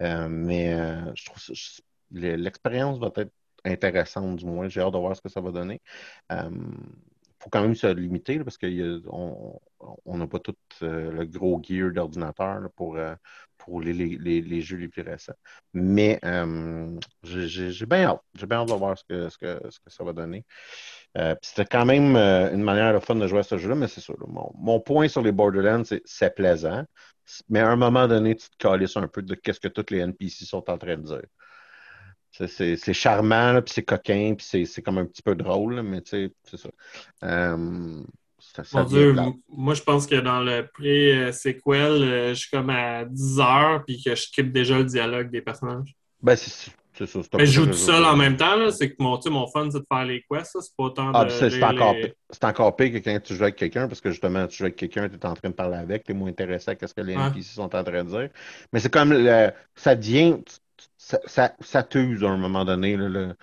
Mais 0.00 0.72
je 1.14 1.24
trouve 1.24 1.38
le- 2.12 2.36
l'expérience 2.36 2.98
va 2.98 3.10
être 3.16 3.32
intéressante, 3.64 4.36
du 4.36 4.46
moins. 4.46 4.68
J'ai 4.68 4.80
hâte 4.80 4.92
de 4.94 4.98
voir 4.98 5.14
ce 5.16 5.20
que 5.22 5.28
ça 5.28 5.40
va 5.40 5.50
donner. 5.52 5.80
Il 6.30 7.44
faut 7.44 7.50
quand 7.50 7.62
même 7.62 7.74
se 7.76 7.86
limiter 7.86 8.42
parce 8.42 8.58
qu'on 8.58 9.60
n'a 10.06 10.26
pas 10.26 10.40
tout 10.40 10.56
le 10.80 11.24
gros 11.24 11.60
gear 11.62 11.92
d'ordinateur 11.92 12.68
pour, 12.76 12.98
pour 13.58 13.80
les, 13.80 13.92
les- 13.92 14.40
les- 14.42 14.60
jeux 14.62 14.76
les 14.76 14.88
plus 14.88 15.02
récents. 15.02 15.34
Mais 15.72 16.18
j'ai 17.22 17.86
bien 17.86 18.04
hâte. 18.06 18.22
J'ai 18.34 18.46
bien 18.46 18.58
hâte 18.58 18.68
de 18.68 18.74
voir 18.74 18.98
ce 18.98 19.04
que, 19.04 19.28
ce 19.28 19.38
que, 19.38 19.60
ce 19.70 19.78
que 19.80 19.90
ça 19.90 20.04
va 20.04 20.12
donner. 20.12 20.44
Euh, 21.16 21.34
c'était 21.42 21.64
quand 21.64 21.84
même 21.86 22.16
euh, 22.16 22.52
une 22.52 22.62
manière 22.62 22.92
de 22.94 22.98
fun 23.00 23.14
de 23.16 23.26
jouer 23.26 23.40
à 23.40 23.42
ce 23.42 23.56
jeu-là, 23.58 23.74
mais 23.74 23.88
c'est 23.88 24.00
ça. 24.00 24.12
là, 24.12 24.26
mon, 24.28 24.50
mon 24.56 24.80
point 24.80 25.08
sur 25.08 25.22
les 25.22 25.32
Borderlands, 25.32 25.84
c'est 25.84 26.02
c'est 26.04 26.34
plaisant. 26.34 26.84
Mais 27.48 27.60
à 27.60 27.68
un 27.70 27.76
moment 27.76 28.06
donné, 28.08 28.36
tu 28.36 28.48
te 28.48 28.56
calisses 28.58 28.96
un 28.96 29.08
peu 29.08 29.22
de 29.22 29.34
qu'est-ce 29.34 29.60
que 29.60 29.68
tous 29.68 29.86
les 29.92 29.98
NPC 29.98 30.44
sont 30.44 30.68
en 30.70 30.78
train 30.78 30.96
de 30.96 31.02
dire. 31.02 31.22
C'est- 32.30 32.46
C'est 32.48 32.76
c'est 32.76 32.92
charmant, 32.92 33.60
puis 33.62 33.72
c'est 33.74 33.82
coquin, 33.82 34.34
puis 34.36 34.46
c'est- 34.48 34.64
c'est 34.64 34.82
comme 34.82 34.98
un 34.98 35.06
petit 35.06 35.22
peu 35.22 35.34
drôle, 35.34 35.76
là, 35.76 35.82
mais 35.82 36.02
tu 36.02 36.10
sais, 36.10 36.32
c'est 36.44 36.56
ça. 36.58 36.68
Euh, 37.24 38.02
ça, 38.38 38.62
ça 38.64 38.80
Mon 38.82 38.86
Dieu, 38.88 39.10
m- 39.10 39.32
moi, 39.48 39.74
je 39.74 39.82
pense 39.82 40.06
que 40.06 40.14
dans 40.16 40.40
le 40.40 40.66
pré-séquel, 40.72 42.02
euh, 42.02 42.28
je 42.30 42.34
suis 42.34 42.50
comme 42.50 42.70
à 42.70 43.04
10 43.04 43.40
heures, 43.40 43.84
puis 43.84 44.00
que 44.02 44.14
je 44.14 44.22
skippe 44.22 44.52
déjà 44.52 44.78
le 44.78 44.84
dialogue 44.84 45.30
des 45.30 45.40
personnages. 45.42 45.96
Ben, 46.22 46.36
c'est 46.36 46.50
c'est 46.50 46.72
ça. 47.06 47.20
Mais 47.36 47.46
je 47.46 47.52
joue 47.52 47.66
tout 47.66 47.72
seul 47.74 48.04
en 48.04 48.16
même 48.16 48.36
temps, 48.36 48.56
là. 48.56 48.70
C'est 48.70 48.90
que 48.90 48.96
mon, 49.02 49.18
mon 49.30 49.46
fun, 49.48 49.68
c'est 49.70 49.78
de 49.80 49.86
faire 49.92 50.04
les 50.04 50.24
quests. 50.30 50.56
C'est 50.60 50.76
pas 50.76 50.84
autant 50.84 51.10
Ah, 51.14 51.24
de 51.24 51.30
c'est 51.30 51.62
encore, 51.62 51.94
pire- 51.94 52.12
c'est 52.30 52.44
encore 52.44 52.76
pire 52.76 52.92
que 52.92 52.98
quand 52.98 53.20
tu 53.22 53.34
joues 53.34 53.42
avec 53.44 53.56
quelqu'un, 53.56 53.88
parce 53.88 54.00
que 54.00 54.10
justement, 54.10 54.46
tu 54.46 54.56
joues 54.58 54.64
avec 54.64 54.76
quelqu'un, 54.76 55.08
tu 55.08 55.16
es 55.16 55.26
en 55.26 55.34
train 55.34 55.48
de 55.50 55.54
parler 55.54 55.76
avec, 55.76 56.04
tu 56.04 56.12
es 56.12 56.14
moins 56.14 56.28
intéressé 56.30 56.70
à 56.80 56.86
ce 56.86 56.94
que 56.94 57.00
les 57.00 57.16
Ouais. 57.16 57.22
NPC 57.26 57.54
sont 57.54 57.62
en 57.62 57.68
train 57.84 58.04
de 58.04 58.08
dire. 58.08 58.28
Mais 58.72 58.80
c'est 58.80 58.92
comme, 58.92 59.12
le- 59.12 59.50
ça 59.74 59.94
devient, 59.96 60.36
ça, 60.96 61.18
ça, 61.26 61.54
ça 61.60 61.82
t'use 61.82 62.24
à 62.24 62.28
un 62.28 62.36
moment 62.36 62.64
donné. 62.64 62.96
le- 62.96 63.34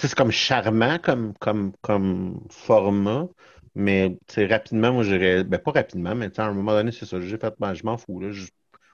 c'est 0.00 0.14
comme 0.14 0.30
charmant 0.30 0.98
comme, 0.98 1.34
comme, 1.38 1.72
comme 1.82 2.40
format, 2.50 3.26
Mais 3.74 4.16
rapidement, 4.36 4.92
moi, 4.92 5.04
j'irais. 5.04 5.44
Ben, 5.44 5.58
pas 5.58 5.70
rapidement, 5.72 6.14
mais 6.14 6.36
à 6.40 6.46
un 6.46 6.52
moment 6.52 6.72
donné, 6.72 6.90
c'est 6.92 7.06
ça. 7.06 7.20
J'ai 7.20 7.38
fait, 7.38 7.54
ben, 7.60 7.74
je 7.74 7.84
m'en 7.84 7.96
fous. 7.96 8.18
Là. 8.20 8.30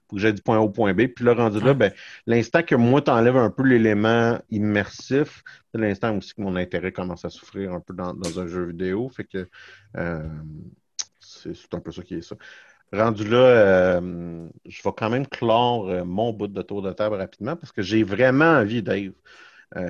Faut 0.09 0.15
que 0.15 0.21
j'aille 0.21 0.33
du 0.33 0.41
point 0.41 0.57
A 0.57 0.61
au 0.61 0.69
point 0.69 0.93
B. 0.93 1.07
Puis 1.07 1.25
là, 1.25 1.33
rendu 1.33 1.59
là, 1.59 1.73
ben, 1.73 1.91
l'instant 2.27 2.63
que 2.63 2.75
moi, 2.75 3.01
tu 3.01 3.11
enlèves 3.11 3.37
un 3.37 3.49
peu 3.49 3.63
l'élément 3.63 4.39
immersif, 4.51 5.43
c'est 5.71 5.79
l'instant 5.79 6.17
aussi 6.17 6.33
que 6.33 6.41
mon 6.41 6.55
intérêt 6.55 6.91
commence 6.91 7.25
à 7.25 7.29
souffrir 7.29 7.73
un 7.73 7.79
peu 7.79 7.93
dans, 7.93 8.13
un 8.39 8.47
jeu 8.47 8.65
vidéo. 8.65 9.09
Fait 9.09 9.23
que 9.23 9.47
euh, 9.97 10.27
c'est 11.19 11.73
un 11.73 11.79
peu 11.79 11.91
ça 11.91 12.03
qui 12.03 12.15
est 12.15 12.21
ça. 12.21 12.35
Rendu 12.93 13.27
là, 13.27 13.37
euh, 13.37 14.47
je 14.65 14.83
vais 14.83 14.93
quand 14.95 15.09
même 15.09 15.25
clore 15.25 15.89
euh, 15.89 16.03
mon 16.05 16.31
bout 16.31 16.47
de 16.47 16.61
tour 16.61 16.81
de 16.81 16.93
table 16.93 17.15
rapidement 17.15 17.55
parce 17.55 17.71
que 17.71 17.81
j'ai 17.81 18.03
vraiment 18.03 18.45
envie, 18.45 18.83
Dave, 18.83 19.13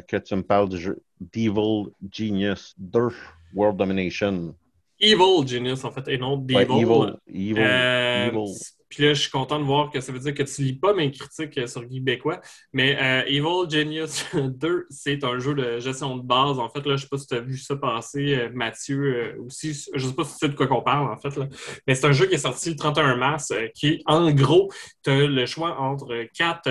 que 0.07 0.17
tu 0.17 0.35
me 0.35 0.41
parles 0.41 0.69
du 0.69 0.77
jeu 0.77 1.03
Devil 1.19 1.91
Genius 2.09 2.73
Dirt 2.77 3.13
World 3.53 3.77
Domination. 3.77 4.55
Evil 4.99 5.45
Genius, 5.45 5.83
en 5.83 5.91
fait, 5.91 6.07
et 6.07 6.17
non 6.17 6.37
Devil. 6.37 6.61
evil, 6.61 7.17
evil. 7.27 8.53
Puis 8.89 9.03
là, 9.03 9.13
je 9.13 9.21
suis 9.21 9.31
content 9.31 9.59
de 9.59 9.63
voir 9.63 9.89
que 9.89 9.99
ça 9.99 10.11
veut 10.11 10.19
dire 10.19 10.33
que 10.33 10.43
tu 10.43 10.61
lis 10.61 10.77
pas 10.77 10.93
mes 10.93 11.11
critiques 11.11 11.57
euh, 11.57 11.67
sur 11.67 11.87
Québécois. 11.87 12.39
Mais 12.73 12.97
euh, 13.01 13.23
Evil 13.27 13.69
Genius 13.69 14.25
2, 14.33 14.87
c'est 14.89 15.23
un 15.23 15.39
jeu 15.39 15.55
de 15.55 15.79
gestion 15.79 16.17
de 16.17 16.21
base. 16.21 16.59
En 16.59 16.69
fait, 16.69 16.85
là, 16.85 16.95
je 16.95 17.03
sais 17.03 17.09
pas 17.09 17.17
si 17.17 17.27
tu 17.27 17.35
as 17.35 17.39
vu 17.39 17.57
ça 17.57 17.75
passer, 17.75 18.35
euh, 18.35 18.49
Mathieu, 18.53 19.37
aussi. 19.45 19.73
Je 19.93 20.07
sais 20.07 20.13
pas 20.13 20.23
si 20.23 20.33
tu 20.33 20.37
sais 20.39 20.49
de 20.49 20.55
quoi 20.55 20.67
qu'on 20.67 20.81
parle, 20.81 21.11
en 21.11 21.17
fait. 21.17 21.39
Mais 21.87 21.95
c'est 21.95 22.05
un 22.05 22.11
jeu 22.11 22.27
qui 22.27 22.35
est 22.35 22.39
sorti 22.39 22.69
le 22.69 22.75
31 22.75 23.15
mars, 23.15 23.51
qui, 23.73 24.01
en 24.05 24.31
gros, 24.31 24.71
tu 25.03 25.09
as 25.09 25.27
le 25.27 25.45
choix 25.45 25.79
entre 25.79 26.25
quatre 26.33 26.69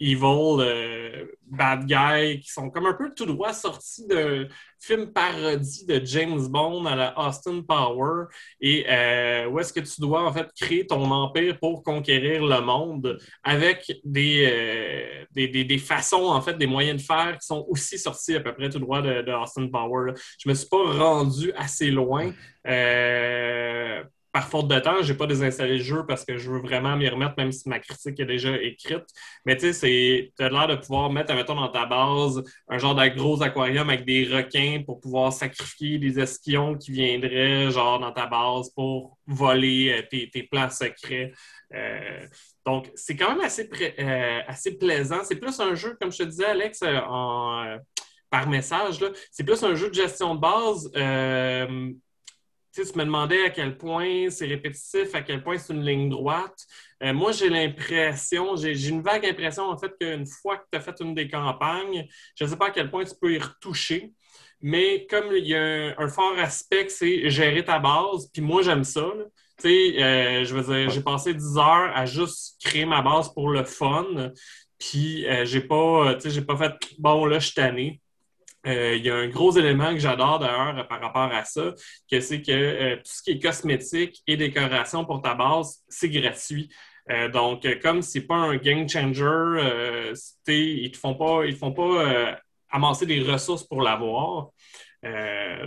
evil 0.00 1.26
bad 1.46 1.86
guys 1.86 2.40
qui 2.40 2.50
sont 2.50 2.70
comme 2.70 2.86
un 2.86 2.92
peu 2.92 3.12
tout 3.14 3.26
droit 3.26 3.52
sortis 3.52 4.06
de 4.06 4.48
film 4.80 5.12
parodie 5.12 5.86
de 5.86 6.00
James 6.04 6.46
Bond 6.48 6.84
à 6.86 6.94
la 6.94 7.18
Austin 7.18 7.62
Power. 7.62 8.26
Et 8.60 8.84
où 9.50 9.58
est-ce 9.58 9.72
que 9.72 9.80
tu 9.80 10.00
dois, 10.00 10.24
en 10.24 10.32
fait, 10.32 10.48
créer 10.58 10.86
ton 10.86 11.06
pour 11.60 11.82
conquérir 11.82 12.44
le 12.44 12.60
monde 12.60 13.18
avec 13.42 13.92
des, 14.04 14.48
euh, 14.50 15.24
des, 15.34 15.78
façons, 15.78 16.26
en 16.26 16.40
fait, 16.40 16.56
des 16.58 16.66
moyens 16.66 17.00
de 17.00 17.06
faire 17.06 17.38
qui 17.38 17.46
sont 17.46 17.64
aussi 17.68 17.98
sortis 17.98 18.36
à 18.36 18.40
peu 18.40 18.52
près 18.54 18.68
tout 18.68 18.78
droit 18.78 19.02
de, 19.02 19.32
Austin 19.32 19.68
Power. 19.68 20.12
Je 20.38 20.48
me 20.48 20.54
suis 20.54 20.68
pas 20.68 20.92
rendu 20.92 21.52
assez 21.52 21.90
loin. 21.90 22.32
Euh, 22.66 24.02
par 24.32 24.48
faute 24.48 24.68
de 24.68 24.78
temps, 24.78 25.02
je 25.02 25.12
n'ai 25.12 25.18
pas 25.18 25.26
désinstallé 25.26 25.78
le 25.78 25.82
jeu 25.82 26.04
parce 26.06 26.24
que 26.24 26.36
je 26.36 26.50
veux 26.50 26.60
vraiment 26.60 26.96
m'y 26.96 27.08
remettre, 27.08 27.34
même 27.38 27.50
si 27.50 27.68
ma 27.68 27.78
critique 27.78 28.20
est 28.20 28.26
déjà 28.26 28.56
écrite. 28.60 29.04
Mais 29.46 29.56
tu 29.56 29.72
sais, 29.72 30.32
tu 30.36 30.44
as 30.44 30.50
l'air 30.50 30.68
de 30.68 30.76
pouvoir 30.76 31.10
mettre, 31.10 31.34
mettons, 31.34 31.54
dans 31.54 31.68
ta 31.68 31.86
base 31.86 32.42
un 32.68 32.78
genre 32.78 32.94
de 32.94 33.08
gros 33.08 33.42
aquarium 33.42 33.88
avec 33.88 34.04
des 34.04 34.24
requins 34.26 34.82
pour 34.84 35.00
pouvoir 35.00 35.32
sacrifier 35.32 35.98
des 35.98 36.20
espions 36.20 36.76
qui 36.76 36.92
viendraient, 36.92 37.70
genre, 37.70 37.98
dans 37.98 38.12
ta 38.12 38.26
base 38.26 38.70
pour 38.70 39.18
voler 39.26 39.98
euh, 39.98 40.02
tes, 40.10 40.28
tes, 40.30 40.42
plans 40.42 40.70
secrets. 40.70 41.32
Euh, 41.74 42.26
donc, 42.66 42.90
c'est 42.94 43.16
quand 43.16 43.30
même 43.30 43.40
assez, 43.40 43.68
euh, 43.98 44.40
assez 44.46 44.76
plaisant. 44.76 45.24
C'est 45.24 45.36
plus 45.36 45.58
un 45.60 45.74
jeu, 45.74 45.96
comme 46.00 46.12
je 46.12 46.18
te 46.18 46.22
disais, 46.24 46.46
Alex, 46.46 46.80
par 48.30 48.46
message. 48.48 48.98
C'est 49.30 49.44
plus 49.44 49.62
un 49.62 49.74
jeu 49.74 49.88
de 49.88 49.94
gestion 49.94 50.34
de 50.34 50.40
base 50.40 50.90
tu 52.84 52.98
me 52.98 53.04
demandais 53.04 53.44
à 53.44 53.50
quel 53.50 53.76
point 53.76 54.30
c'est 54.30 54.46
répétitif, 54.46 55.14
à 55.14 55.22
quel 55.22 55.42
point 55.42 55.58
c'est 55.58 55.72
une 55.72 55.84
ligne 55.84 56.08
droite. 56.08 56.66
Euh, 57.02 57.12
moi, 57.12 57.32
j'ai 57.32 57.48
l'impression, 57.48 58.56
j'ai 58.56 58.88
une 58.88 59.02
vague 59.02 59.26
impression, 59.26 59.64
en 59.64 59.76
fait, 59.76 59.92
qu'une 60.00 60.26
fois 60.26 60.58
que 60.58 60.64
tu 60.72 60.78
as 60.78 60.80
fait 60.80 61.00
une 61.00 61.14
des 61.14 61.28
campagnes, 61.28 62.06
je 62.34 62.44
ne 62.44 62.50
sais 62.50 62.56
pas 62.56 62.68
à 62.68 62.70
quel 62.70 62.90
point 62.90 63.04
tu 63.04 63.14
peux 63.20 63.32
y 63.32 63.38
retoucher, 63.38 64.12
mais 64.60 65.06
comme 65.08 65.32
il 65.32 65.46
y 65.46 65.54
a 65.54 65.94
un, 65.98 66.08
fort 66.08 66.38
aspect, 66.38 66.88
c'est 66.88 67.30
gérer 67.30 67.64
ta 67.64 67.78
base, 67.78 68.28
puis 68.32 68.42
moi, 68.42 68.62
j'aime 68.62 68.84
ça. 68.84 69.06
Tu 69.58 69.68
sais, 69.68 70.02
euh, 70.02 70.44
je 70.44 70.88
j'ai 70.88 71.02
passé 71.02 71.34
10 71.34 71.56
heures 71.58 71.92
à 71.94 72.06
juste 72.06 72.60
créer 72.64 72.84
ma 72.84 73.02
base 73.02 73.32
pour 73.32 73.50
le 73.50 73.64
fun, 73.64 74.32
puis 74.78 75.26
euh, 75.26 75.44
j'ai 75.44 75.60
pas, 75.60 76.14
pas 76.16 76.56
fait, 76.56 76.72
bon, 76.98 77.24
là, 77.26 77.38
je 77.38 77.46
suis 77.46 77.54
tanné 77.54 78.00
euh, 78.68 78.96
il 78.96 79.04
y 79.04 79.10
a 79.10 79.16
un 79.16 79.28
gros 79.28 79.50
élément 79.56 79.92
que 79.92 79.98
j'adore 79.98 80.38
d'ailleurs 80.38 80.86
par 80.88 81.00
rapport 81.00 81.32
à 81.32 81.44
ça, 81.44 81.72
que 82.10 82.20
c'est 82.20 82.42
que 82.42 82.52
euh, 82.52 82.96
tout 82.96 83.02
ce 83.04 83.22
qui 83.22 83.30
est 83.32 83.38
cosmétique 83.38 84.22
et 84.26 84.36
décoration 84.36 85.04
pour 85.04 85.22
ta 85.22 85.34
base, 85.34 85.82
c'est 85.88 86.08
gratuit. 86.08 86.68
Euh, 87.10 87.28
donc, 87.28 87.66
comme 87.80 88.02
c'est 88.02 88.26
pas 88.26 88.34
un 88.34 88.56
game 88.56 88.88
changer, 88.88 90.12
ils 90.46 90.90
ne 90.90 90.96
font 90.96 91.14
pas, 91.14 91.44
ils 91.46 91.56
font 91.56 91.72
pas 91.72 92.38
amasser 92.70 93.06
des 93.06 93.22
ressources 93.22 93.64
pour 93.64 93.82
l'avoir. 93.82 94.50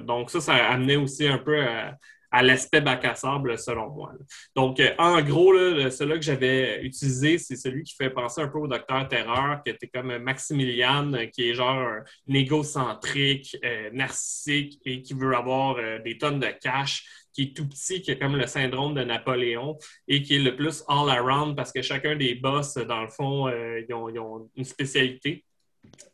donc, 0.03 0.29
ça, 0.29 0.39
ça 0.39 0.53
amenait 0.53 0.97
aussi 0.97 1.27
un 1.27 1.39
peu 1.39 1.59
à, 1.59 1.97
à 2.31 2.41
l'aspect 2.41 2.79
bac 2.79 3.03
à 3.03 3.13
sable, 3.13 3.59
selon 3.59 3.89
moi. 3.89 4.13
Donc, 4.55 4.79
euh, 4.79 4.93
en 4.97 5.21
gros, 5.21 5.53
celui 5.89 6.15
que 6.15 6.21
j'avais 6.21 6.81
utilisé, 6.81 7.37
c'est 7.37 7.57
celui 7.57 7.83
qui 7.83 7.93
fait 7.93 8.09
penser 8.09 8.41
un 8.41 8.47
peu 8.47 8.57
au 8.57 8.67
Docteur 8.67 9.07
Terreur, 9.09 9.61
qui 9.63 9.71
était 9.71 9.87
comme 9.87 10.17
Maximilian, 10.17 11.13
euh, 11.13 11.25
qui 11.25 11.49
est 11.49 11.53
genre 11.53 11.77
un 11.77 12.99
euh, 13.15 13.89
narcissique 13.91 14.79
et 14.85 15.01
qui 15.01 15.13
veut 15.13 15.35
avoir 15.35 15.75
des 16.03 16.17
tonnes 16.17 16.39
de 16.39 16.47
cash 16.61 17.05
qui 17.33 17.43
est 17.43 17.55
tout 17.55 17.67
petit, 17.67 18.01
qui 18.01 18.11
a 18.11 18.15
comme 18.15 18.35
le 18.35 18.47
syndrome 18.47 18.93
de 18.93 19.03
Napoléon 19.03 19.77
et 20.07 20.21
qui 20.21 20.35
est 20.35 20.39
le 20.39 20.55
plus 20.55 20.83
all-around 20.87 21.55
parce 21.55 21.71
que 21.71 21.81
chacun 21.81 22.15
des 22.15 22.35
boss, 22.35 22.75
dans 22.75 23.01
le 23.01 23.07
fond, 23.07 23.49
ils, 23.49 23.93
ont, 23.93 24.49
une 24.55 24.65
spécialité. 24.65 25.45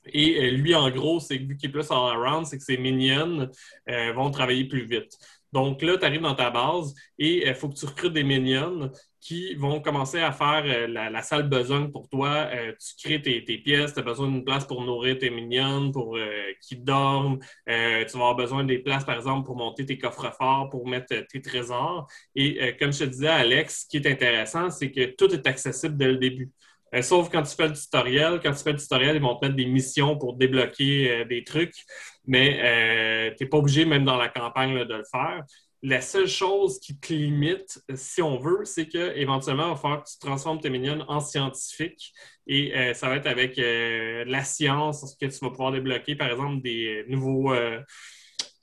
Et 0.06 0.52
lui, 0.52 0.76
en 0.76 0.90
gros, 0.92 1.20
c'est 1.20 1.38
vu 1.38 1.58
qu'il 1.58 1.70
est 1.70 1.74
plus 1.74 1.90
all-around, 1.90 2.46
c'est 2.46 2.60
que 2.60 2.64
ses 2.64 2.78
minions 2.78 3.50
vont 4.16 4.30
travailler 4.30 4.66
plus 4.66 4.86
vite. 4.86 5.18
Donc 5.58 5.82
là, 5.82 5.98
tu 5.98 6.06
arrives 6.06 6.22
dans 6.22 6.36
ta 6.36 6.52
base 6.52 6.94
et 7.18 7.38
il 7.38 7.50
euh, 7.50 7.56
faut 7.56 7.68
que 7.68 7.74
tu 7.74 7.88
recrutes 7.88 8.14
des 8.14 8.24
minions 8.24 8.92
qui 9.20 9.56
vont 9.56 9.82
commencer 9.82 10.20
à 10.20 10.32
faire 10.32 10.62
euh, 10.64 10.86
la, 10.86 11.22
salle 11.24 11.50
besogne 11.50 11.90
pour 11.90 12.08
toi. 12.10 12.48
Euh, 12.54 12.74
tu 12.80 12.94
crées 13.04 13.20
tes, 13.24 13.58
pièces, 13.58 13.92
tu 13.96 14.00
as 14.00 14.04
besoin 14.04 14.28
d'une 14.28 14.46
place 14.46 14.66
pour 14.68 14.84
nourrir 14.86 15.18
tes 15.18 15.32
minions, 15.32 15.92
pour 15.92 16.16
qu'ils 16.62 16.84
dorment. 16.84 17.40
tu 17.66 17.74
vas 17.74 18.04
avoir 18.14 18.36
besoin 18.36 18.66
des 18.66 18.78
places, 18.78 19.04
par 19.04 19.16
exemple, 19.16 19.48
pour 19.48 19.56
monter 19.56 19.84
tes 19.84 19.98
coffres 19.98 20.32
forts, 20.38 20.70
pour 20.70 20.88
mettre 20.88 21.16
tes 21.28 21.42
trésors. 21.42 22.08
Et 22.36 22.78
comme 22.78 22.94
je 22.94 23.00
te 23.00 23.04
disais, 23.06 23.28
Alex, 23.28 23.82
ce 23.82 23.88
qui 23.88 23.98
est 23.98 24.12
intéressant, 24.12 24.70
c'est 24.70 24.92
que 24.92 25.06
tout 25.16 25.34
est 25.34 25.48
accessible 25.48 25.98
dès 25.98 26.10
le 26.10 26.18
début. 26.18 26.52
sauf 27.02 27.30
quand 27.32 27.42
tu 27.42 27.56
fais 27.56 27.68
le 27.68 27.74
tutoriel. 27.74 28.40
Quand 28.44 28.52
tu 28.52 28.64
fais 28.64 28.74
le 28.74 28.80
tutoriel, 28.80 29.16
ils 29.16 29.22
vont 29.24 29.36
te 29.36 29.46
mettre 29.46 29.58
des 29.58 29.66
missions 29.66 30.20
pour 30.20 30.36
débloquer 30.36 31.26
des 31.26 31.44
trucs 31.44 31.84
mais 32.28 32.60
euh, 32.62 33.36
tu 33.36 33.44
n'es 33.44 33.50
pas 33.50 33.58
obligé, 33.58 33.86
même 33.86 34.06
dans 34.06 34.18
la 34.18 34.30
campagne, 34.30 34.86
de 34.86 34.94
le 34.94 35.04
faire. 35.10 35.44
La 35.84 36.02
seule 36.02 36.28
chose 36.28 36.80
qui 36.80 37.00
te 37.00 37.14
limite, 37.14 37.80
si 37.96 38.22
on 38.22 38.38
veut, 38.38 38.66
c'est 38.66 38.88
qu'éventuellement, 38.88 39.68
il 39.68 39.70
va 39.70 39.76
falloir 39.76 40.04
que 40.04 40.10
tu 40.10 40.20
transformes 40.20 40.60
tes 40.60 40.70
minions 40.70 41.06
en 41.08 41.20
scientifiques. 41.20 42.12
Et 42.48 42.76
euh, 42.76 42.94
ça 42.94 43.08
va 43.10 43.16
être 43.16 43.28
avec 43.28 43.58
euh, 43.60 44.26
la 44.28 44.44
science 44.44 45.16
que 45.20 45.28
tu 45.28 45.38
vas 45.40 45.50
pouvoir 45.50 45.72
débloquer, 45.72 46.16
par 46.16 46.30
exemple, 46.30 46.62
des 46.62 47.06
nouveaux. 47.08 47.54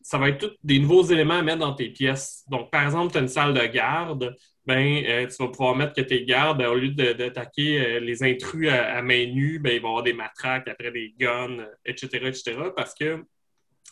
ça 0.02 0.18
va 0.18 0.28
être 0.28 0.56
des 0.62 0.78
nouveaux 0.78 1.04
éléments 1.04 1.38
à 1.38 1.42
mettre 1.42 1.60
dans 1.60 1.74
tes 1.74 1.88
pièces. 1.88 2.44
Donc, 2.48 2.70
par 2.70 2.84
exemple, 2.84 3.12
tu 3.12 3.18
as 3.18 3.22
une 3.22 3.28
salle 3.28 3.54
de 3.54 3.66
garde 3.66 4.36
ben, 4.66 5.28
tu 5.28 5.36
vas 5.42 5.48
pouvoir 5.48 5.76
mettre 5.76 5.92
que 5.92 6.00
tes 6.00 6.24
gardes, 6.24 6.62
au 6.62 6.74
lieu 6.74 6.88
d'attaquer 6.88 8.00
les 8.00 8.22
intrus 8.22 8.70
à, 8.70 9.02
main 9.02 9.26
nue, 9.26 9.58
ben, 9.58 9.74
ils 9.74 9.80
vont 9.80 9.88
avoir 9.88 10.02
des 10.02 10.14
matraques, 10.14 10.68
après 10.68 10.90
des 10.90 11.14
guns, 11.18 11.66
etc., 11.84 12.08
etc., 12.28 12.56
parce 12.74 12.94
que 12.94 13.22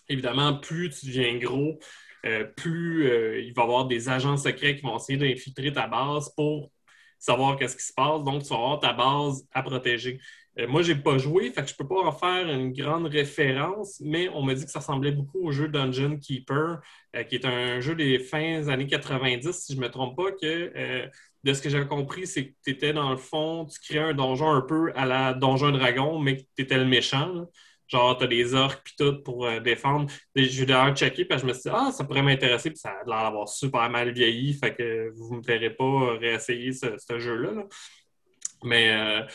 évidemment, 0.09 0.55
plus 0.55 0.91
tu 0.91 1.07
deviens 1.07 1.37
gros, 1.39 1.79
euh, 2.25 2.45
plus 2.45 3.11
euh, 3.11 3.41
il 3.41 3.53
va 3.53 3.63
y 3.63 3.65
avoir 3.65 3.87
des 3.87 4.09
agents 4.09 4.37
secrets 4.37 4.77
qui 4.77 4.83
vont 4.83 4.97
essayer 4.97 5.19
d'infiltrer 5.19 5.73
ta 5.73 5.87
base 5.89 6.31
pour 6.37 6.71
savoir 7.19 7.57
qu'est-ce 7.57 7.77
qui 7.77 7.85
se 7.85 7.93
passe. 7.93 8.23
Donc, 8.25 8.43
tu 8.43 8.49
vas 8.51 8.57
avoir 8.57 8.81
ta 8.81 8.93
base 8.93 9.47
à 9.53 9.63
protéger. 9.63 10.21
Euh, 10.59 10.69
moi, 10.69 10.83
je 10.83 10.93
n'ai 10.93 10.99
pas 11.01 11.19
joué, 11.19 11.53
je 11.55 11.61
ne 11.61 11.67
peux 11.79 11.89
pas 11.89 12.03
en 12.03 12.13
faire 12.13 12.49
une 12.49 12.73
grande 12.73 13.07
référence, 13.07 14.01
mais 14.01 14.29
on 14.29 14.43
m'a 14.43 14.55
dit 14.55 14.65
que 14.65 14.71
ça 14.71 14.81
ressemblait 14.81 15.13
beaucoup 15.13 15.41
au 15.47 15.51
jeu 15.53 15.69
Dungeon 15.69 16.19
Keeper, 16.19 16.81
qui 17.29 17.37
est 17.37 17.45
un 17.45 17.81
jeu 17.81 17.95
des 17.95 18.19
fins 18.19 18.69
années 18.69 18.87
90, 18.87 19.53
si 19.53 19.73
je 19.73 19.79
ne 19.79 19.85
me 19.85 19.91
trompe 19.91 20.17
pas, 20.17 20.31
que 20.33 21.09
de 21.45 21.55
ce 21.55 21.63
que 21.63 21.69
j'ai 21.69 21.87
compris, 21.87 22.27
c'est 22.27 22.49
que 22.49 22.55
tu 22.65 22.71
étais 22.71 22.93
dans 22.93 23.11
le 23.11 23.17
fond, 23.17 23.67
tu 23.67 23.81
créais 23.81 24.03
un 24.03 24.15
donjon 24.15 24.51
un 24.51 24.61
peu 24.61 24.93
à 24.95 25.07
la 25.07 25.35
Donjon 25.35 25.73
Dragon, 25.73 26.19
mais 26.19 26.37
que 26.37 26.43
tu 26.57 26.63
étais 26.63 26.79
le 26.79 26.85
méchant. 26.85 27.49
Genre, 27.93 28.17
t'as 28.17 28.27
des 28.27 28.55
orques 28.55 28.81
puis 28.85 28.95
tout 28.99 29.23
pour 29.23 29.45
euh, 29.45 29.61
défendre. 29.61 30.11
Je 30.35 30.61
vais 30.61 30.67
d'ailleurs 30.67 30.97
checker, 30.97 31.27
parce 31.27 31.43
que 31.43 31.49
je 31.49 31.53
me 31.53 31.59
suis 31.59 31.69
dit, 31.69 31.77
ah, 31.79 31.93
ça 31.93 32.05
pourrait 32.05 32.23
m'intéresser, 32.23 32.71
puis 32.71 32.79
ça 32.79 32.89
a 32.89 33.05
l'air 33.07 33.25
d'avoir 33.25 33.47
super 33.49 33.91
mal 33.91 34.13
vieilli, 34.13 34.55
fait 34.55 34.75
que 34.75 35.11
vous 35.15 35.35
me 35.35 35.43
verrez 35.43 35.69
pas 35.69 36.17
réessayer 36.19 36.73
ce, 36.73 37.19
jeu-là. 37.19 37.65
Mais 38.65 38.95
euh, 38.95 39.27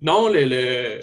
non, 0.00 0.28
le, 0.28 1.00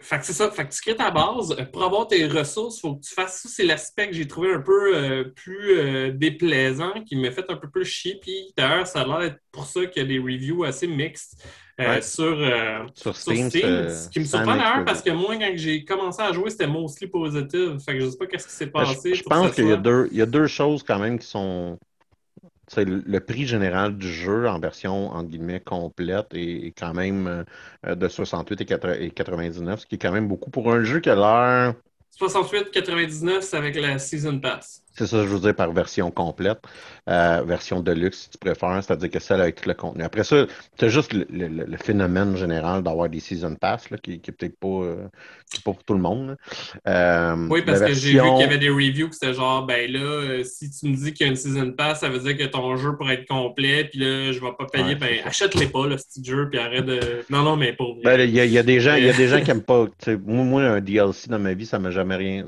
fait 0.00 0.18
que 0.18 0.26
c'est 0.26 0.32
ça. 0.32 0.50
Fait 0.50 0.66
que 0.66 0.72
tu 0.72 0.80
crées 0.80 0.96
ta 0.96 1.10
base. 1.10 1.52
Euh, 1.52 1.64
pour 1.64 1.84
avoir 1.84 2.06
tes 2.08 2.26
ressources, 2.26 2.78
il 2.78 2.80
faut 2.80 2.94
que 2.96 3.02
tu 3.02 3.14
fasses 3.14 3.42
ça. 3.42 3.48
C'est 3.48 3.64
l'aspect 3.64 4.08
que 4.08 4.14
j'ai 4.14 4.26
trouvé 4.26 4.52
un 4.52 4.60
peu 4.60 4.96
euh, 4.96 5.24
plus 5.24 5.78
euh, 5.78 6.10
déplaisant, 6.12 7.02
qui 7.06 7.16
m'a 7.16 7.30
fait 7.30 7.44
un 7.50 7.56
peu 7.56 7.68
plus 7.68 7.84
chier. 7.84 8.18
Puis 8.20 8.52
d'ailleurs, 8.56 8.86
ça 8.86 9.02
a 9.02 9.06
l'air 9.06 9.20
d'être 9.20 9.40
pour 9.52 9.66
ça 9.66 9.84
qu'il 9.86 10.02
y 10.02 10.04
a 10.04 10.08
des 10.08 10.18
reviews 10.18 10.64
assez 10.64 10.86
mixtes 10.86 11.44
sur, 12.02 12.38
sur, 12.94 13.16
Steam. 13.16 13.48
ce 13.48 14.10
qui 14.10 14.20
me 14.20 14.26
surprend 14.26 14.54
d'ailleurs 14.54 14.84
parce 14.84 15.00
que 15.00 15.08
moi, 15.12 15.34
quand 15.36 15.52
j'ai 15.54 15.82
commencé 15.82 16.20
à 16.20 16.30
jouer, 16.30 16.50
c'était 16.50 16.66
mostly 16.66 17.06
positif. 17.06 17.82
Fait 17.86 17.94
que 17.94 18.00
je 18.00 18.10
sais 18.10 18.18
pas 18.18 18.26
qu'est-ce 18.26 18.46
qui 18.46 18.52
s'est 18.52 18.66
ben, 18.66 18.84
passé. 18.84 19.14
Je, 19.14 19.22
pense 19.22 19.54
qu'il 19.54 19.64
y, 19.64 20.16
y, 20.16 20.22
a 20.22 20.26
deux 20.26 20.46
choses 20.46 20.82
quand 20.82 20.98
même 20.98 21.18
qui 21.18 21.26
sont 21.26 21.78
c'est 22.72 22.84
le 22.84 23.20
prix 23.20 23.46
général 23.46 23.96
du 23.96 24.08
jeu 24.08 24.48
en 24.48 24.60
version 24.60 25.10
guillemets 25.24 25.60
complète 25.60 26.28
est, 26.34 26.72
quand 26.78 26.94
même 26.94 27.44
euh, 27.84 27.94
de 27.96 28.08
68 28.08 28.60
et 28.60 29.10
99, 29.10 29.80
ce 29.80 29.86
qui 29.86 29.96
est 29.96 29.98
quand 29.98 30.12
même 30.12 30.28
beaucoup 30.28 30.50
pour 30.50 30.72
un 30.72 30.84
jeu 30.84 31.00
qui 31.00 31.10
a 31.10 31.16
l'air 31.16 31.74
68,99, 32.18 33.40
c'est 33.40 33.56
avec 33.56 33.76
la 33.76 33.98
Season 33.98 34.38
Pass. 34.38 34.82
C'est 35.00 35.06
ça, 35.06 35.22
je 35.22 35.28
veux 35.28 35.38
dire, 35.38 35.54
par 35.54 35.72
version 35.72 36.10
complète, 36.10 36.58
euh, 37.08 37.42
version 37.42 37.80
de 37.80 37.90
luxe, 37.90 38.24
si 38.24 38.30
tu 38.30 38.36
préfères, 38.36 38.84
c'est-à-dire 38.84 39.08
que 39.08 39.18
celle 39.18 39.40
avec 39.40 39.54
tout 39.54 39.66
le 39.66 39.74
contenu. 39.74 40.04
Après 40.04 40.24
ça, 40.24 40.46
tu 40.76 40.84
as 40.84 40.88
juste 40.90 41.14
le, 41.14 41.76
phénomène 41.78 42.36
général 42.36 42.82
d'avoir 42.82 43.08
des 43.08 43.18
Season 43.18 43.54
Pass, 43.54 43.88
là, 43.88 43.96
qui, 43.96 44.20
qui 44.20 44.30
est 44.30 44.34
peut-être 44.34 44.58
pas, 44.60 44.68
euh, 44.68 45.06
pour 45.64 45.82
tout 45.84 45.94
le 45.94 46.00
monde. 46.00 46.36
Euh, 46.86 47.46
oui, 47.48 47.62
parce 47.62 47.80
que 47.80 47.94
j'ai 47.94 48.12
vu 48.12 48.20
qu'il 48.20 48.40
y 48.40 48.42
avait 48.42 48.58
des 48.58 48.68
reviews 48.68 49.08
qui 49.08 49.14
c'était 49.14 49.32
genre, 49.32 49.64
ben 49.64 49.90
là, 49.90 50.44
si 50.44 50.70
tu 50.70 50.90
me 50.90 50.94
dis 50.94 51.14
qu'il 51.14 51.26
y 51.26 51.30
a 51.30 51.32
une 51.32 51.36
Season 51.36 51.72
Pass, 51.72 52.00
ça 52.00 52.10
veut 52.10 52.18
dire 52.18 52.36
que 52.36 52.44
ton 52.44 52.76
jeu 52.76 52.94
pourrait 52.94 53.14
être 53.14 53.26
complet, 53.26 53.84
puis 53.84 54.00
là, 54.00 54.32
je 54.32 54.38
vais 54.38 54.52
pas 54.58 54.66
payer, 54.70 54.96
ben 54.96 55.20
achète-les 55.24 55.68
pas, 55.68 55.86
le 55.86 55.96
petit 55.96 56.22
jeu, 56.22 56.50
puis 56.50 56.60
arrête 56.60 56.84
de. 56.84 57.00
Non, 57.30 57.42
non, 57.42 57.56
mais 57.56 57.72
pour. 57.72 57.96
Ben, 58.04 58.20
il 58.20 58.36
y, 58.36 58.48
y, 58.48 58.58
a 58.58 58.62
des 58.62 58.80
gens, 58.80 58.96
il 58.96 59.04
y 59.04 59.08
a 59.08 59.14
des 59.14 59.28
gens 59.28 59.40
qui 59.44 59.50
aiment 59.50 59.62
pas. 59.62 59.86
Moi, 60.26 60.44
moi, 60.44 60.62
un 60.62 60.80
DLC 60.82 61.30
dans 61.30 61.38
ma 61.38 61.54
vie, 61.54 61.64
ça 61.64 61.78
m'a 61.78 61.90
jamais 61.90 62.16
rien 62.16 62.44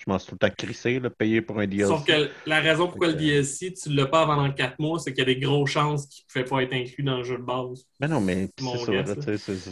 je 0.00 0.10
m'en 0.10 0.18
suis 0.18 0.30
tout 0.30 0.38
le 0.40 0.48
temps 0.48 0.54
crissé, 0.56 0.98
là, 0.98 1.10
payer 1.10 1.42
pour 1.42 1.60
un 1.60 1.66
DLC. 1.66 1.86
Sauf 1.86 2.06
que 2.06 2.30
la 2.46 2.60
raison 2.60 2.86
pourquoi 2.86 3.08
le 3.08 3.14
DLC, 3.14 3.74
tu 3.74 3.90
ne 3.90 3.96
l'as 3.96 4.06
pas 4.06 4.24
pendant 4.24 4.50
4 4.50 4.78
mois, 4.78 4.98
c'est 4.98 5.12
qu'il 5.12 5.18
y 5.18 5.30
a 5.30 5.34
des 5.34 5.38
grosses 5.38 5.70
chances 5.70 6.06
qu'il 6.06 6.24
ne 6.24 6.32
pouvait 6.32 6.56
pas 6.56 6.62
être 6.62 6.72
inclus 6.72 7.04
dans 7.04 7.18
le 7.18 7.22
jeu 7.22 7.36
de 7.36 7.42
base. 7.42 7.84
Mais 8.00 8.08
non, 8.08 8.22
mais 8.22 8.48
c'est 8.58 9.58
ça. 9.58 9.70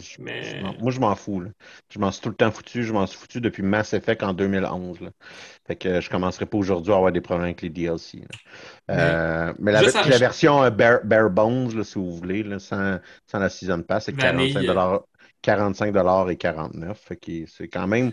Moi, 0.79 0.91
je 0.91 0.99
m'en 0.99 1.15
fous. 1.15 1.43
Je 1.91 1.97
m'en 1.97 2.11
suis 2.11 2.21
tout 2.21 2.29
le 2.29 2.35
temps 2.35 2.51
foutu. 2.51 2.83
Je 2.83 2.93
m'en 2.93 3.07
suis 3.07 3.17
foutu 3.17 3.41
depuis 3.41 3.63
Mass 3.63 3.93
Effect 3.93 4.21
en 4.21 4.33
2011. 4.33 5.01
Là. 5.01 5.09
Fait 5.65 5.75
que 5.75 5.99
je 5.99 6.07
ne 6.07 6.11
commencerai 6.11 6.45
pas 6.45 6.57
aujourd'hui 6.59 6.93
à 6.93 6.97
avoir 6.97 7.11
des 7.11 7.21
problèmes 7.21 7.45
avec 7.45 7.63
les 7.63 7.69
DLC. 7.69 8.21
Euh, 8.91 9.51
mais, 9.57 9.71
la, 9.71 9.81
version 9.81 10.63
euh, 10.63 10.69
bare, 10.69 11.29
Bones, 11.31 11.83
si 11.83 11.95
vous 11.95 12.15
voulez, 12.15 12.45
sans, 12.59 12.99
sans, 13.25 13.39
la 13.39 13.49
Season 13.49 13.81
Pass, 13.81 14.05
c'est 14.05 14.15
45, 14.15 14.63
45 15.41 16.29
et 16.29 16.37
49. 16.37 16.99
Fait 16.99 17.15
que 17.15 17.31
c'est 17.47 17.67
quand 17.67 17.87
même 17.87 18.11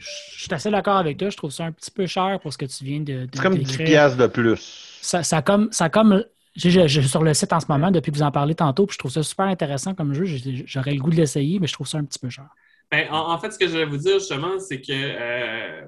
je 0.00 0.42
suis 0.42 0.54
assez 0.54 0.70
d'accord 0.70 0.96
avec 0.96 1.16
toi. 1.16 1.30
Je 1.30 1.36
trouve 1.36 1.50
ça 1.50 1.64
un 1.64 1.72
petit 1.72 1.90
peu 1.90 2.06
cher 2.06 2.38
pour 2.40 2.52
ce 2.52 2.58
que 2.58 2.66
tu 2.66 2.84
viens 2.84 3.00
de. 3.00 3.28
c'est 3.32 3.42
comme 3.42 3.56
10 3.56 3.78
piastres 3.78 4.18
de 4.18 4.26
plus. 4.26 4.98
Ça, 5.00 5.22
ça 5.22 5.42
comme. 5.42 5.68
Ça 5.72 5.88
comme 5.88 6.24
je, 6.58 6.88
suis 6.88 7.08
sur 7.08 7.22
le 7.22 7.34
site 7.34 7.52
en 7.52 7.60
ce 7.60 7.66
moment 7.68 7.90
depuis 7.90 8.10
que 8.10 8.16
vous 8.16 8.22
en 8.22 8.32
parlez 8.32 8.54
tantôt, 8.54 8.86
puis 8.86 8.94
je 8.94 8.98
trouve 8.98 9.12
ça 9.12 9.22
super 9.22 9.46
intéressant 9.46 9.94
comme 9.94 10.12
jeu. 10.12 10.24
J'aurais 10.66 10.92
le 10.92 11.00
goût 11.00 11.10
de 11.10 11.16
l'essayer, 11.16 11.60
mais 11.60 11.66
je 11.66 11.72
trouve 11.72 11.86
ça 11.86 11.98
un 11.98 12.04
petit 12.04 12.18
peu 12.18 12.28
cher. 12.28 12.48
Ben, 12.90 13.06
en, 13.10 13.38
fait, 13.38 13.52
ce 13.52 13.58
que 13.58 13.68
je 13.68 13.76
vais 13.76 13.84
vous 13.84 13.98
dire 13.98 14.14
justement, 14.18 14.58
c'est 14.58 14.80
que 14.80 14.92
euh, 14.92 15.82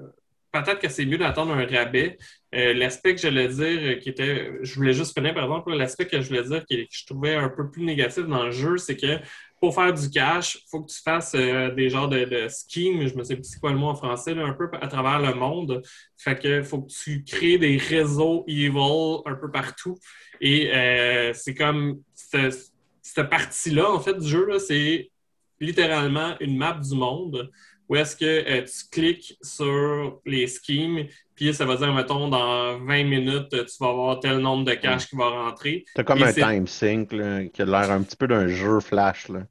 peut-être 0.51 0.79
que 0.79 0.87
c'est 0.87 1.05
mieux 1.05 1.17
d'attendre 1.17 1.53
un 1.53 1.65
rabais. 1.65 2.17
Euh, 2.53 2.73
l'aspect 2.73 3.15
que 3.15 3.21
je 3.21 3.27
voulais 3.27 3.47
dire, 3.47 3.65
euh, 3.65 3.95
qui 3.95 4.09
était, 4.09 4.51
je 4.61 4.75
voulais 4.75 4.93
juste 4.93 5.17
finir 5.17 5.33
par 5.33 5.43
exemple, 5.45 5.73
l'aspect 5.73 6.05
que 6.05 6.21
je 6.21 6.27
voulais 6.27 6.43
dire, 6.43 6.63
que 6.69 6.75
je 6.89 7.05
trouvais 7.05 7.35
un 7.35 7.49
peu 7.49 7.69
plus 7.71 7.83
négatif 7.83 8.25
dans 8.25 8.43
le 8.43 8.51
jeu, 8.51 8.77
c'est 8.77 8.97
que 8.97 9.19
pour 9.61 9.75
faire 9.75 9.93
du 9.93 10.09
cash, 10.09 10.55
il 10.55 10.69
faut 10.71 10.81
que 10.81 10.91
tu 10.91 10.99
fasses 10.99 11.33
euh, 11.35 11.69
des 11.69 11.87
genres 11.87 12.09
de, 12.09 12.25
de 12.25 12.47
schemes, 12.49 13.07
je 13.07 13.15
me 13.15 13.23
sais 13.23 13.35
plus 13.35 13.43
c'est 13.43 13.59
quoi 13.59 13.71
le 13.71 13.77
mot 13.77 13.89
en 13.89 13.95
français, 13.95 14.31
un 14.31 14.53
peu 14.53 14.67
à 14.81 14.87
travers 14.87 15.19
le 15.19 15.35
monde. 15.35 15.83
Fait 16.17 16.37
que 16.37 16.63
faut 16.63 16.81
que 16.81 16.91
tu 16.91 17.23
crées 17.23 17.59
des 17.59 17.77
réseaux 17.77 18.43
evil 18.47 19.21
un 19.27 19.35
peu 19.35 19.51
partout. 19.51 19.99
Et 20.41 20.73
euh, 20.73 21.31
c'est 21.35 21.53
comme 21.53 22.01
cette, 22.15 22.71
cette 23.03 23.29
partie-là, 23.29 23.91
en 23.91 23.99
fait, 23.99 24.17
du 24.17 24.27
jeu, 24.27 24.57
c'est 24.57 25.11
littéralement 25.59 26.35
une 26.39 26.57
map 26.57 26.73
du 26.73 26.95
monde 26.95 27.51
où 27.91 27.95
est-ce 27.97 28.15
que 28.15 28.23
euh, 28.25 28.63
tu 28.63 28.89
cliques 28.89 29.37
sur 29.41 30.21
les 30.25 30.47
schemes, 30.47 31.07
puis 31.35 31.53
ça 31.53 31.65
va 31.65 31.75
dire, 31.75 31.93
mettons, 31.93 32.29
dans 32.29 32.79
20 32.79 33.03
minutes, 33.03 33.49
tu 33.49 33.75
vas 33.81 33.89
avoir 33.89 34.19
tel 34.21 34.37
nombre 34.37 34.63
de 34.63 34.75
cash 34.75 35.07
qui 35.07 35.17
va 35.17 35.27
rentrer. 35.27 35.83
C'est 35.93 36.05
comme 36.05 36.23
un 36.23 36.31
time 36.31 36.67
sync 36.67 37.09
qui 37.09 37.61
a 37.61 37.65
l'air 37.65 37.91
un 37.91 38.01
petit 38.01 38.15
peu 38.15 38.27
d'un 38.29 38.47
jeu 38.47 38.79
flash. 38.79 39.27
Là. 39.27 39.41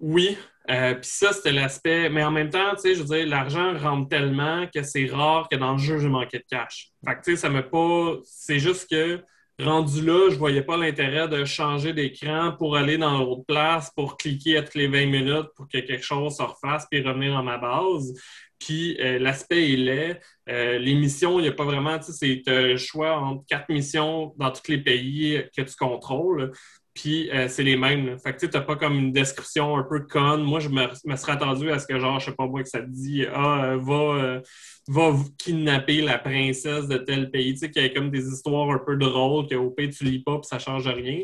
Oui. 0.00 0.38
Euh, 0.70 0.94
puis 0.94 1.10
ça, 1.10 1.34
c'était 1.34 1.52
l'aspect. 1.52 2.08
Mais 2.08 2.24
en 2.24 2.30
même 2.30 2.48
temps, 2.48 2.74
tu 2.76 2.80
sais, 2.80 2.94
je 2.94 3.02
veux 3.02 3.14
dire, 3.14 3.26
l'argent 3.26 3.76
rentre 3.76 4.08
tellement 4.08 4.66
que 4.74 4.82
c'est 4.82 5.04
rare 5.04 5.46
que 5.50 5.56
dans 5.56 5.72
le 5.72 5.78
jeu, 5.78 5.98
j'ai 5.98 6.08
manqué 6.08 6.38
de 6.38 6.44
cash. 6.48 6.88
Fait 7.06 7.14
que, 7.16 7.22
tu 7.22 7.32
sais, 7.32 7.36
ça 7.36 7.50
me 7.50 7.60
pas. 7.60 8.20
C'est 8.24 8.58
juste 8.58 8.88
que 8.88 9.22
rendu 9.60 10.04
là, 10.04 10.30
je 10.30 10.36
voyais 10.36 10.62
pas 10.62 10.76
l'intérêt 10.76 11.28
de 11.28 11.44
changer 11.44 11.92
d'écran 11.92 12.52
pour 12.58 12.76
aller 12.76 12.98
dans 12.98 13.18
l'autre 13.18 13.44
place, 13.46 13.90
pour 13.94 14.16
cliquer 14.16 14.58
à 14.58 14.62
toutes 14.62 14.74
les 14.74 14.88
20 14.88 15.06
minutes 15.06 15.48
pour 15.56 15.68
que 15.68 15.78
quelque 15.78 16.04
chose 16.04 16.36
se 16.36 16.42
refasse 16.42 16.86
puis 16.90 17.02
revenir 17.02 17.34
dans 17.34 17.42
ma 17.42 17.58
base. 17.58 18.14
Puis 18.58 18.96
euh, 19.00 19.18
l'aspect 19.18 19.70
il 19.70 19.88
est, 19.88 20.20
euh, 20.48 20.78
les 20.78 20.94
missions, 20.94 21.38
il 21.38 21.42
n'y 21.42 21.48
a 21.48 21.52
pas 21.52 21.64
vraiment, 21.64 21.98
tu 21.98 22.12
sais, 22.12 22.42
c'est 22.44 22.50
un 22.50 22.76
choix 22.76 23.18
entre 23.18 23.44
quatre 23.46 23.68
missions 23.68 24.34
dans 24.36 24.50
tous 24.50 24.68
les 24.68 24.78
pays 24.78 25.42
que 25.56 25.62
tu 25.62 25.74
contrôles. 25.74 26.52
Puis 26.94 27.30
euh, 27.30 27.48
c'est 27.48 27.62
les 27.62 27.76
mêmes. 27.76 28.18
Fait 28.18 28.34
que 28.34 28.46
tu 28.46 28.52
n'as 28.52 28.60
pas 28.62 28.76
comme 28.76 28.98
une 28.98 29.12
description 29.12 29.76
un 29.76 29.82
peu 29.82 30.00
conne. 30.00 30.42
Moi, 30.42 30.60
je 30.60 30.68
me, 30.68 31.16
serais 31.16 31.32
attendu 31.32 31.70
à 31.70 31.78
ce 31.78 31.86
que, 31.86 31.98
genre, 31.98 32.20
je 32.20 32.26
sais 32.26 32.36
pas 32.36 32.46
moi, 32.46 32.62
que 32.62 32.68
ça 32.68 32.80
te 32.80 32.90
dit 32.90 33.24
Ah, 33.32 33.76
va 33.80 34.40
va 34.88 35.14
kidnapper 35.38 36.02
la 36.02 36.18
princesse 36.18 36.88
de 36.88 36.98
tel 36.98 37.30
pays. 37.30 37.52
Tu 37.52 37.60
sais, 37.60 37.70
qu'il 37.70 37.82
y 37.82 37.86
a 37.86 37.88
comme 37.90 38.10
des 38.10 38.28
histoires 38.28 38.70
un 38.70 38.78
peu 38.78 38.96
drôles 38.96 39.48
qu'au 39.48 39.70
pays, 39.70 39.90
tu 39.90 40.04
lis 40.04 40.22
pas 40.22 40.38
puis 40.38 40.48
ça 40.48 40.58
change 40.58 40.88
rien. 40.88 41.20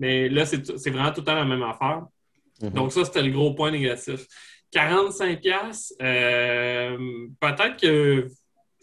Mais 0.00 0.28
là, 0.28 0.44
c'est 0.44 0.90
vraiment 0.90 1.12
tout 1.12 1.20
le 1.20 1.24
temps 1.24 1.34
la 1.34 1.44
même 1.44 1.62
affaire. 1.62 2.02
Mm-hmm. 2.60 2.72
Donc, 2.72 2.92
ça, 2.92 3.04
c'était 3.04 3.22
le 3.22 3.30
gros 3.30 3.54
point 3.54 3.70
négatif. 3.70 4.26
45 4.72 5.40
euh, 6.02 6.98
peut-être 7.40 7.76
que 7.80 8.28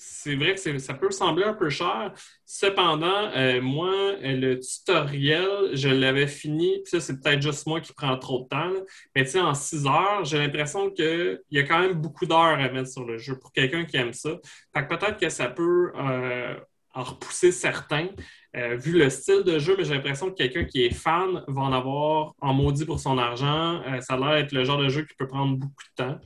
c'est 0.06 0.36
vrai 0.36 0.56
que 0.56 0.80
ça 0.80 0.94
peut 0.94 1.12
sembler 1.12 1.46
un 1.46 1.54
peu 1.54 1.70
cher. 1.70 2.14
Cependant, 2.46 3.32
euh, 3.36 3.62
moi, 3.62 4.14
le 4.22 4.56
tutoriel, 4.60 5.70
je 5.74 5.88
l'avais 5.88 6.28
fini. 6.28 6.82
Ça, 6.86 7.00
c'est 7.00 7.22
peut-être 7.22 7.42
juste 7.42 7.66
moi 7.68 7.80
qui 7.80 7.94
prends 7.94 8.18
trop 8.18 8.44
de 8.44 8.48
temps. 8.48 8.74
Mais 9.16 9.24
tu 9.24 9.32
sais, 9.32 9.40
en 9.40 9.54
6 9.54 9.86
heures, 9.88 10.26
j'ai 10.26 10.38
l'impression 10.40 10.90
qu'il 10.92 11.40
y 11.52 11.60
a 11.60 11.64
quand 11.64 11.80
même 11.80 11.94
beaucoup 11.94 12.26
d'heures 12.26 12.60
à 12.60 12.70
mettre 12.70 12.90
sur 12.90 13.06
le 13.06 13.18
jeu 13.18 13.40
pour 13.40 13.52
quelqu'un 13.54 13.86
qui 13.86 13.98
aime 13.98 14.14
ça. 14.14 14.32
Peut-être 14.74 15.18
que 15.18 15.30
ça 15.30 15.48
peut 15.48 15.92
euh, 15.96 16.56
en 16.94 17.04
repousser 17.04 17.52
certains. 17.52 18.10
Euh, 18.56 18.76
vu 18.76 18.98
le 18.98 19.10
style 19.10 19.44
de 19.44 19.58
jeu, 19.58 19.76
mais 19.78 19.84
j'ai 19.84 19.96
l'impression 19.96 20.30
que 20.30 20.36
quelqu'un 20.36 20.66
qui 20.66 20.86
est 20.86 20.94
fan 20.94 21.44
va 21.48 21.62
en 21.62 21.74
avoir 21.74 22.34
en 22.40 22.54
maudit 22.54 22.86
pour 22.86 23.00
son 23.00 23.18
argent. 23.18 23.82
ça 24.02 24.14
a 24.14 24.18
l'air 24.18 24.42
d'être 24.42 24.52
le 24.52 24.64
genre 24.64 24.78
de 24.78 24.90
jeu 24.90 25.04
qui 25.04 25.16
peut 25.16 25.28
prendre 25.28 25.58
beaucoup 25.58 25.84
de 25.98 26.04
temps 26.04 26.20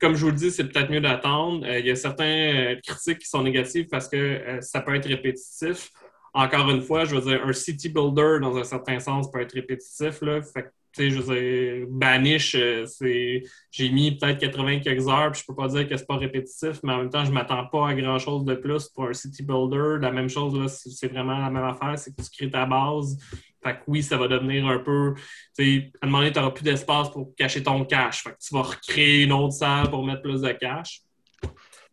comme 0.00 0.16
je 0.16 0.24
vous 0.24 0.30
le 0.30 0.36
dis, 0.36 0.50
c'est 0.50 0.64
peut-être 0.64 0.90
mieux 0.90 1.00
d'attendre. 1.00 1.64
Euh, 1.66 1.78
il 1.78 1.86
y 1.86 1.90
a 1.90 1.96
certains 1.96 2.24
euh, 2.24 2.76
critiques 2.84 3.18
qui 3.18 3.28
sont 3.28 3.42
négatives 3.42 3.86
parce 3.90 4.08
que 4.08 4.16
euh, 4.16 4.60
ça 4.62 4.80
peut 4.80 4.94
être 4.94 5.06
répétitif. 5.06 5.90
Encore 6.32 6.70
une 6.70 6.80
fois, 6.80 7.04
je 7.04 7.16
veux 7.16 7.22
dire, 7.22 7.44
un 7.44 7.52
city 7.52 7.88
builder, 7.88 8.38
dans 8.40 8.56
un 8.56 8.64
certain 8.64 8.98
sens, 8.98 9.30
peut 9.30 9.40
être 9.40 9.52
répétitif. 9.52 10.22
Là. 10.22 10.40
Fait 10.42 10.72
sais, 10.92 11.10
je 11.10 11.20
veux 11.20 11.34
dire, 11.34 11.86
Banish, 11.88 12.56
c'est... 12.86 13.42
j'ai 13.70 13.90
mis 13.90 14.16
peut-être 14.16 14.38
80 14.38 14.80
quelques 14.80 15.08
heures, 15.08 15.30
puis 15.30 15.40
je 15.40 15.46
peux 15.46 15.54
pas 15.54 15.68
dire 15.68 15.88
que 15.88 15.96
c'est 15.96 16.06
pas 16.06 16.16
répétitif, 16.16 16.80
mais 16.82 16.92
en 16.92 16.98
même 16.98 17.10
temps, 17.10 17.24
je 17.24 17.30
m'attends 17.30 17.66
pas 17.66 17.88
à 17.88 17.94
grand-chose 17.94 18.44
de 18.44 18.54
plus 18.54 18.88
pour 18.88 19.04
un 19.04 19.12
city 19.12 19.42
builder. 19.42 19.98
La 20.00 20.10
même 20.10 20.28
chose, 20.28 20.58
là, 20.58 20.66
c'est 20.68 21.08
vraiment 21.08 21.38
la 21.38 21.50
même 21.50 21.64
affaire, 21.64 21.98
c'est 21.98 22.14
que 22.14 22.22
tu 22.22 22.30
crées 22.30 22.50
ta 22.50 22.66
base, 22.66 23.18
fait 23.62 23.74
que 23.74 23.82
oui, 23.86 24.02
ça 24.02 24.16
va 24.16 24.28
devenir 24.28 24.66
un 24.66 24.78
peu. 24.78 25.14
À 25.58 25.62
un 25.62 26.06
moment 26.06 26.18
donné, 26.18 26.32
tu 26.32 26.38
n'auras 26.38 26.52
plus 26.52 26.64
d'espace 26.64 27.10
pour 27.10 27.34
cacher 27.36 27.62
ton 27.62 27.84
cash. 27.84 28.22
Fait 28.22 28.30
que 28.30 28.38
tu 28.40 28.54
vas 28.54 28.62
recréer 28.62 29.24
une 29.24 29.32
autre 29.32 29.54
salle 29.54 29.90
pour 29.90 30.04
mettre 30.04 30.22
plus 30.22 30.40
de 30.40 30.52
cash. 30.52 31.02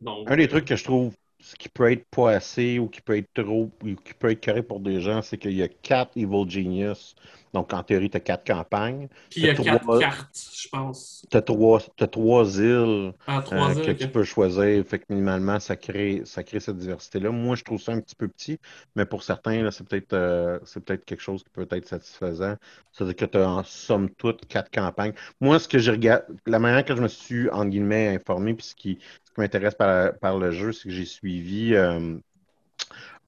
un 0.05 0.36
des 0.38 0.47
trucs 0.47 0.65
que 0.65 0.76
je 0.76 0.84
trouve 0.84 1.13
qui 1.56 1.70
peut 1.70 1.91
être 1.91 2.06
pas 2.10 2.32
assez 2.32 2.80
ou 2.80 2.88
qui 2.88 3.02
peut 3.02 3.18
être 3.18 3.34
trop 3.34 3.72
ou 3.84 3.95
qui 3.95 4.14
peut 4.14 4.32
être 4.32 4.39
carré 4.39 4.64
pour 4.64 4.80
des 4.80 5.02
gens, 5.02 5.22
c'est 5.22 5.38
qu'il 5.38 5.54
y 5.54 5.64
a 5.64 5.68
quatre 5.68 6.18
Evil 6.18 6.50
Genius 6.50 7.16
donc, 7.54 7.74
en 7.74 7.82
théorie, 7.82 8.10
tu 8.10 8.18
as 8.18 8.20
quatre 8.20 8.45
campagnes. 8.45 9.08
Puis 9.30 9.41
il 9.41 9.45
y 9.45 9.50
a 9.50 9.56
quatre 9.56 10.00
cartes, 10.00 10.50
je 10.56 10.70
pense. 10.70 11.26
Tu 11.30 11.38
as 11.38 11.41
trois, 11.41 11.82
trois 12.12 12.60
îles, 12.60 13.14
ah, 13.26 13.43
euh, 13.52 13.74
que 13.84 13.91
tu 13.91 14.08
peux 14.10 14.24
choisir. 14.24 14.86
Fait 14.86 15.00
que 15.00 15.06
minimalement, 15.10 15.60
ça 15.60 15.76
crée, 15.76 16.22
ça 16.26 16.43
crée 16.43 16.60
cette 16.60 16.78
diversité-là. 16.78 17.32
Moi, 17.32 17.56
je 17.56 17.64
trouve 17.64 17.82
ça 17.82 17.93
un 17.93 18.00
petit 18.00 18.16
peu 18.16 18.28
petit, 18.28 18.60
mais 18.95 19.06
pour 19.06 19.24
certains, 19.24 19.72
c'est 19.72 19.88
peut-être 19.88 20.14
euh, 20.14 20.60
peut 20.86 20.98
quelque 20.98 21.22
chose 21.22 21.43
qui 21.43 21.50
peut 21.50 21.68
être 21.72 21.88
satisfaisant. 21.88 22.56
C'est-à-dire 22.91 23.16
que 23.16 23.26
tu 23.26 23.38
as 23.38 23.50
en 23.50 23.64
somme 23.64 24.10
toute 24.12 24.45
quatre 24.48 24.70
campagnes. 24.70 25.14
Moi, 25.41 25.60
ce 25.60 25.68
que 25.68 25.80
j'ai 25.80 25.91
regardé, 25.91 26.26
la 26.45 26.60
manière 26.60 26.86
que 26.86 26.95
je 26.95 27.02
me 27.02 27.08
suis, 27.08 27.50
en 27.50 27.66
guillemets, 27.66 28.16
informé, 28.16 28.54
puis 28.54 28.66
ce 28.66 28.76
qui, 28.76 29.00
m'intéresse 29.38 29.76
par, 29.76 30.18
par, 30.20 30.38
le 30.38 30.52
jeu, 30.52 30.72
c'est 30.72 30.90
que 30.90 30.96
j'ai 30.96 31.06
suivi. 31.06 31.76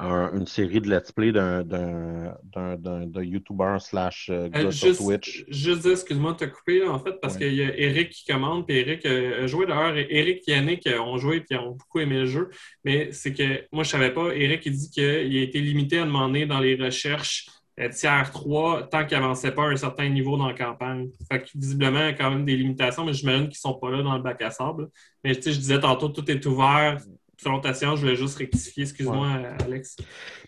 Euh, 0.01 0.29
une 0.33 0.47
série 0.47 0.79
de 0.79 0.89
let's 0.89 1.11
play 1.11 1.33
d'un 1.33 2.33
YouTuber 3.21 3.77
slash 3.79 4.29
euh, 4.29 4.47
euh 4.55 4.71
juste, 4.71 5.01
Twitch. 5.01 5.43
Juste 5.49 5.85
excuse-moi 5.85 6.33
de 6.33 6.37
te 6.37 6.45
couper, 6.45 6.87
en 6.87 6.99
fait, 6.99 7.19
parce 7.21 7.35
qu'il 7.35 7.53
y 7.53 7.61
a 7.61 7.77
Eric 7.77 8.09
qui 8.11 8.25
commande, 8.25 8.65
puis 8.65 8.77
Eric 8.77 9.05
euh, 9.05 9.43
a 9.43 9.47
joué 9.47 9.65
d'ailleurs. 9.65 9.97
Eric 9.97 10.47
et 10.47 10.51
Yannick 10.51 10.87
ont 11.01 11.17
joué, 11.17 11.41
puis 11.41 11.59
ont 11.59 11.71
beaucoup 11.71 11.99
aimé 11.99 12.19
le 12.19 12.27
jeu. 12.27 12.49
Mais 12.85 13.11
c'est 13.11 13.33
que 13.33 13.65
moi, 13.73 13.83
je 13.83 13.89
savais 13.89 14.13
pas. 14.13 14.33
Eric, 14.33 14.65
il 14.65 14.77
dit 14.77 14.89
qu'il 14.89 15.03
a 15.03 15.41
été 15.41 15.59
limité 15.59 15.99
à 15.99 16.05
demander 16.05 16.45
dans 16.45 16.61
les 16.61 16.75
recherches 16.75 17.47
tiers 17.87 18.31
3 18.31 18.89
tant 18.89 19.05
qu'il 19.05 19.17
n'avançait 19.17 19.51
pas 19.51 19.63
à 19.63 19.67
un 19.67 19.77
certain 19.77 20.09
niveau 20.09 20.37
dans 20.37 20.47
la 20.47 20.53
campagne. 20.53 21.09
Fait 21.31 21.41
que 21.41 21.49
visiblement, 21.55 21.99
il 21.99 22.05
y 22.05 22.09
a 22.09 22.13
quand 22.13 22.29
même 22.29 22.45
des 22.45 22.57
limitations, 22.57 23.05
mais 23.05 23.13
j'imagine 23.13 23.43
qu'ils 23.43 23.51
ne 23.51 23.71
sont 23.71 23.79
pas 23.79 23.89
là 23.89 24.03
dans 24.03 24.15
le 24.15 24.21
bac 24.21 24.41
à 24.41 24.51
sable. 24.51 24.89
Mais 25.23 25.33
je 25.33 25.39
disais 25.39 25.79
tantôt, 25.79 26.09
tout 26.09 26.29
est 26.29 26.45
ouvert 26.45 26.97
selon 27.41 27.59
ta 27.59 27.73
je 27.73 27.85
voulais 27.95 28.15
juste 28.15 28.37
rectifier. 28.37 28.83
Excuse-moi, 28.83 29.29
Alex. 29.63 29.97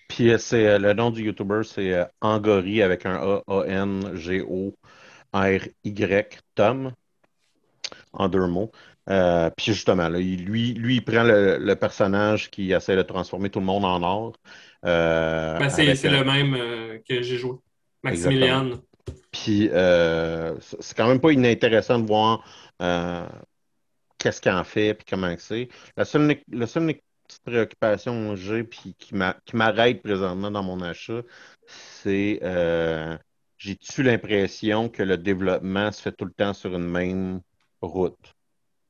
Puis 0.07 0.29
euh, 0.29 0.37
c'est 0.37 0.67
euh, 0.67 0.77
le 0.77 0.93
nom 0.93 1.09
du 1.09 1.23
YouTuber, 1.23 1.61
c'est 1.63 1.93
euh, 1.93 2.05
Angori 2.19 2.81
avec 2.81 3.05
un 3.05 3.15
A-A-N-G-O-R-Y, 3.47 4.09
Tom, 6.55 6.91
en 8.13 8.27
deux 8.29 8.47
mots. 8.47 8.71
puis 9.07 9.65
justement, 9.73 10.09
lui, 10.09 10.35
lui, 10.37 10.95
il 10.95 11.03
prend 11.03 11.23
le, 11.23 11.73
personnage 11.75 12.49
qui 12.51 12.73
essaie 12.73 12.97
de 12.97 13.03
transformer 13.03 13.49
tout 13.49 13.59
le 13.59 13.65
monde 13.65 13.85
en 13.85 14.03
or. 14.03 14.33
Ben, 14.83 15.69
c'est 15.69 16.09
le 16.09 16.23
même 16.23 17.01
que 17.07 17.21
j'ai 17.21 17.37
joué. 17.37 17.57
Maximilian. 18.03 18.71
Puis 19.31 19.69
c'est 19.71 20.97
quand 20.97 21.07
même 21.07 21.19
pas 21.19 21.31
inintéressant 21.31 21.99
de 21.99 22.07
voir 22.07 22.43
qu'est-ce 24.17 24.41
qu'il 24.41 24.51
en 24.51 24.63
fait, 24.63 24.93
puis 24.93 25.05
comment 25.09 25.33
c'est. 25.37 25.67
La 25.97 26.05
seule, 26.05 26.37
la 26.51 26.67
seule 26.67 26.95
préoccupation 27.45 28.31
que 28.31 28.35
j'ai, 28.35 28.63
puis 28.63 28.95
qui 28.99 29.15
m'arrête 29.55 30.01
présentement 30.01 30.51
dans 30.51 30.63
mon 30.63 30.81
achat, 30.81 31.21
c'est 31.65 32.39
euh, 32.43 33.17
j'ai-tu 33.57 34.03
l'impression 34.03 34.89
que 34.89 35.03
le 35.03 35.17
développement 35.17 35.91
se 35.91 36.01
fait 36.01 36.11
tout 36.11 36.25
le 36.25 36.33
temps 36.33 36.53
sur 36.53 36.75
une 36.75 36.87
même 36.87 37.41
route? 37.81 38.35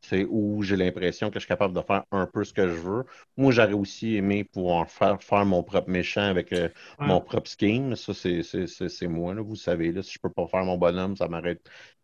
C'est 0.01 0.25
où 0.29 0.63
j'ai 0.63 0.75
l'impression 0.77 1.29
que 1.29 1.35
je 1.35 1.39
suis 1.41 1.47
capable 1.47 1.75
de 1.75 1.81
faire 1.81 2.03
un 2.11 2.25
peu 2.25 2.43
ce 2.43 2.53
que 2.53 2.67
je 2.67 2.73
veux. 2.73 3.05
Moi, 3.37 3.51
j'aurais 3.51 3.73
aussi 3.73 4.15
aimé 4.15 4.43
pouvoir 4.43 4.89
faire, 4.89 5.21
faire 5.21 5.45
mon 5.45 5.63
propre 5.63 5.89
méchant 5.89 6.21
avec 6.23 6.51
euh, 6.53 6.69
mon 6.99 7.21
propre 7.21 7.49
scheme. 7.49 7.95
Ça, 7.95 8.13
c'est 8.13 9.07
moi, 9.07 9.33
là, 9.33 9.41
vous 9.41 9.55
savez. 9.55 9.91
Là, 9.91 10.01
si 10.03 10.13
je 10.13 10.19
peux 10.19 10.29
pas 10.31 10.47
faire 10.47 10.65
mon 10.65 10.77
bonhomme, 10.77 11.15
ça 11.15 11.27
m'arrête 11.27 11.61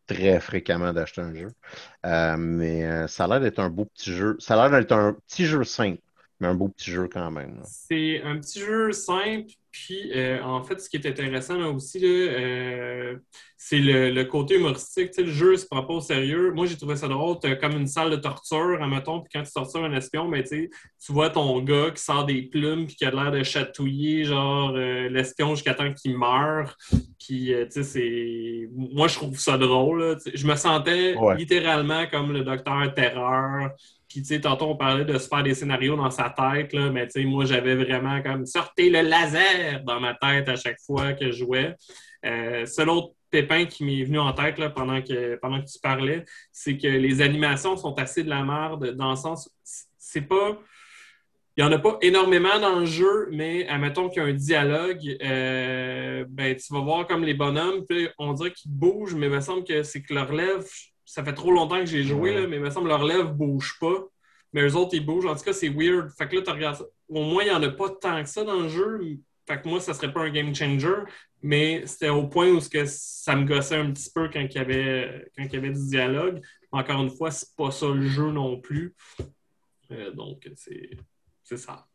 très 0.07 0.39
fréquemment 0.39 0.93
d'acheter 0.93 1.21
un 1.21 1.33
jeu. 1.33 1.49
Euh, 2.05 2.37
mais 2.37 2.85
euh, 2.85 3.07
ça 3.07 3.25
a 3.25 3.27
l'air 3.27 3.39
d'être 3.41 3.59
un 3.59 3.69
beau 3.69 3.85
petit 3.85 4.11
jeu. 4.13 4.37
Ça 4.39 4.55
a 4.61 4.69
l'air 4.69 4.79
d'être 4.79 4.93
un 4.93 5.13
petit 5.13 5.45
jeu 5.45 5.63
simple, 5.63 6.01
mais 6.39 6.47
un 6.47 6.55
beau 6.55 6.69
petit 6.69 6.91
jeu 6.91 7.07
quand 7.11 7.31
même. 7.31 7.61
C'est 7.65 8.21
un 8.23 8.37
petit 8.37 8.59
jeu 8.59 8.91
simple, 8.91 9.51
puis, 9.85 10.11
euh, 10.15 10.41
en 10.43 10.63
fait, 10.63 10.81
ce 10.81 10.89
qui 10.89 10.97
est 10.97 11.05
intéressant 11.05 11.55
là 11.55 11.69
aussi, 11.69 11.99
euh, 12.03 13.15
c'est 13.57 13.77
le, 13.77 14.23
côté 14.23 14.55
humoristique. 14.55 15.11
le 15.17 15.31
jeu 15.31 15.55
se 15.55 15.67
prend 15.67 15.83
pas 15.83 15.93
au 15.93 16.01
sérieux. 16.01 16.51
Moi, 16.51 16.65
j'ai 16.65 16.77
trouvé 16.77 16.95
ça 16.95 17.07
drôle. 17.07 17.37
Tu 17.43 17.55
comme 17.59 17.73
une 17.73 17.85
salle 17.85 18.09
de 18.09 18.15
torture, 18.15 18.81
admettons, 18.81 19.21
puis 19.21 19.29
quand 19.33 19.43
tu 19.43 19.51
tortures 19.51 19.83
un 19.83 19.93
espion, 19.93 20.29
ben, 20.29 20.43
tu 20.43 20.69
vois 21.09 21.29
ton 21.29 21.61
gars 21.61 21.91
qui 21.91 22.01
sort 22.01 22.25
des 22.25 22.41
plumes 22.41 22.87
puis 22.87 22.95
qui 22.95 23.05
a 23.05 23.11
l'air 23.11 23.31
de 23.31 23.43
chatouiller, 23.43 24.23
genre, 24.23 24.73
euh, 24.75 25.09
l'espion 25.09 25.53
jusqu'à 25.53 25.75
temps 25.75 25.93
qu'il 25.93 26.17
meure. 26.17 26.75
Puis, 27.19 27.53
tu 27.53 27.65
sais, 27.69 27.83
c'est... 27.83 28.69
Moi, 28.73 29.07
je 29.07 29.15
trouve 29.15 29.37
ça 29.37 29.59
drôle. 29.59 30.17
je 30.33 30.47
me 30.47 30.55
sentais 30.55 31.15
littéralement 31.37 32.07
comme 32.07 32.33
le 32.33 32.43
docteur 32.43 32.93
Terreur 32.95 33.71
puis, 34.07 34.21
tu 34.21 34.27
sais, 34.27 34.41
tantôt, 34.41 34.65
on 34.65 34.77
parlait 34.77 35.03
de 35.03 35.17
se 35.17 35.27
faire 35.27 35.43
des 35.43 35.53
scénarios 35.53 35.97
dans 35.97 36.09
sa 36.09 36.29
tête, 36.29 36.71
là, 36.71 36.89
mais 36.89 37.07
tu 37.07 37.21
sais, 37.21 37.25
moi, 37.25 37.43
j'avais 37.45 37.75
vraiment 37.75 38.21
comme 38.21 38.45
sortez 38.45 38.89
le 38.89 39.01
laser 39.01 39.83
dans 39.83 39.99
ma 39.99 40.13
tête 40.13 40.47
à 40.47 40.55
chaque 40.55 40.79
fois 40.79 41.13
que 41.13 41.31
je 41.31 41.37
jouais. 41.37 41.75
Euh, 42.25 42.65
seul 42.65 42.89
autre 42.89 43.13
pépin 43.29 43.65
qui 43.65 43.83
m'est 43.83 44.03
venu 44.03 44.19
en 44.19 44.31
tête 44.31 44.57
là, 44.57 44.69
pendant, 44.69 45.01
que, 45.01 45.35
pendant 45.35 45.61
que 45.61 45.67
tu 45.67 45.79
parlais, 45.79 46.23
c'est 46.51 46.77
que 46.77 46.87
les 46.87 47.21
animations 47.21 47.75
sont 47.75 47.93
assez 47.95 48.23
de 48.23 48.29
la 48.29 48.43
merde 48.43 48.95
dans 48.95 49.09
le 49.09 49.15
sens, 49.17 49.49
c'est 49.97 50.21
pas. 50.21 50.57
Il 51.57 51.63
n'y 51.65 51.69
en 51.69 51.73
a 51.73 51.79
pas 51.79 51.97
énormément 52.01 52.59
dans 52.59 52.79
le 52.79 52.85
jeu, 52.85 53.29
mais 53.31 53.67
admettons 53.67 54.09
qu'il 54.09 54.21
y 54.21 54.25
a 54.25 54.29
un 54.29 54.33
dialogue, 54.33 55.17
euh, 55.23 56.23
ben, 56.29 56.55
tu 56.55 56.71
vas 56.71 56.81
voir 56.81 57.07
comme 57.07 57.23
les 57.23 57.33
bonhommes, 57.33 57.83
puis 57.89 58.07
on 58.19 58.33
dirait 58.33 58.51
qu'ils 58.51 58.71
bougent, 58.71 59.15
mais 59.15 59.25
il 59.25 59.31
me 59.31 59.41
semble 59.41 59.63
que 59.63 59.81
c'est 59.81 60.03
que 60.03 60.13
leur 60.13 60.31
lèvre 60.31 60.63
ça 61.07 61.23
fait 61.23 61.33
trop 61.33 61.51
longtemps 61.51 61.79
que 61.79 61.85
j'ai 61.85 62.03
joué, 62.03 62.33
là, 62.33 62.45
mais 62.47 62.57
il 62.57 62.61
me 62.61 62.69
semble 62.69 62.87
que 62.87 62.89
leur 62.89 63.05
lèvre 63.05 63.29
ne 63.29 63.33
bouge 63.33 63.77
pas. 63.79 64.07
Mais 64.51 64.61
eux 64.67 64.75
autres, 64.75 64.93
ils 64.93 65.05
bougent. 65.05 65.25
En 65.25 65.35
tout 65.35 65.43
cas, 65.43 65.53
c'est 65.53 65.69
weird. 65.69 66.09
Fait 66.09 66.27
que 66.27 66.35
là, 66.35 66.41
tu 66.41 66.51
regardes 66.51 66.75
ça. 66.75 66.83
Au 67.07 67.23
moins, 67.23 67.43
il 67.43 67.49
n'y 67.49 67.55
en 67.55 67.63
a 67.63 67.69
pas 67.69 67.89
tant 67.89 68.21
que 68.21 68.29
ça 68.29 68.43
dans 68.43 68.59
le 68.59 68.67
jeu. 68.67 68.99
Fait 69.47 69.61
que 69.61 69.69
moi, 69.69 69.79
ça 69.79 69.93
serait 69.93 70.11
pas 70.11 70.21
un 70.21 70.29
game 70.29 70.53
changer. 70.53 70.95
Mais 71.41 71.85
c'était 71.85 72.09
au 72.09 72.27
point 72.27 72.49
où 72.49 72.59
que 72.59 72.85
ça 72.85 73.35
me 73.37 73.45
gossait 73.45 73.77
un 73.77 73.91
petit 73.91 74.11
peu 74.13 74.29
quand 74.29 74.41
il 74.41 74.53
y 74.53 74.57
avait, 74.57 75.31
quand 75.37 75.43
il 75.45 75.53
y 75.53 75.57
avait 75.57 75.71
du 75.71 75.87
dialogue. 75.87 76.41
Encore 76.71 77.01
une 77.01 77.09
fois, 77.09 77.31
c'est 77.31 77.55
pas 77.55 77.71
ça 77.71 77.87
le 77.87 78.05
jeu 78.05 78.31
non 78.31 78.59
plus. 78.59 78.93
Euh, 79.91 80.11
donc, 80.11 80.49
c'est 80.55 81.57
ça. 81.57 81.85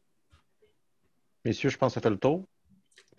Messieurs, 1.45 1.69
je 1.69 1.77
pense 1.77 1.93
que 1.93 1.95
ça 1.95 2.01
fait 2.01 2.11
le 2.11 2.19
tour. 2.19 2.47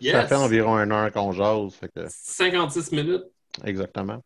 Ça 0.02 0.26
fait 0.26 0.34
environ 0.34 0.76
une 0.76 0.90
heure 0.90 1.12
qu'on 1.12 1.30
jase. 1.30 1.74
Fait 1.74 1.88
que... 1.88 2.06
56 2.08 2.90
minutes. 2.90 3.24
Exactement. 3.62 4.24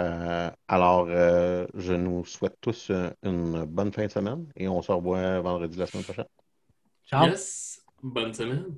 Euh, 0.00 0.50
alors, 0.68 1.06
euh, 1.08 1.66
je 1.74 1.92
nous 1.92 2.24
souhaite 2.24 2.56
tous 2.60 2.90
une 3.22 3.64
bonne 3.64 3.92
fin 3.92 4.06
de 4.06 4.10
semaine 4.10 4.46
et 4.56 4.68
on 4.68 4.82
se 4.82 4.90
revoit 4.90 5.40
vendredi 5.40 5.78
la 5.78 5.86
semaine 5.86 6.04
prochaine. 6.04 6.26
Ciao. 7.04 7.26
Yes. 7.26 7.80
Bonne 8.02 8.32
semaine. 8.34 8.76